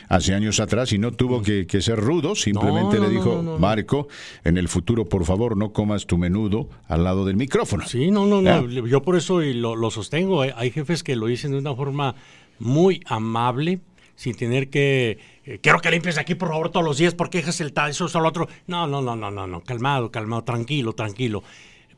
[0.08, 4.08] hace años atrás y no tuvo que, ser rudo, simplemente le dijo, Marco,
[4.44, 7.86] en el futuro, por favor, no comas tu menudo al lado del micrófono.
[7.86, 8.68] Sí, no, no, no.
[8.68, 10.42] Yo por eso lo, lo sostengo.
[10.42, 12.14] Hay jefes que lo dicen de una forma
[12.58, 13.80] muy amable,
[14.14, 17.60] sin tener que eh, quiero que limpies aquí por favor todos los días porque dejas
[17.60, 18.48] el tal, eso, eso, lo otro.
[18.66, 21.42] No, no, no, no, no, no, calmado, calmado, tranquilo, tranquilo.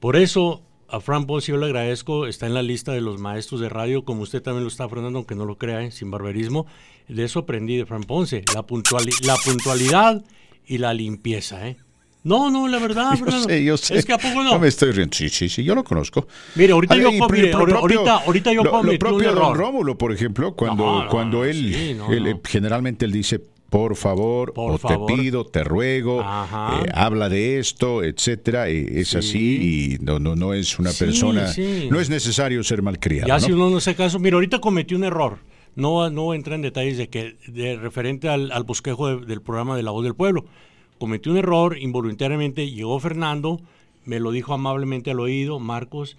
[0.01, 0.63] Por eso
[0.93, 4.05] a Fran Ponce yo le agradezco, está en la lista de los maestros de radio,
[4.05, 5.91] como usted también lo está, Fernando, aunque no lo crea, ¿eh?
[5.91, 6.67] sin barberismo.
[7.09, 8.65] De eso aprendí de Fran Ponce, la,
[9.23, 10.23] la puntualidad
[10.67, 11.67] y la limpieza.
[11.67, 11.79] ¿eh?
[12.25, 13.97] No, no, la verdad, yo sé, yo sé.
[13.97, 14.53] Es que a poco no.
[14.53, 15.17] No me estoy riendo.
[15.17, 16.29] Sí, sí, sí, yo lo conozco.
[16.57, 21.07] Mire, ahorita yo, mire, ahorita, ahorita yo lo, lo propio Don Rómulo, por ejemplo, cuando,
[21.11, 23.41] cuando él, él generalmente él dice
[23.73, 29.97] por favor, o te pido, te ruego, eh, habla de esto, etcétera, eh, es así
[29.99, 31.51] y no, no, no es una persona,
[31.91, 33.29] no es necesario ser malcriado.
[33.29, 35.39] Ya si uno no hace caso, mira, ahorita cometí un error.
[35.75, 39.83] No, no entra en detalles de que, de referente al, al bosquejo del programa de
[39.83, 40.45] La Voz del Pueblo.
[40.99, 43.59] Cometí un error, involuntariamente llegó Fernando,
[44.05, 46.19] me lo dijo amablemente al oído, Marcos,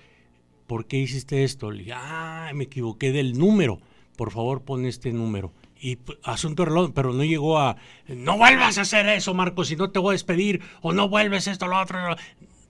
[0.66, 1.70] ¿por qué hiciste esto?
[1.70, 3.78] Le dije, ah, me equivoqué del número,
[4.18, 5.52] por favor pon este número
[5.84, 7.76] y asunto reloj, pero no llegó a,
[8.07, 11.47] no vuelvas a hacer eso, Marcos, si no te voy a despedir, o no vuelves
[11.47, 11.99] esto, lo otro.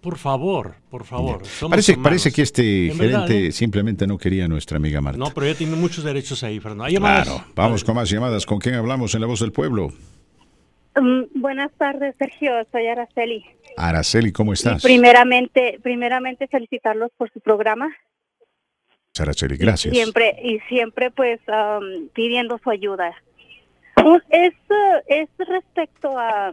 [0.02, 1.44] Por favor, por favor.
[1.70, 3.52] Parece, parece que este gerente ¿eh?
[3.52, 5.18] simplemente no quería a nuestra amiga Marta.
[5.18, 7.00] No, pero ella tiene muchos derechos ahí, Fernando.
[7.00, 8.46] Claro, vamos con más llamadas.
[8.46, 9.94] ¿Con quién hablamos en La Voz del Pueblo?
[10.96, 12.52] Mm, buenas tardes, Sergio.
[12.72, 13.46] Soy Araceli.
[13.78, 14.84] Araceli, ¿cómo estás?
[14.84, 17.90] primeramente, primeramente felicitarlos por su programa.
[19.22, 19.94] Araceli, gracias.
[19.94, 21.40] Y siempre, y siempre pues
[22.14, 23.14] pidiendo su ayuda.
[24.30, 24.54] Es,
[25.08, 26.52] es respecto a,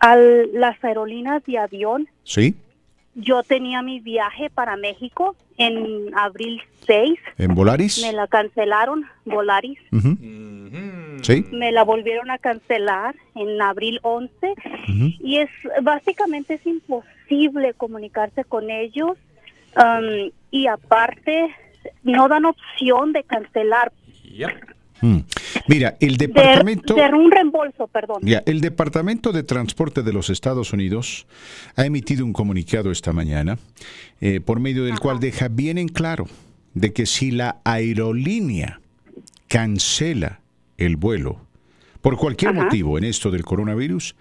[0.00, 2.08] a las aerolíneas de avión.
[2.24, 2.54] Sí.
[3.14, 7.18] Yo tenía mi viaje para México en abril 6.
[7.36, 8.00] ¿En Volaris?
[8.00, 9.78] Me la cancelaron, Volaris.
[11.22, 11.44] Sí.
[11.52, 14.54] Me la volvieron a cancelar en abril 11.
[15.20, 15.50] Y es
[15.82, 19.18] básicamente es imposible comunicarse con ellos.
[20.50, 21.54] y aparte,
[22.02, 23.92] no dan opción de cancelar.
[25.00, 25.18] Mm.
[25.68, 28.18] Mira, el departamento de, un reembolso, perdón.
[28.22, 31.26] Ya, el departamento de transporte de los Estados Unidos
[31.76, 33.58] ha emitido un comunicado esta mañana
[34.20, 36.26] eh, por medio del cual deja bien en claro
[36.74, 38.80] de que si la aerolínea
[39.46, 40.40] cancela
[40.76, 41.40] el vuelo
[42.00, 44.14] por cualquier motivo en esto del coronavirus,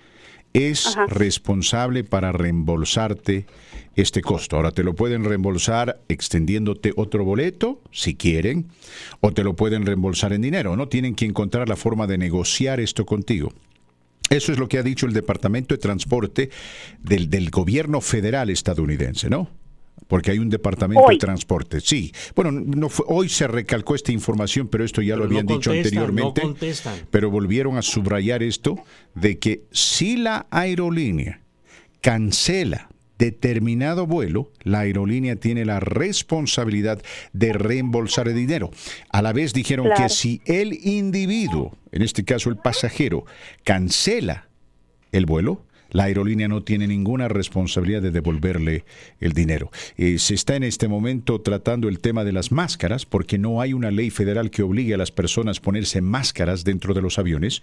[0.53, 3.45] es responsable para reembolsarte
[3.98, 4.56] este costo.
[4.56, 8.68] Ahora te lo pueden reembolsar extendiéndote otro boleto, si quieren,
[9.19, 10.78] o te lo pueden reembolsar en dinero.
[10.78, 13.52] No tienen que encontrar la forma de negociar esto contigo.
[14.30, 16.49] Eso es lo que ha dicho el Departamento de Transporte
[17.02, 19.49] del, del gobierno federal estadounidense, ¿no?
[20.07, 21.82] Porque hay un departamento de transporte.
[21.82, 22.14] Sí.
[22.36, 26.44] Bueno, no hoy se recalcó esta información, pero esto ya lo habían dicho anteriormente.
[27.10, 28.78] pero volvieron a subrayar esto
[29.15, 31.41] de que si la aerolínea
[31.99, 37.02] cancela determinado vuelo, la aerolínea tiene la responsabilidad
[37.34, 38.72] de reembolsar el dinero.
[39.10, 43.26] A la vez dijeron que si el individuo, en este caso el pasajero,
[43.64, 44.48] cancela
[45.11, 48.85] el vuelo, la aerolínea no tiene ninguna responsabilidad de devolverle
[49.19, 49.72] el dinero.
[49.97, 53.73] Eh, se está en este momento tratando el tema de las máscaras porque no hay
[53.73, 57.61] una ley federal que obligue a las personas a ponerse máscaras dentro de los aviones,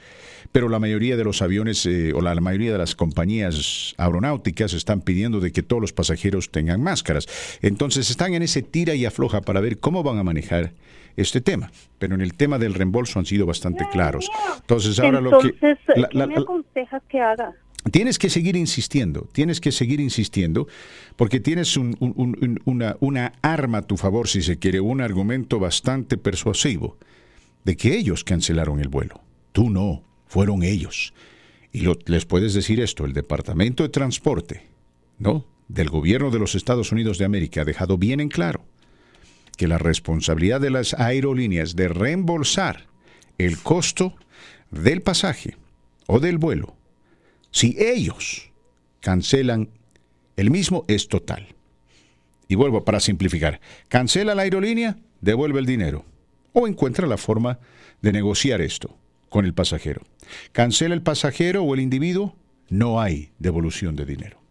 [0.52, 5.00] pero la mayoría de los aviones eh, o la, mayoría de las compañías aeronáuticas están
[5.00, 7.26] pidiendo de que todos los pasajeros tengan máscaras.
[7.62, 10.72] Entonces están en ese tira y afloja para ver cómo van a manejar
[11.16, 14.28] este tema, pero en el tema del reembolso han sido bastante claros.
[14.60, 15.52] Entonces ahora lo que...
[15.52, 17.54] ¿qué me aconsejas que haga?
[17.90, 20.66] Tienes que seguir insistiendo, tienes que seguir insistiendo,
[21.16, 26.96] porque tienes una, una, arma a tu favor, si se quiere, un argumento bastante persuasivo
[27.64, 29.20] de que ellos cancelaron el vuelo.
[29.52, 31.12] Tú no, fueron ellos.
[31.72, 34.62] Y les puedes decir esto, el Departamento de Transporte,
[35.18, 35.44] ¿no?
[35.68, 38.64] Del gobierno de los Estados Unidos de América ha dejado bien en claro
[39.56, 42.86] que la responsabilidad de las aerolíneas de reembolsar
[43.38, 44.14] el costo
[44.70, 45.56] del pasaje
[46.06, 46.76] o del vuelo
[47.54, 48.50] si ellos
[49.00, 49.68] cancelan
[50.36, 51.54] el mismo, es total.
[52.48, 53.60] Y vuelvo para simplificar.
[53.86, 56.04] Cancela la aerolínea, devuelve el dinero.
[56.52, 57.60] O encuentra la forma
[58.02, 58.98] de negociar esto
[59.28, 60.02] con el pasajero.
[60.50, 62.34] Cancela el pasajero o el individuo,
[62.70, 64.43] no hay devolución de dinero.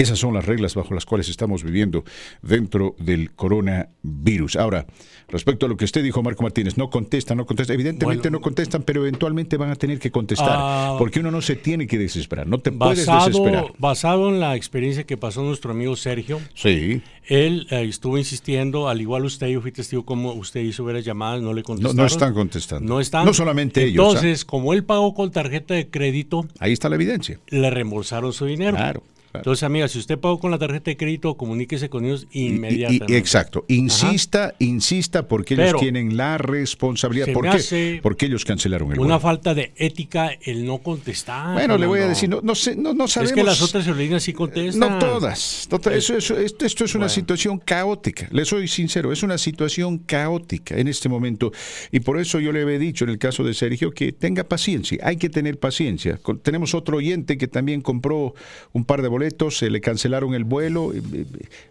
[0.00, 2.04] Esas son las reglas bajo las cuales estamos viviendo
[2.40, 4.56] dentro del coronavirus.
[4.56, 4.86] Ahora,
[5.28, 7.74] respecto a lo que usted dijo, Marco Martínez, no contestan, no contestan.
[7.74, 10.96] Evidentemente no contestan, pero eventualmente van a tener que contestar, ah.
[10.98, 13.74] porque uno no se tiene que desesperar, no te puedes desesperar.
[13.76, 17.02] Basado en la experiencia que pasó nuestro amigo Sergio, sí.
[17.26, 21.42] él eh, estuvo insistiendo, al igual usted, yo fui testigo como usted hizo varias llamadas,
[21.42, 21.94] no le contestaron.
[21.94, 22.88] No, no están contestando.
[22.88, 23.26] No están.
[23.26, 24.02] No solamente ellos.
[24.02, 24.08] ¿ah?
[24.08, 27.38] Entonces, como él pagó con tarjeta de crédito, ahí está la evidencia.
[27.48, 28.78] Le reembolsaron su dinero.
[28.78, 29.02] Claro.
[29.32, 33.16] Entonces, amiga, si usted pagó con la tarjeta de crédito, comuníquese con ellos inmediatamente.
[33.16, 33.64] exacto.
[33.68, 37.32] Insista, insista, porque ellos tienen la responsabilidad.
[37.32, 38.00] ¿Por qué?
[38.02, 41.54] Porque ellos cancelaron el Una falta de ética el no contestar.
[41.54, 43.30] Bueno, le voy a decir, no, no, sé, no, no sabemos.
[43.30, 44.80] Es que las otras aerolíneas sí contestan.
[44.80, 45.68] No todas.
[45.92, 48.28] eso, esto, esto, es una situación caótica.
[48.32, 51.52] Le soy sincero, es una situación caótica en este momento.
[51.92, 54.98] Y por eso yo le había dicho en el caso de Sergio que tenga paciencia.
[55.04, 56.18] Hay que tener paciencia.
[56.42, 58.34] Tenemos otro oyente que también compró
[58.72, 59.19] un par de boletos
[59.50, 60.92] se le cancelaron el vuelo.
[60.92, 61.24] Eh, eh,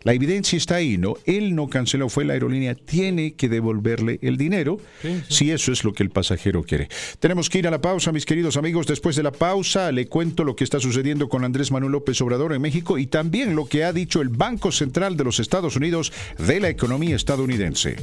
[0.04, 1.16] la evidencia está ahí, ¿no?
[1.26, 4.80] Él no canceló, fue la aerolínea, tiene que devolverle el dinero
[5.28, 6.90] si eso es lo que el pasajero quiere.
[7.20, 8.88] Tenemos que ir a la pausa, mis queridos amigos.
[8.88, 12.54] Después de la pausa le cuento lo que está sucediendo con Andrés Manuel López Obrador
[12.54, 16.12] en México y también lo que ha dicho el Banco Central de los Estados Unidos
[16.38, 17.96] de la economía estadounidense.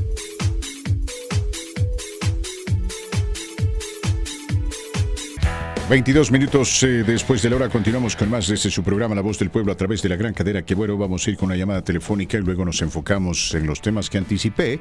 [5.88, 9.20] 22 minutos eh, después de la hora continuamos con más de este su programa La
[9.20, 11.46] Voz del Pueblo a través de la gran cadera que bueno, vamos a ir con
[11.46, 14.80] una llamada telefónica y luego nos enfocamos en los temas que anticipé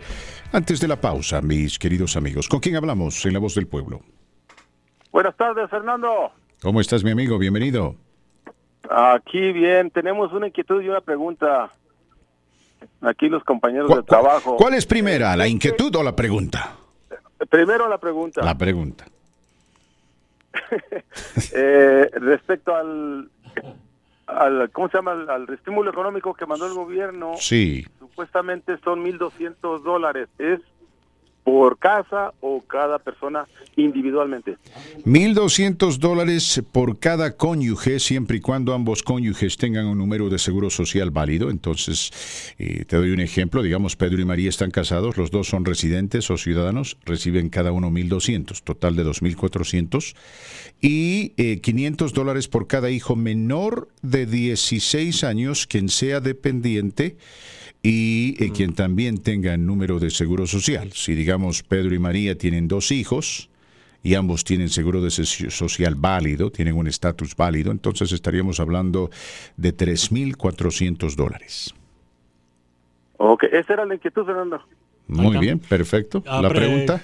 [0.52, 2.49] antes de la pausa, mis queridos amigos.
[2.49, 4.02] ¿Con quién hablamos en La Voz del Pueblo?
[5.11, 6.32] Buenas tardes, Fernando.
[6.64, 7.38] ¿Cómo estás, mi amigo?
[7.38, 7.95] Bienvenido.
[8.90, 11.72] Aquí bien, tenemos una inquietud y una pregunta.
[13.02, 14.57] Aquí los compañeros de trabajo.
[14.57, 16.77] ¿Cuál es primera, la inquietud o la pregunta?
[17.48, 18.44] Primero la pregunta.
[18.44, 19.06] La pregunta.
[21.53, 23.30] eh, respecto al,
[24.27, 25.11] al, ¿cómo se llama?
[25.27, 27.34] Al, estímulo económico que mandó el gobierno.
[27.38, 27.86] Sí.
[27.99, 30.30] Supuestamente son 1.200 dólares.
[30.38, 30.61] ¿Es
[31.46, 34.58] por casa o cada persona individualmente.
[35.06, 40.72] 1.200 dólares por cada cónyuge, siempre y cuando ambos cónyuges tengan un número de seguro
[40.72, 41.52] social válido.
[41.52, 43.62] Entonces, eh, te doy un ejemplo.
[43.62, 47.92] Digamos, Pedro y María están casados, los dos son residentes o ciudadanos, reciben cada uno
[47.92, 50.16] 1.200, total de 2.400.
[50.82, 57.18] Y 500 eh, dólares por cada hijo menor de 16 años, quien sea dependiente
[57.86, 60.91] y eh, quien también tenga el número de seguro social.
[60.94, 63.52] Si digamos Pedro y María tienen dos hijos
[64.02, 69.12] y ambos tienen seguro de social válido, tienen un estatus válido, entonces estaríamos hablando
[69.56, 71.76] de 3.400 dólares.
[73.18, 74.62] Ok, esa era la inquietud, Fernando.
[75.07, 76.24] Muy bien, perfecto.
[76.26, 77.03] Ah, ¿La pregunta?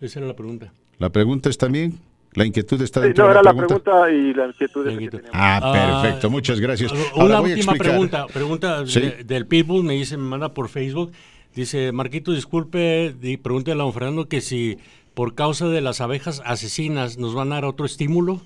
[0.00, 0.72] Esa era la pregunta.
[0.98, 1.98] ¿La pregunta está bien?
[2.34, 4.10] La inquietud está Sí, dentro no, de era la la pregunta.
[4.10, 5.30] y la inquietud es que teníamos.
[5.34, 6.90] Ah, perfecto, muchas gracias.
[6.92, 7.78] Una Ahora voy a última explicar.
[7.90, 9.00] pregunta, pregunta Sí.
[9.00, 11.12] de- del Pitbull, me dice, me manda por Facebook,
[11.54, 14.78] dice, Marquito, disculpe, di- pregúntale a don Fernando que si
[15.14, 18.40] por causa de las abejas asesinas nos van a dar otro estímulo.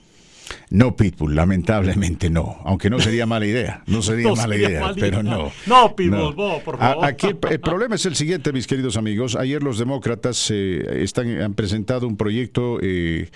[0.71, 4.81] No, Pitbull, lamentablemente no, aunque no sería mala idea, no sería No mala sería idea,
[4.81, 5.53] mala pero no.
[5.67, 7.05] No, Pitbull, vos, por A- favor.
[7.05, 9.37] Aquí el, el problema es el siguiente, mis queridos amigos.
[9.37, 13.29] Ayer los demócratas eh, están, han presentado un proyecto eh,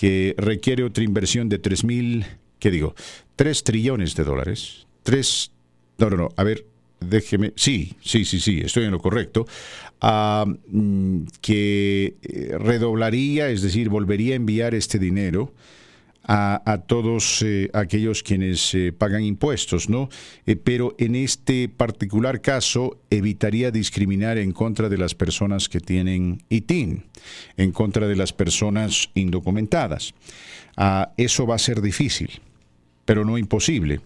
[0.00, 2.24] que requiere otra inversión de 3 mil,
[2.58, 2.94] ¿qué digo?
[3.36, 4.86] 3 trillones de dólares.
[5.02, 5.50] 3,
[5.98, 6.64] no, no, no, a ver,
[7.00, 9.46] déjeme, sí, sí, sí, sí, estoy en lo correcto.
[10.00, 15.52] Ah, mm, que eh, redoblaría, es decir, volvería a enviar este dinero
[16.24, 20.08] a, todos eh, aquellos quienes eh, pagan impuestos, ¿no?
[20.46, 26.42] Eh, pero en este particular caso evitaría discriminar en contra de las personas que tienen
[26.48, 27.04] ITIN,
[27.56, 30.14] en contra de las personas indocumentadas.
[30.76, 32.40] Ah, eso va a ser difícil,
[33.04, 34.00] pero no imposible.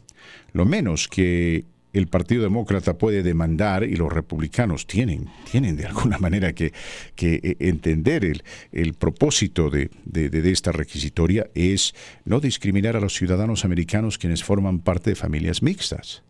[0.52, 6.18] Lo menos que el Partido Demócrata puede demandar y los republicanos tienen, tienen de alguna
[6.18, 6.72] manera que,
[7.22, 8.42] eh, entender
[8.72, 11.94] el, propósito de- de esta requisitoria es
[12.24, 16.22] no discriminar a los ciudadanos americanos quienes forman parte de familias mixtas.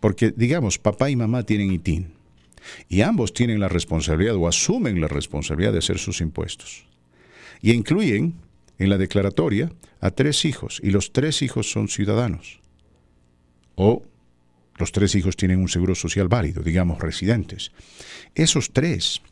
[0.00, 2.12] Porque, digamos, papá y mamá tienen ITIN
[2.88, 6.86] y ambos tienen la responsabilidad o asumen la responsabilidad de hacer sus impuestos.
[7.60, 8.34] Y incluyen
[8.78, 12.60] en la declaratoria a tres hijos y los tres hijos son ciudadanos.
[13.76, 14.02] O
[14.76, 17.72] los tres hijos tienen un seguro social válido, digamos residentes.
[18.34, 19.22] Esos tres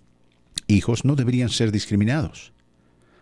[0.67, 2.53] hijos no deberían ser discriminados,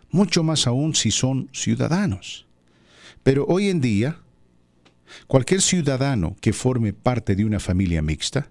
[0.09, 2.45] mucho más aún si son ciudadanos.
[3.23, 4.19] Pero hoy en día,
[5.27, 8.49] cualquier ciudadano que forme parte de una familia mixta,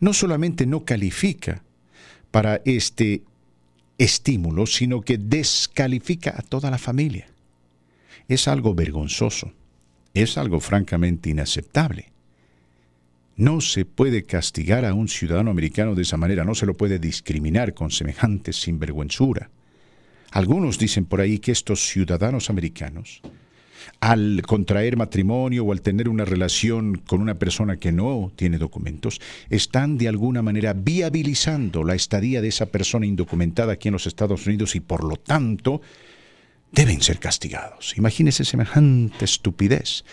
[0.00, 1.62] no solamente no califica
[2.30, 3.22] para este
[3.98, 7.28] estímulo, sino que descalifica a toda la familia.
[8.28, 9.52] Es algo vergonzoso,
[10.14, 12.13] es algo francamente inaceptable.
[13.36, 16.98] No se puede castigar a un ciudadano americano de esa manera, no se lo puede
[16.98, 19.50] discriminar con semejante sinvergüenzura.
[20.30, 23.22] Algunos dicen por ahí que estos ciudadanos americanos,
[24.00, 29.20] al contraer matrimonio o al tener una relación con una persona que no tiene documentos,
[29.50, 34.46] están de alguna manera viabilizando la estadía de esa persona indocumentada aquí en los Estados
[34.46, 35.80] Unidos y por lo tanto
[36.72, 37.96] deben ser castigados.
[37.96, 40.04] Imagínese semejante estupidez,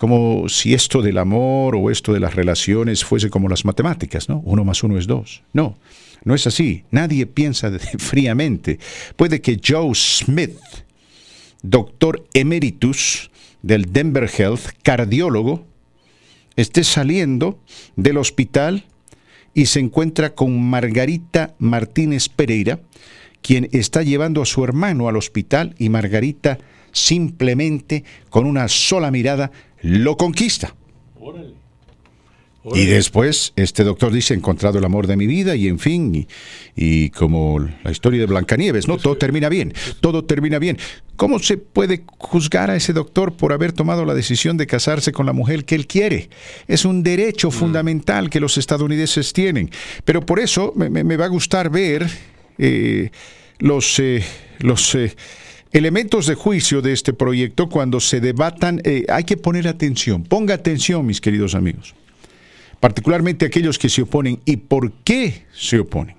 [0.00, 4.40] como si esto del amor o esto de las relaciones fuese como las matemáticas, ¿no?
[4.46, 5.42] Uno más uno es dos.
[5.52, 5.76] No,
[6.24, 6.84] no es así.
[6.90, 8.78] Nadie piensa fríamente.
[9.16, 10.56] Puede que Joe Smith,
[11.60, 15.66] doctor emeritus del Denver Health, cardiólogo,
[16.56, 17.58] esté saliendo
[17.96, 18.86] del hospital
[19.52, 22.80] y se encuentra con Margarita Martínez Pereira,
[23.42, 26.56] quien está llevando a su hermano al hospital y Margarita
[26.92, 29.50] simplemente con una sola mirada
[29.82, 30.74] lo conquista.
[32.74, 36.14] Y después este doctor dice, he encontrado el amor de mi vida y en fin,
[36.14, 36.28] y,
[36.76, 38.98] y como la historia de Blancanieves, ¿no?
[38.98, 40.76] Todo termina bien, todo termina bien.
[41.16, 45.24] ¿Cómo se puede juzgar a ese doctor por haber tomado la decisión de casarse con
[45.24, 46.28] la mujer que él quiere?
[46.68, 49.70] Es un derecho fundamental que los estadounidenses tienen.
[50.04, 52.06] Pero por eso me, me- me va a gustar ver
[52.58, 53.10] eh,
[53.58, 54.22] los, eh,
[54.58, 55.14] los eh,
[55.72, 58.80] elementos de juicio de este proyecto cuando se debatan.
[58.84, 61.94] eh, hay que poner atención, ponga atención, mis queridos amigos
[62.80, 64.40] particularmente aquellos que se oponen.
[64.44, 66.16] ¿Y por qué se oponen?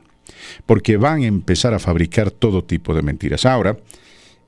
[0.66, 3.46] Porque van a empezar a fabricar todo tipo de mentiras.
[3.46, 3.78] Ahora,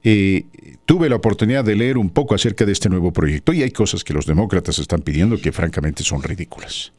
[0.04, 0.46] eh,
[0.86, 4.04] tuve la oportunidad de leer un poco acerca de este nuevo proyecto y hay cosas
[4.04, 6.94] que los demócratas están pidiendo que francamente son ridículas.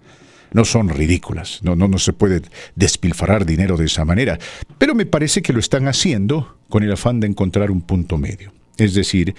[0.55, 2.41] No son ridículas, no, no, no se puede
[2.77, 4.39] despilfarrar dinero de esa manera,
[4.79, 8.53] pero me parece que lo están haciendo con el afán de encontrar un punto medio.
[8.79, 9.35] Es decir,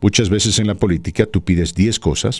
[0.00, 2.38] muchas veces en la política tú pides 10 cosas,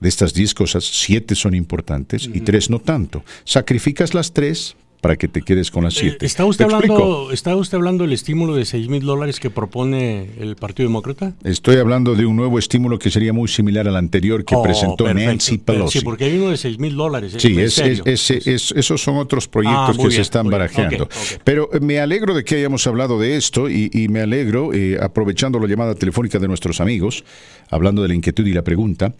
[0.00, 3.22] de estas 10 cosas, 7 son importantes y 3 no tanto.
[3.44, 6.16] Sacrificas las 3 para que te quedes con las 7.
[6.20, 10.30] Eh, ¿Está usted, hablando, ¿Está usted hablando del estímulo de 6 mil dólares que propone
[10.40, 11.34] el Partido Demócrata?
[11.44, 15.04] Estoy hablando de un nuevo estímulo que sería muy similar al anterior que Oh, presentó
[15.04, 15.28] perfecto.
[15.30, 15.98] Nancy Pelosi.
[16.00, 17.34] Sí, porque hay uno de 6 mil dólares.
[17.34, 17.40] ¿eh?
[17.40, 20.50] Sí, es, es- es- es- esos son otros proyectos Ah, que se bien, están muy
[20.50, 20.60] bien.
[20.60, 21.04] barajeando.
[21.04, 21.40] Ok, ok.
[21.44, 24.98] Pero eh, me alegro de que hayamos hablado de esto y, y me alegro, eh,
[25.00, 27.24] aprovechando la llamada telefónica de nuestros amigos,
[27.70, 29.14] hablando de la inquietud y la pregunta,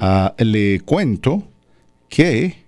[0.00, 1.42] ah, le cuento
[2.08, 2.66] que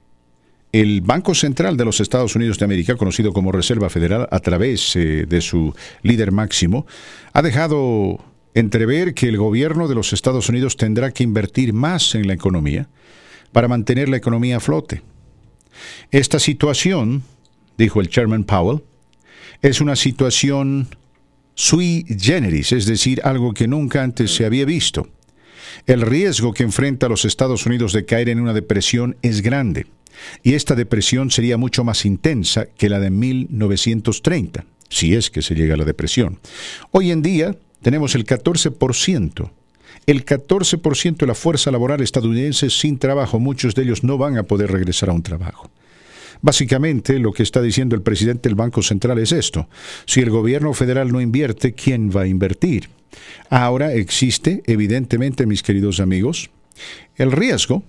[0.73, 4.95] el Banco Central de los Estados Unidos de América, conocido como Reserva Federal, a través
[4.95, 6.87] eh, de su líder máximo,
[7.33, 8.25] ha dejado
[8.55, 12.89] entrever que el gobierno de los Estados Unidos tendrá que invertir más en la economía
[13.53, 15.03] para mantener la economía a flote.
[16.11, 17.23] Esta situación,
[17.77, 18.83] dijo el chairman Powell,
[19.63, 20.89] es una situación
[21.55, 25.09] sui generis, es decir, algo que nunca antes se había visto.
[25.87, 29.87] El riesgo que enfrenta a los Estados Unidos de caer en una depresión es grande,
[30.43, 35.55] y esta depresión sería mucho más intensa que la de 1930, si es que se
[35.55, 36.39] llega a la depresión.
[36.91, 39.51] Hoy en día tenemos el 14%.
[40.07, 44.45] El 14% de la fuerza laboral estadounidense sin trabajo, muchos de ellos no van a
[44.45, 45.71] poder regresar a un trabajo.
[46.43, 49.69] Básicamente lo que está diciendo el presidente del Banco Central es esto.
[50.07, 52.89] Si el gobierno federal no invierte, ¿quién va a invertir?
[53.51, 56.51] Ahora existe, evidentemente, mis queridos amigos,
[57.17, 57.83] el riesgo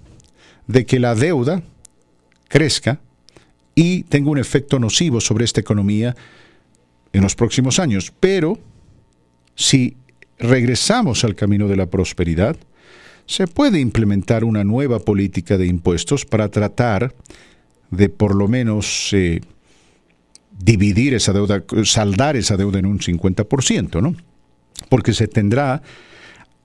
[0.67, 1.63] de que la deuda
[2.51, 2.99] crezca
[3.73, 6.15] y tenga un efecto nocivo sobre esta economía
[7.13, 8.11] en los próximos años.
[8.19, 8.59] Pero
[9.55, 9.95] si
[10.37, 12.57] regresamos al camino de la prosperidad,
[13.25, 17.15] se puede implementar una nueva política de impuestos para tratar
[17.89, 19.39] de por lo menos eh,
[20.59, 24.15] dividir esa deuda, saldar esa deuda en un 50%, ¿no?
[24.89, 25.81] Porque se tendrá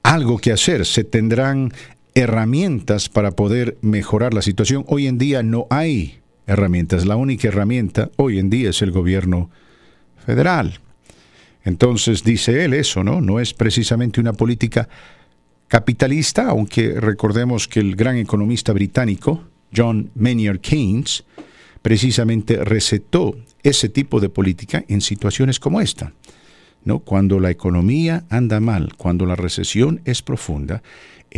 [0.03, 1.73] algo que hacer, se tendrán
[2.17, 4.85] herramientas para poder mejorar la situación.
[4.89, 9.51] Hoy en día no hay herramientas, la única herramienta hoy en día es el gobierno
[10.25, 10.81] federal.
[11.63, 13.21] Entonces dice él eso, ¿no?
[13.21, 14.89] No es precisamente una política
[15.69, 19.45] capitalista, aunque recordemos que el gran economista británico,
[19.77, 21.23] John Maynard Keynes,
[21.83, 26.15] precisamente recetó ese tipo de política en situaciones como esta.
[26.87, 27.01] ¿no?
[27.01, 30.83] Cuando la economía anda mal, cuando la recesión es profunda,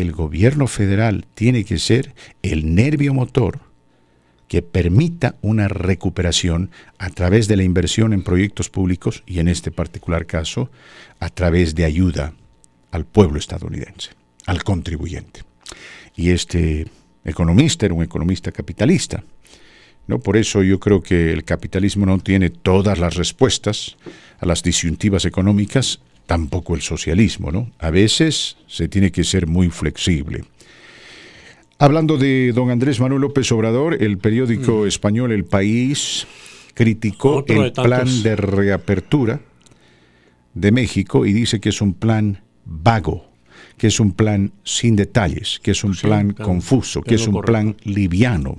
[0.00, 3.60] el gobierno federal tiene que ser el nervio motor
[4.48, 9.70] que permita una recuperación a través de la inversión en proyectos públicos y en este
[9.70, 10.70] particular caso
[11.20, 12.32] a través de ayuda
[12.90, 14.10] al pueblo estadounidense,
[14.46, 15.42] al contribuyente.
[16.16, 16.86] Y este
[17.24, 19.22] economista era un economista capitalista.
[20.06, 20.18] ¿no?
[20.18, 23.96] Por eso yo creo que el capitalismo no tiene todas las respuestas
[24.40, 27.50] a las disyuntivas económicas, tampoco el socialismo.
[27.50, 27.72] ¿no?
[27.78, 30.44] A veces se tiene que ser muy flexible.
[31.78, 34.86] Hablando de don Andrés Manuel López Obrador, el periódico mm.
[34.86, 36.26] español El País
[36.74, 39.40] criticó el plan de reapertura
[40.55, 43.26] de México y dice que es un plan vago
[43.78, 47.76] que es un plan sin detalles, que es un plan confuso, que es un plan
[47.84, 48.59] liviano,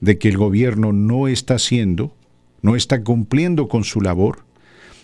[0.00, 2.14] de que el gobierno no está haciendo,
[2.62, 4.44] no está cumpliendo con su labor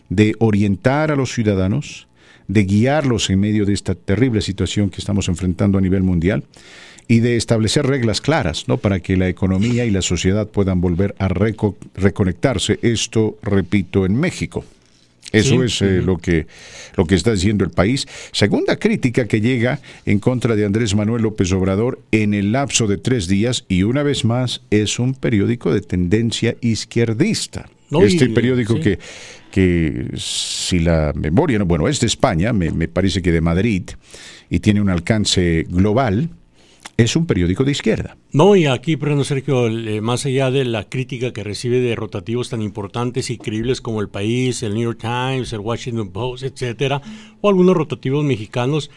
[0.08, 2.05] de orientar a los ciudadanos,
[2.48, 6.44] de guiarlos en medio de esta terrible situación que estamos enfrentando a nivel mundial
[7.08, 8.78] y de establecer reglas claras, ¿no?
[8.78, 12.78] Para que la economía y la sociedad puedan volver a reconectarse.
[12.82, 14.64] Esto, repito, en México.
[15.32, 16.46] Eso es eh, lo, que,
[16.96, 18.06] lo que está diciendo el país.
[18.32, 22.96] Segunda crítica que llega en contra de Andrés Manuel López Obrador en el lapso de
[22.96, 27.68] tres días y una vez más es un periódico de tendencia izquierdista.
[28.02, 28.98] este periódico que,
[29.50, 33.90] que, si la memoria, no, bueno, es de España, me, parece que de Madrid,
[34.50, 36.30] y tiene un alcance global,
[36.96, 38.16] es un periódico de izquierda.
[38.32, 39.68] No, y aquí, pero Sergio,
[40.00, 44.08] más allá de la crítica que recibe de rotativos tan importantes y creíbles como El
[44.08, 47.02] País, el New York Times, el Washington Post, etcétera,
[47.40, 48.90] o algunos rotativos mexicanos,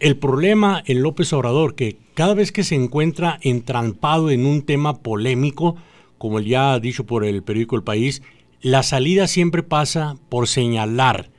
[0.00, 5.00] el problema en López Obrador, que cada vez que se encuentra entrampado en un tema
[5.00, 5.76] polémico,
[6.18, 8.22] como el ya dicho por el periódico El País,
[8.62, 11.30] la salida siempre pasa por señalar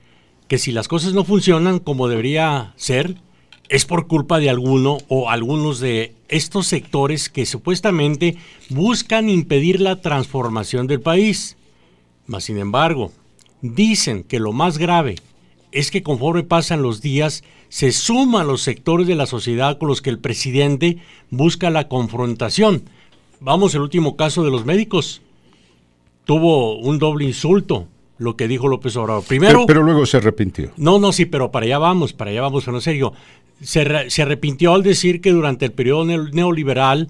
[0.50, 3.16] que si las cosas no funcionan como debería ser,
[3.70, 8.38] es por culpa de alguno o algunos de estos sectores que supuestamente
[8.70, 11.56] buscan impedir la transformación del país.
[12.28, 13.12] Mas, sin embargo,
[13.62, 15.16] dicen que lo más grave
[15.72, 20.02] es que conforme pasan los días, se suman los sectores de la sociedad con los
[20.02, 20.98] que el presidente
[21.32, 22.84] busca la confrontación.
[23.40, 25.23] Vamos, el último caso de los médicos.
[26.26, 27.88] Tuvo un doble insulto,
[28.18, 29.24] lo que dijo López Obrador.
[29.24, 29.66] Primero.
[29.66, 30.72] Pero, luego se arrepintió.
[30.78, 33.14] No, no, sí, pero para allá vamos, para allá vamos, en serio
[33.64, 37.10] se, arrepintió al decir que durante el periodo neoliberal,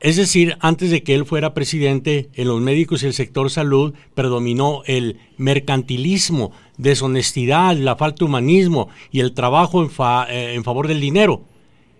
[0.00, 3.94] es decir, antes de que él fuera presidente, en los médicos y el sector salud
[4.14, 9.90] predominó el mercantilismo, deshonestidad, la falta de humanismo y el trabajo en,
[10.28, 11.44] eh, en favor del dinero.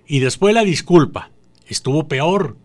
[0.07, 1.31] Y después la disculpa.
[1.69, 2.57] Estuvo peor.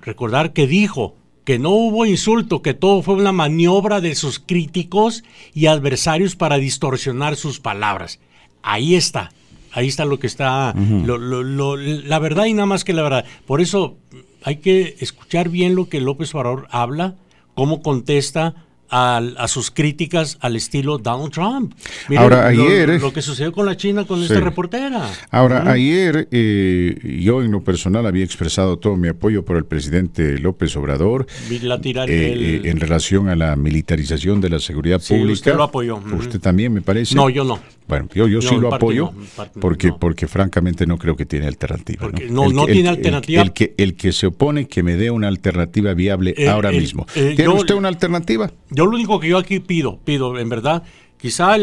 [0.00, 1.14] Recordar que dijo
[1.44, 5.24] que no hubo insulto, que todo fue una maniobra de sus críticos
[5.54, 8.20] y adversarios para distorsionar sus palabras.
[8.62, 9.30] Ahí está
[9.72, 13.24] ahí está lo que está, la verdad y nada más que la verdad.
[13.46, 13.96] Por eso
[14.44, 17.16] hay que escuchar bien lo que López Obrador habla,
[17.54, 18.54] cómo contesta
[18.92, 21.72] a, sus críticas al estilo Donald Trump.
[22.16, 23.00] Ahora, ayer...
[23.00, 25.10] Lo, que sucedió con la China, con esta reportera.
[25.30, 30.38] Ahora, ayer eh, yo en lo personal había expresado todo mi apoyo por el presidente
[30.38, 35.32] López Obrador eh, en relación a la militarización de la seguridad pública.
[35.32, 35.96] usted lo apoyó.
[35.96, 37.14] Usted también, me parece.
[37.14, 37.60] No, yo no.
[37.88, 39.12] Bueno, yo, yo sí lo apoyo
[39.60, 42.08] porque, porque francamente no creo que tiene alternativa.
[42.30, 42.48] ¿no?
[42.50, 43.42] no, tiene alternativa.
[43.42, 47.06] El, que, el que se opone que me dé una alternativa viable ahora mismo.
[47.12, 48.50] ¿Tiene usted una alternativa?
[48.70, 50.82] Yo lo único que yo aquí pido, pido en verdad,
[51.18, 51.56] quizá,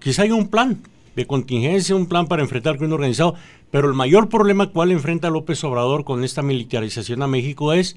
[0.00, 0.82] quizá haya un plan
[1.16, 3.34] de contingencia, un plan para enfrentar el crimen organizado,
[3.70, 7.96] pero el mayor problema cual enfrenta López Obrador con esta militarización a México es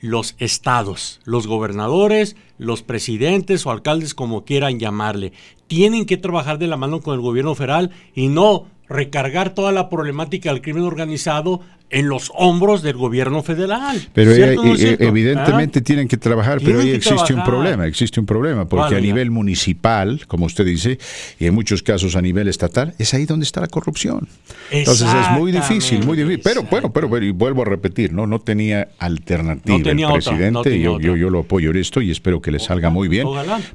[0.00, 5.32] los estados, los gobernadores, los presidentes o alcaldes, como quieran llamarle,
[5.66, 9.88] tienen que trabajar de la mano con el gobierno federal y no recargar toda la
[9.88, 14.00] problemática del crimen organizado en los hombros del gobierno federal.
[14.12, 15.82] Pero eh, eh, evidentemente ¿Ah?
[15.82, 20.26] tienen que trabajar, pero ahí existe un problema, existe un problema, porque a nivel municipal,
[20.26, 20.98] como usted dice,
[21.38, 24.26] y en muchos casos a nivel estatal, es ahí donde está la corrupción.
[24.70, 26.40] Entonces es muy difícil, muy difícil.
[26.42, 31.16] Pero bueno, pero, y vuelvo a repetir, no, no tenía alternativa el presidente, yo, yo,
[31.16, 33.28] yo, lo apoyo en esto y espero que le salga muy bien,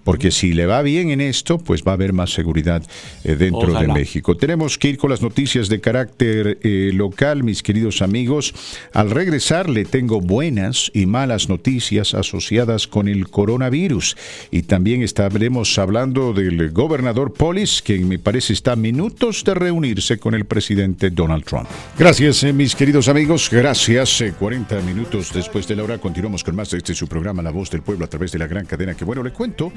[0.03, 2.83] porque si le va bien en esto, pues va a haber más seguridad
[3.23, 4.35] eh, dentro de México.
[4.35, 8.53] Tenemos que ir con las noticias de carácter local, mis queridos amigos.
[8.93, 14.15] Al regresar le tengo buenas y malas noticias asociadas con el coronavirus.
[14.51, 20.17] Y también estaremos hablando del gobernador Polis, que me parece está a minutos de reunirse
[20.17, 21.67] con el presidente Donald Trump.
[21.97, 23.49] Gracias, eh, mis queridos amigos.
[23.51, 24.23] Gracias.
[24.37, 27.51] 40 eh, minutos después de la hora continuamos con más de este su programa La
[27.51, 28.95] Voz del Pueblo a través de la gran cadena.
[28.95, 29.71] Que bueno, le cuento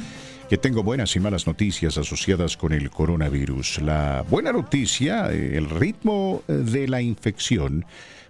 [0.53, 3.81] que tengo buenas y malas noticias asociadas con el coronavirus.
[3.81, 7.87] La buena noticia, eh, el ritmo de la infección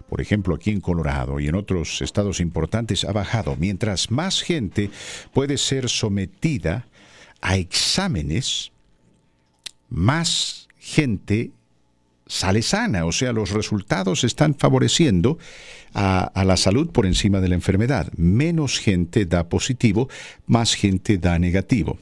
[0.07, 4.89] por ejemplo aquí en Colorado y en otros estados importantes, ha bajado, mientras más gente
[5.33, 6.87] puede ser sometida
[7.41, 8.71] a exámenes,
[9.89, 11.51] más gente
[12.25, 15.39] sale sana, o sea, los resultados están favoreciendo
[15.93, 18.13] a, a, la salud por encima de la enfermedad.
[18.15, 20.07] Menos gente da positivo,
[20.47, 21.99] más gente da negativo.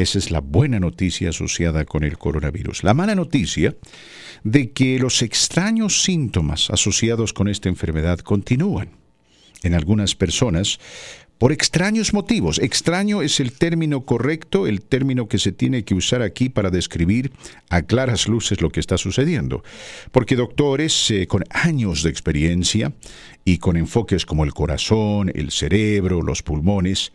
[0.00, 2.84] Esa es la buena noticia asociada con el coronavirus.
[2.84, 3.74] La mala noticia
[4.44, 8.90] de que los extraños síntomas asociados con esta enfermedad continúan.
[9.64, 10.78] En algunas personas,
[11.38, 12.60] por extraños motivos.
[12.60, 17.32] Extraño es el término correcto, el término que se tiene que usar aquí para describir
[17.68, 19.64] a claras luces lo que está sucediendo.
[20.12, 22.92] Porque doctores eh, con años de experiencia
[23.44, 27.12] y con enfoques como el corazón, el cerebro, los pulmones,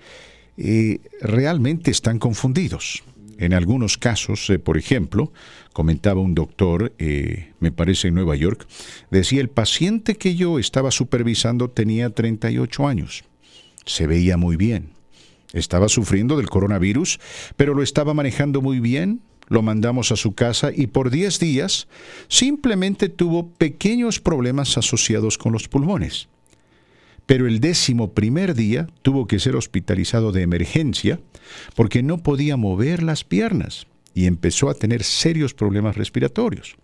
[1.22, 3.04] realmente están confundidos.
[3.38, 5.34] En algunos casos, eh, por ejemplo,
[5.74, 8.68] comentaba un doctor, eh, me parece en Nueva York,
[9.10, 13.24] decía el paciente que yo estaba supervisando tenía 38 años.
[13.86, 14.92] Se veía muy bien.
[15.52, 17.20] Estaba sufriendo del coronavirus,
[17.58, 19.22] pero lo estaba manejando muy bien.
[19.50, 21.88] Lo mandamos a su casa y por 10 días
[22.30, 26.30] simplemente tuvo pequeños problemas asociados con los pulmones
[27.26, 31.20] pero el décimo primer día tuvo que ser hospitalizado de emergencia
[31.76, 36.76] porque no podía mover las piernas y empezó a tener serios problemas respiratorios.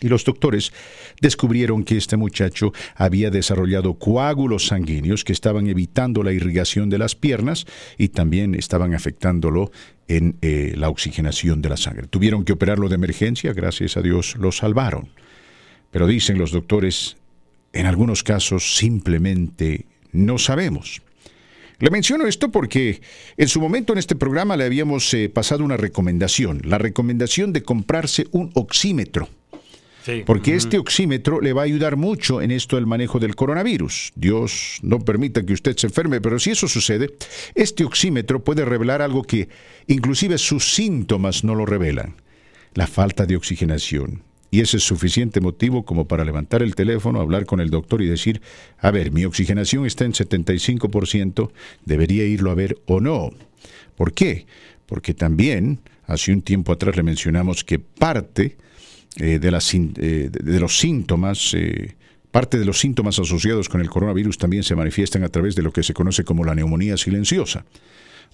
[0.00, 0.72] Y los doctores
[1.20, 7.14] descubrieron que este muchacho había desarrollado coágulos sanguíneos que estaban evitando la irrigación de las
[7.14, 7.64] piernas
[7.96, 9.70] y también estaban afectándolo
[10.08, 12.08] en eh, la oxigenación de la sangre.
[12.08, 15.10] Tuvieron que operarlo de emergencia, gracias a Dios lo salvaron.
[15.92, 17.16] Pero dicen los doctores,
[17.74, 21.02] en algunos casos simplemente no sabemos.
[21.80, 23.02] Le menciono esto porque
[23.36, 27.62] en su momento en este programa le habíamos eh, pasado una recomendación, la recomendación de
[27.62, 29.28] comprarse un oxímetro.
[30.26, 34.12] Porque este oxímetro le va a ayudar mucho en esto del manejo del coronavirus.
[34.14, 37.14] Dios no permita que usted se enferme, pero si eso sucede,
[37.54, 39.48] este oxímetro puede revelar algo que
[39.86, 42.16] inclusive sus síntomas no lo revelan.
[42.74, 44.22] La falta de oxigenación,
[44.54, 48.06] y ese es suficiente motivo como para levantar el teléfono, hablar con el doctor y
[48.06, 48.40] decir,
[48.78, 51.50] a ver, mi oxigenación está en 75%,
[51.84, 53.32] ¿debería irlo a ver o no?
[53.96, 54.46] ¿Por qué?
[54.86, 58.56] Porque también, hace un tiempo atrás le mencionamos que parte
[59.16, 61.96] eh, eh, de, los síntomas, eh,
[62.30, 65.72] parte de los síntomas asociados con el coronavirus también se manifiestan a través de lo
[65.72, 67.64] que se conoce como la neumonía silenciosa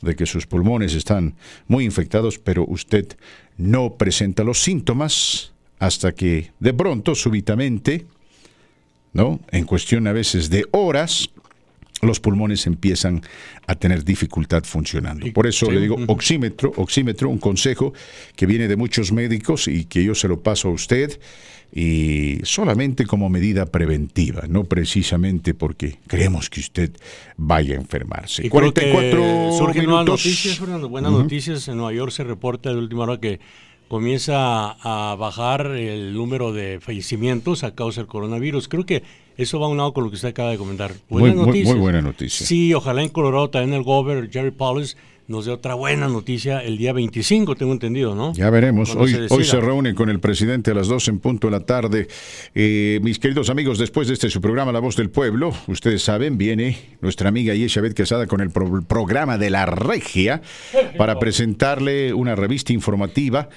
[0.03, 1.37] de que sus pulmones están
[1.67, 3.17] muy infectados, pero usted
[3.57, 8.07] no presenta los síntomas hasta que de pronto, súbitamente,
[9.13, 9.41] ¿no?
[9.51, 11.31] En cuestión a veces de horas,
[12.03, 13.23] los pulmones empiezan
[13.67, 15.27] a tener dificultad funcionando.
[15.33, 17.93] Por eso le digo oxímetro, oxímetro, un consejo
[18.37, 21.19] que viene de muchos médicos y que yo se lo paso a usted
[21.73, 26.91] y solamente como medida preventiva, no precisamente porque creemos que usted
[27.37, 28.47] vaya a enfermarse.
[28.47, 31.69] Y 44 surgen nuevas noticias, buenas noticias.
[31.69, 33.41] En Nueva York se reporta de última hora que
[33.91, 38.69] comienza a bajar el número de fallecimientos a causa del coronavirus.
[38.69, 39.03] Creo que
[39.37, 40.93] eso va a un lado con lo que usted acaba de comentar.
[41.09, 41.75] Buenas muy, noticias.
[41.75, 42.47] Muy, buena noticia.
[42.47, 44.87] Sí, ojalá en Colorado también el governor Jerry Powell
[45.31, 48.33] nos dé otra buena noticia el día 25, tengo entendido, ¿no?
[48.35, 48.97] Ya veremos.
[48.97, 51.61] Hoy se, hoy se reúnen con el presidente a las 2 en punto de la
[51.61, 52.09] tarde.
[52.53, 56.37] Eh, mis queridos amigos, después de este su programa La Voz del Pueblo, ustedes saben,
[56.37, 60.43] viene nuestra amiga Yeshabet Quesada con el programa de la Regia
[60.99, 63.49] para presentarle una revista informativa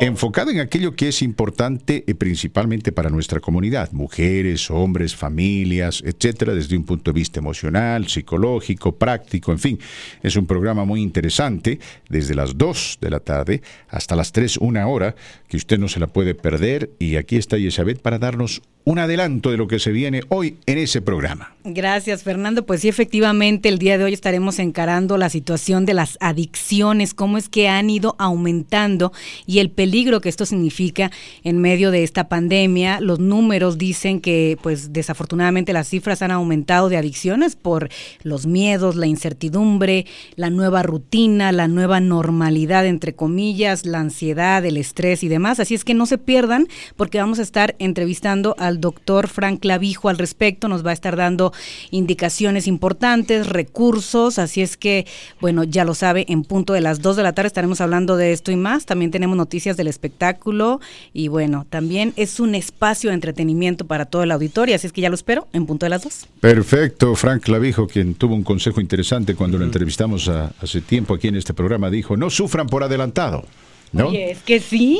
[0.00, 6.54] enfocada en aquello que es importante eh, principalmente para nuestra comunidad, mujeres, hombres, familias, etcétera,
[6.54, 9.78] desde un punto de vista emocional, psicológico, práctico, en fin.
[10.22, 14.58] Es un programa muy interesante interesante desde las 2 de la tarde hasta las 3,
[14.58, 15.16] una hora,
[15.48, 16.90] que usted no se la puede perder.
[17.00, 20.78] Y aquí está Yesabet para darnos un adelanto de lo que se viene hoy en
[20.78, 21.54] ese programa.
[21.62, 22.64] Gracias, Fernando.
[22.64, 27.36] Pues sí, efectivamente, el día de hoy estaremos encarando la situación de las adicciones, cómo
[27.36, 29.12] es que han ido aumentando
[29.44, 31.10] y el peligro que esto significa
[31.44, 33.00] en medio de esta pandemia.
[33.00, 37.90] Los números dicen que, pues desafortunadamente, las cifras han aumentado de adicciones por
[38.22, 44.76] los miedos, la incertidumbre, la nueva rutina, la nueva normalidad, entre comillas, la ansiedad, el
[44.76, 45.58] estrés y demás.
[45.58, 50.10] Así es que no se pierdan porque vamos a estar entrevistando al doctor Frank Clavijo
[50.10, 51.52] al respecto, nos va a estar dando
[51.90, 55.06] indicaciones importantes, recursos, así es que,
[55.40, 58.32] bueno, ya lo sabe, en punto de las 2 de la tarde estaremos hablando de
[58.32, 60.80] esto y más, también tenemos noticias del espectáculo
[61.14, 65.00] y bueno, también es un espacio de entretenimiento para todo el auditorio, así es que
[65.00, 66.26] ya lo espero en punto de las 2.
[66.40, 71.36] Perfecto, Frank Clavijo, quien tuvo un consejo interesante cuando lo entrevistamos hace tiempo aquí en
[71.36, 73.44] este programa, dijo, no sufran por adelantado.
[73.92, 74.12] ¿No?
[74.12, 74.98] es que sí.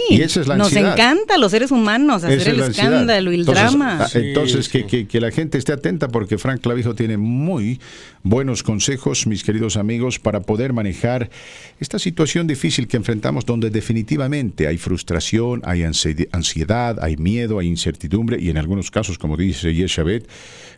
[0.56, 3.98] Nos encanta los seres humanos hacer el escándalo y el drama.
[4.04, 7.80] Ah, entonces, Que, que, la gente esté atenta porque Frank Clavijo tiene muy
[8.22, 11.30] buenos consejos, mis queridos amigos, para poder manejar
[11.80, 18.38] esta situación difícil que enfrentamos donde definitivamente hay frustración, hay ansiedad, hay miedo, hay incertidumbre
[18.40, 20.28] y en algunos casos, como dice Yeshabet,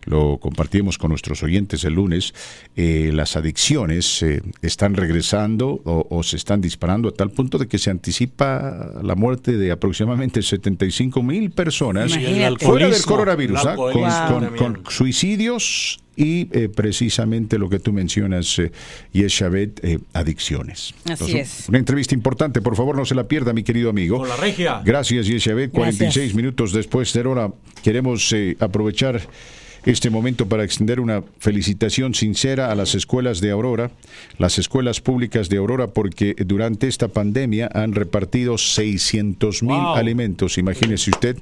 [0.05, 2.35] lo compartimos con nuestros oyentes el lunes,
[2.77, 7.79] eh, las adicciones eh, están regresando o, se están disparando a tal punto de que
[7.79, 12.13] se anticipa la muerte de aproximadamente 75 mil personas
[12.59, 13.77] fuera del coronavirus, ¿ah?
[14.57, 18.73] con, suicidios y eh, precisamente lo que tú mencionas, eh,
[19.13, 20.95] Yeshabet, adicciones.
[21.05, 21.69] Así es.
[21.69, 24.19] Una entrevista importante, por favor no se la pierda, mi querido amigo.
[24.19, 24.81] Con la regia.
[24.83, 25.71] Gracias, Yeshabet.
[25.71, 27.53] 46 minutos después de hora,
[27.83, 29.21] queremos aprovechar
[29.85, 33.91] este momento para extender una felicitación sincera a las escuelas de Aurora,
[34.39, 40.59] las escuelas públicas de Aurora, porque durante esta pandemia han repartido 600 mil alimentos.
[40.59, 41.37] Imagínese usted,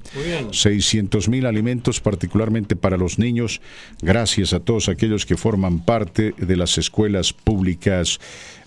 [0.53, 3.61] 600 mil alimentos, particularmente para los niños.
[4.03, 8.21] Gracias a todos aquellos que forman parte de las escuelas públicas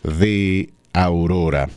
[0.03, 1.69] de Aurora.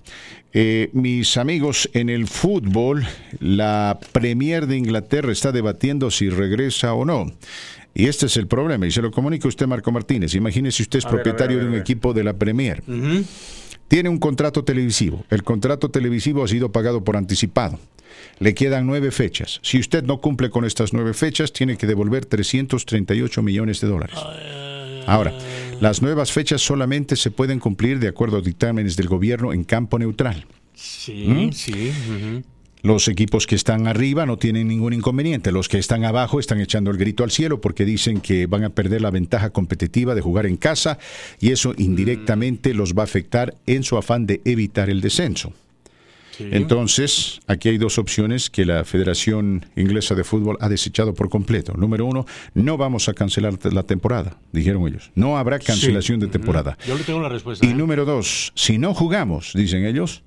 [0.57, 3.05] Eh, mis amigos, en el fútbol,
[3.41, 7.33] la Premier de Inglaterra está debatiendo si regresa o no.
[7.95, 10.35] Y este es el problema, y se lo comunica usted, Marco Martínez.
[10.35, 12.83] Imagínese usted es propietario de un equipo de la Premier.
[13.89, 15.25] Tiene un contrato televisivo.
[15.31, 17.79] El contrato televisivo ha sido pagado por anticipado.
[18.41, 19.61] Le quedan nueve fechas.
[19.63, 24.19] Si usted no cumple con estas nueve fechas, tiene que devolver 338 millones de dólares.
[25.07, 25.33] Ahora,
[25.81, 29.99] las nuevas fechas solamente se pueden cumplir de acuerdo a dictámenes del gobierno en campo
[29.99, 30.47] neutral.
[30.75, 31.53] Sí, ¿Mm?
[31.53, 31.93] sí.
[32.85, 35.53] Los equipos que están arriba no tienen ningún inconveniente.
[35.53, 38.69] Los que están abajo están echando el grito al cielo porque dicen que van a
[38.69, 40.99] perder la ventaja competitiva de jugar en casa
[41.41, 45.55] y eso indirectamente los va a afectar en su afán de evitar el descenso.
[46.39, 51.73] Entonces, aquí hay dos opciones que la Federación Inglesa de Fútbol ha desechado por completo.
[51.79, 55.11] Número uno, no vamos a cancelar la temporada, dijeron ellos.
[55.15, 56.77] No habrá cancelación de temporada.
[56.87, 57.65] Yo le tengo la respuesta.
[57.65, 57.75] Y ¿eh?
[57.75, 60.23] número dos, si no jugamos, dicen ellos,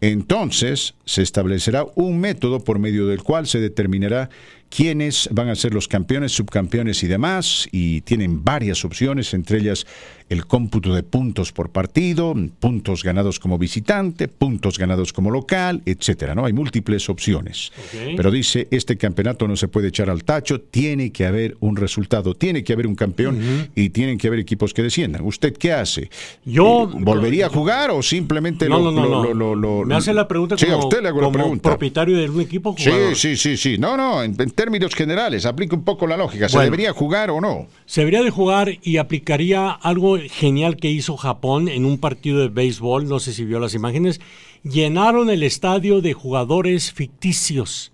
[0.00, 4.30] entonces se establecerá un método por medio del cual se determinará
[4.68, 9.86] quiénes van a ser los campeones, subcampeones y demás, y tienen varias opciones, entre ellas
[10.28, 16.34] el cómputo de puntos por partido, puntos ganados como visitante, puntos ganados como local, etcétera,
[16.34, 16.44] ¿no?
[16.44, 17.72] Hay múltiples opciones.
[18.16, 22.34] Pero dice, este campeonato no se puede echar al tacho, tiene que haber un resultado,
[22.34, 25.22] tiene que haber un campeón y tienen que haber equipos que desciendan.
[25.22, 26.10] ¿Usted qué hace?
[26.44, 30.72] Yo volvería a jugar o simplemente no, lo, no, Me hace la pregunta como, sí,
[30.72, 31.70] a usted le hago la pregunta.
[31.70, 33.78] propietario de un equipo Sí, sí, sí, sí.
[33.78, 36.48] No, no, en, términos generales, aplique un poco la lógica.
[36.48, 36.64] ¿Se Bueno.
[36.64, 37.66] debería jugar o no?
[37.84, 42.48] Se debería de jugar y aplicaría algo genial que hizo Japón en un partido de
[42.48, 44.20] béisbol, no sé si vio las imágenes,
[44.62, 47.92] llenaron el estadio de jugadores ficticios,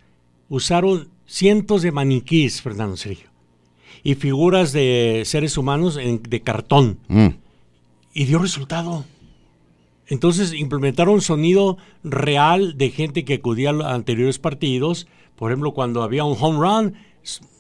[0.49, 3.29] usaron cientos de maniquíes, Fernando Sergio,
[4.03, 7.29] y figuras de seres humanos en- de cartón, Mm.
[8.15, 9.05] y dio resultado.
[10.09, 15.07] Entonces implementaron sonido real de gente que acudía a los anteriores partidos.
[15.37, 16.95] Por ejemplo, cuando había un home run,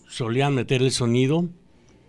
[0.09, 1.47] solían meter el sonido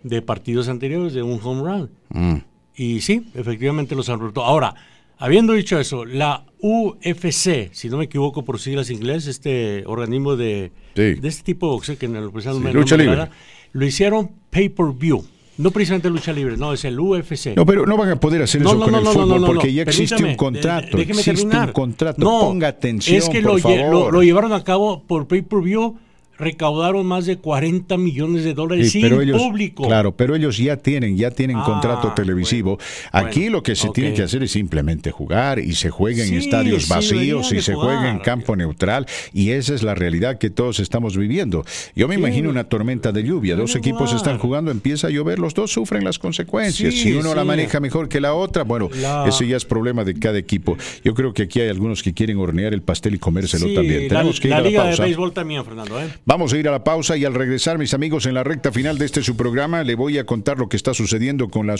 [0.04, 1.90] de partidos anteriores de un home run.
[2.10, 2.36] Mm.
[2.76, 4.46] Y sí, efectivamente los han reportado.
[4.46, 4.74] Ahora,
[5.18, 10.70] habiendo dicho eso, la UFC, si no me equivoco por siglas inglés, este organismo de,
[10.94, 11.14] Sí.
[11.14, 13.12] de este tipo de boxeo que en el Sí, me- lucha libre.
[13.12, 13.30] agrada,
[13.72, 15.24] lo hicieron pay-per-view.
[15.56, 17.54] No precisamente lucha libre, no, es el UFC.
[17.54, 19.28] No, pero no van a poder hacer No, eso no, con no, el no, fútbol
[19.28, 20.96] no, no, porque ya existe Permítame, un contrato.
[20.96, 21.68] déjeme existe terminar.
[21.68, 22.20] un contrato.
[22.24, 24.12] No, Ponga atención, es que por lo, lle- lo- favor.
[24.14, 25.96] lo llevaron a cabo por pay-per-view,
[26.38, 29.86] recaudaron más de 40 millones de dólares Sí, sin pero ellos, público.
[29.86, 32.78] Claro, pero ellos ya tienen, ya tienen Ah, contrato televisivo.
[33.12, 36.34] Aquí bueno, lo que se tiene que hacer es simplemente jugar y se juega en
[36.34, 40.50] estadios sí, vacíos y se juega en campo neutral y esa es la realidad que
[40.50, 41.64] todos estamos viviendo.
[41.94, 45.54] Yo me imagino una tormenta de lluvia, dos equipos están jugando, empieza a llover, los
[45.54, 46.94] dos sufren las consecuencias.
[46.94, 50.14] Si uno la maneja mejor que la otra, bueno, La- ese ya es problema de
[50.18, 50.76] cada equipo.
[51.04, 54.02] Yo creo que aquí hay algunos que quieren hornear el pastel y comérselo también.
[54.04, 55.02] la, Tenemos que ir la a la pausa.
[55.02, 56.00] de Béisbol también, Fernando.
[56.00, 56.08] ¿eh?
[56.26, 58.96] Vamos a ir a la pausa y al regresar, mis amigos, en la recta final
[58.96, 61.76] de este su programa, le voy a contar lo que está sucediendo con la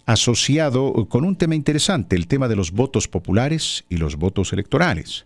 [0.05, 5.25] asociado con un tema interesante, el tema de los votos populares y los votos electorales.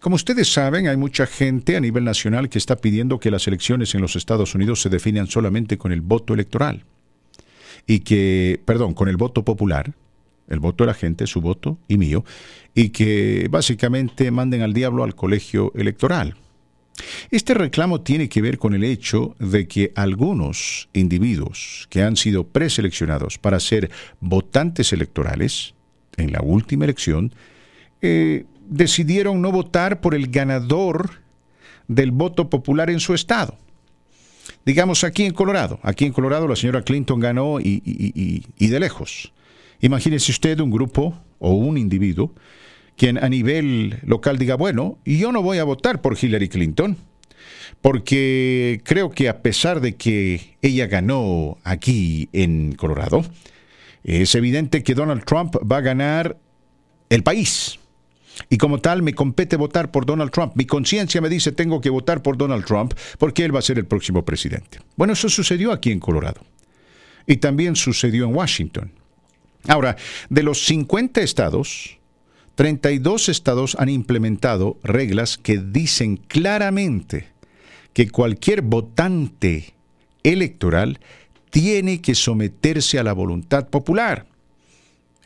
[0.00, 3.94] Como ustedes saben, hay mucha gente a nivel nacional que está pidiendo que las elecciones
[3.94, 6.84] en los Estados Unidos se definan solamente con el voto electoral
[7.86, 9.92] y que, perdón, con el voto popular,
[10.48, 12.24] el voto de la gente, su voto y mío,
[12.74, 16.36] y que básicamente manden al diablo al colegio electoral.
[17.30, 22.44] Este reclamo tiene que ver con el hecho de que algunos individuos que han sido
[22.44, 25.74] preseleccionados para ser votantes electorales
[26.16, 27.32] en la última elección
[28.02, 31.10] eh, decidieron no votar por el ganador
[31.86, 33.56] del voto popular en su estado.
[34.64, 35.78] Digamos aquí en Colorado.
[35.82, 39.32] Aquí en Colorado la señora Clinton ganó y, de lejos.
[39.80, 42.34] Imagínese usted un grupo o un individuo
[42.98, 46.96] quien a nivel local diga, bueno, yo no voy a votar por Hillary Clinton,
[47.80, 53.24] porque creo que a pesar de que ella ganó aquí en Colorado,
[54.02, 56.36] es evidente que Donald Trump va a ganar
[57.08, 57.78] el país.
[58.50, 60.52] Y como tal, me compete votar por Donald Trump.
[60.56, 63.78] Mi conciencia me dice tengo que votar por Donald Trump porque él va a ser
[63.78, 64.78] el próximo presidente.
[64.96, 66.40] Bueno, eso sucedió aquí en Colorado.
[67.26, 68.92] Y también sucedió en Washington.
[69.68, 69.96] Ahora,
[70.30, 71.98] de los 50 estados,
[72.54, 77.28] 32 estados han implementado reglas que dicen claramente
[77.92, 79.74] que cualquier votante
[80.22, 80.98] electoral
[81.50, 84.26] tiene que someterse a la voluntad popular.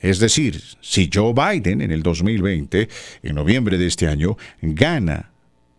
[0.01, 2.89] Es decir, si Joe Biden en el 2020,
[3.23, 5.31] en noviembre de este año, gana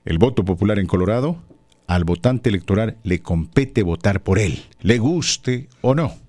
[0.06, 1.44] el voto popular en Colorado,
[1.88, 6.23] al votante electoral le compete votar por él, le guste o no.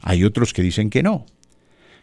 [0.00, 1.26] Hay otros que dicen que no,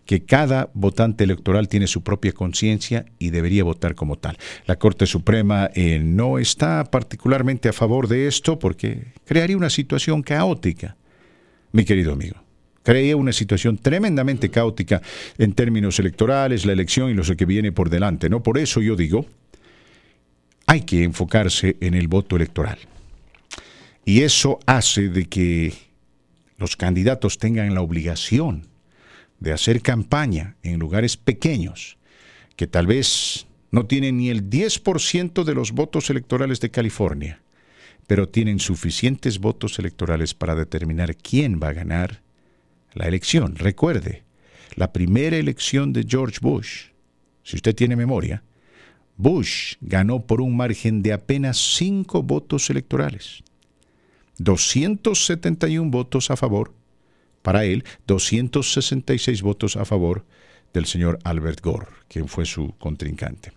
[0.07, 4.37] que cada votante electoral tiene su propia conciencia y debería votar como tal.
[4.65, 10.23] La Corte Suprema eh, no está particularmente a favor de esto porque crearía una situación
[10.23, 10.95] caótica,
[11.73, 12.37] mi querido amigo.
[12.83, 15.01] Crearía una situación tremendamente caótica
[15.37, 18.29] en términos electorales, la elección y lo que viene por delante.
[18.29, 18.41] ¿no?
[18.41, 19.25] Por eso yo digo,
[20.67, 22.77] hay que enfocarse en el voto electoral.
[24.05, 25.73] Y eso hace de que
[26.57, 28.67] los candidatos tengan la obligación
[29.39, 31.97] de hacer campaña en lugares pequeños,
[32.55, 37.41] que tal vez no tienen ni el 10% de los votos electorales de California,
[38.07, 42.23] pero tienen suficientes votos electorales para determinar quién va a ganar
[42.93, 43.55] la elección.
[43.55, 44.23] Recuerde,
[44.75, 46.87] la primera elección de George Bush,
[47.43, 48.43] si usted tiene memoria,
[49.15, 53.43] Bush ganó por un margen de apenas 5 votos electorales.
[54.39, 56.73] 271 votos a favor
[57.41, 60.25] para él, 266 votos a favor
[60.73, 63.53] del señor Albert Gore, quien fue su contrincante.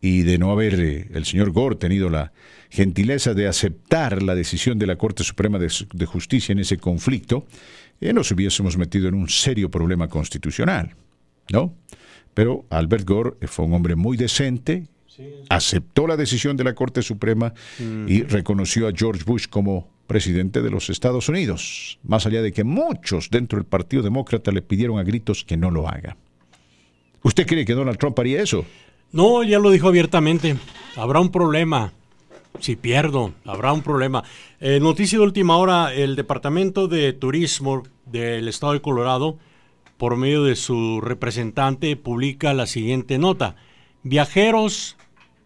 [0.00, 2.32] Y de no haber eh, el señor Gore tenido la
[2.70, 7.46] gentileza de aceptar la decisión de la Corte Suprema de, Justicia en ese conflicto,
[8.00, 10.94] eh, nos hubiésemos metido en un serio problema constitucional,
[11.50, 11.74] ¿no?
[12.34, 14.86] Pero Albert Gore eh, fue un hombre muy decente,
[15.48, 20.70] aceptó la decisión de la Corte Suprema y reconoció a George Bush como presidente de
[20.70, 25.02] los Estados Unidos, más allá de que muchos dentro del Partido Demócrata le pidieron a
[25.02, 26.16] gritos que no lo haga.
[27.22, 28.64] ¿Usted cree que Donald Trump haría eso?
[29.12, 30.56] No, ya lo dijo abiertamente.
[30.96, 31.92] Habrá un problema.
[32.60, 34.24] Si pierdo, habrá un problema.
[34.60, 39.38] Eh, noticia de última hora, el Departamento de Turismo del Estado de Colorado,
[39.96, 43.56] por medio de su representante, publica la siguiente nota.
[44.02, 44.96] Viajeros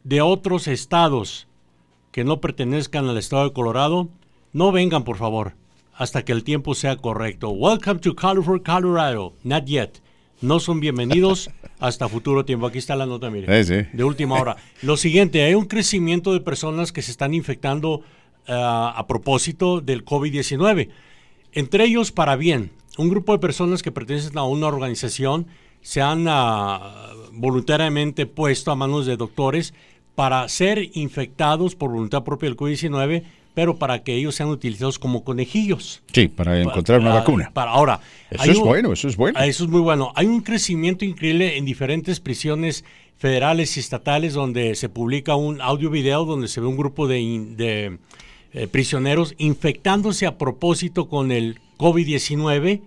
[0.05, 1.47] de otros estados
[2.11, 4.09] que no pertenezcan al Estado de Colorado
[4.53, 5.55] no vengan, por favor,
[5.95, 7.51] hasta que el tiempo sea correcto.
[7.51, 9.35] Welcome to California, Colorado.
[9.43, 10.01] Not yet.
[10.41, 11.51] No son bienvenidos
[11.81, 12.67] hasta futuro tiempo.
[12.67, 13.47] Aquí está la nota, mire.
[13.65, 14.57] De última hora.
[14.83, 18.03] Lo siguiente, hay un crecimiento de personas que se están infectando
[18.47, 20.89] eh, a propósito del COVID-19.
[21.53, 25.47] Entre ellos, para bien, un grupo de personas que pertenecen a una organización
[25.81, 29.75] se han ah, voluntariamente puesto a manos de doctores
[30.15, 33.25] para ser infectados por voluntad propia del COVID-19
[33.59, 36.01] pero para que ellos sean utilizados como conejillos.
[36.13, 37.51] Sí, para encontrar una vacuna.
[37.53, 37.99] Para ahora.
[38.31, 39.37] Eso es bueno, eso es bueno.
[39.41, 40.13] Eso es muy bueno.
[40.15, 42.85] Hay un crecimiento increíble en diferentes prisiones
[43.17, 47.99] federales y estatales donde se publica un audio-video donde se ve un grupo de,
[48.53, 52.83] eh, prisioneros infectándose a propósito con el COVID-19.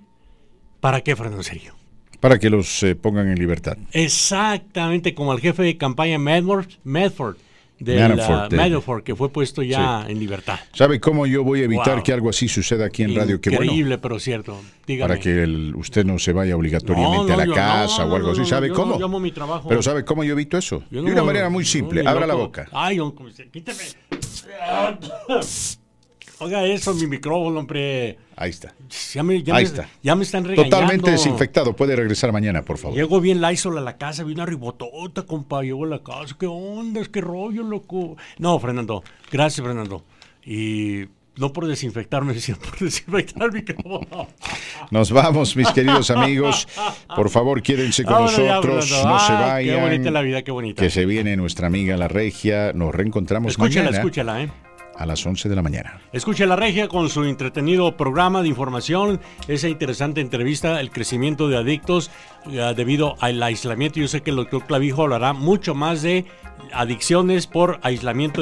[0.80, 1.76] ¿Para qué, Fernando Sergio?
[2.22, 3.78] Para que los eh, pongan en libertad.
[3.92, 7.36] Exactamente, como el jefe de campaña Medford, Medford
[7.82, 10.60] de Manafort, que fue puesto ya en libertad.
[10.74, 13.36] ¿Sabe cómo yo voy a evitar que algo así suceda aquí en Radio?
[13.36, 14.60] Increíble, pero cierto.
[15.00, 15.44] Para que
[15.76, 18.46] usted no se vaya obligatoriamente a la casa o algo así.
[18.46, 19.00] ¿Sabe cómo?
[19.00, 19.68] Yo mi trabajo.
[19.68, 20.84] Pero ¿sabe cómo yo evito eso?
[20.90, 22.04] de una manera muy simple.
[22.06, 22.68] Abra la boca.
[22.72, 23.00] Ay,
[23.52, 23.84] quíteme.
[26.42, 28.18] Oiga eso, mi micrófono, hombre.
[28.36, 28.74] Ahí está.
[29.14, 29.88] Ya me, Ahí está.
[30.02, 30.76] Ya me están regañando.
[30.76, 31.76] Totalmente desinfectado.
[31.76, 32.98] Puede regresar mañana, por favor.
[32.98, 35.62] Llego bien Lysol a la casa, vi una ribotota, compa.
[35.62, 36.36] Llego a la casa.
[36.40, 37.06] ¿Qué onda?
[37.06, 38.18] Que rollo, loco.
[38.40, 39.04] No, Fernando.
[39.32, 40.04] Gracias, Fernando.
[40.44, 41.06] Y
[41.38, 44.28] no por desinfectarme, sino por desinfectar el micrófono.
[44.90, 46.68] Nos vamos, mis queridos amigos.
[47.16, 48.90] Por favor, quédense con nosotros.
[48.90, 49.76] no se vayan.
[49.76, 50.82] Qué bonita la vida, qué bonita.
[50.82, 52.74] Que se viene nuestra amiga La Regia.
[52.74, 53.98] Nos reencontramos escúchala, mañana.
[53.98, 54.52] Escúchala, ¿eh?
[54.96, 56.00] A las 11 de la mañana.
[56.14, 61.58] Escuche la regia con su entretenido programa de información, esa interesante entrevista, el crecimiento de
[61.58, 62.12] adictos
[62.50, 64.00] eh, debido al aislamiento.
[64.00, 66.26] Yo sé que el doctor Clavijo hablará mucho más de
[66.74, 68.40] adicciones por aislamiento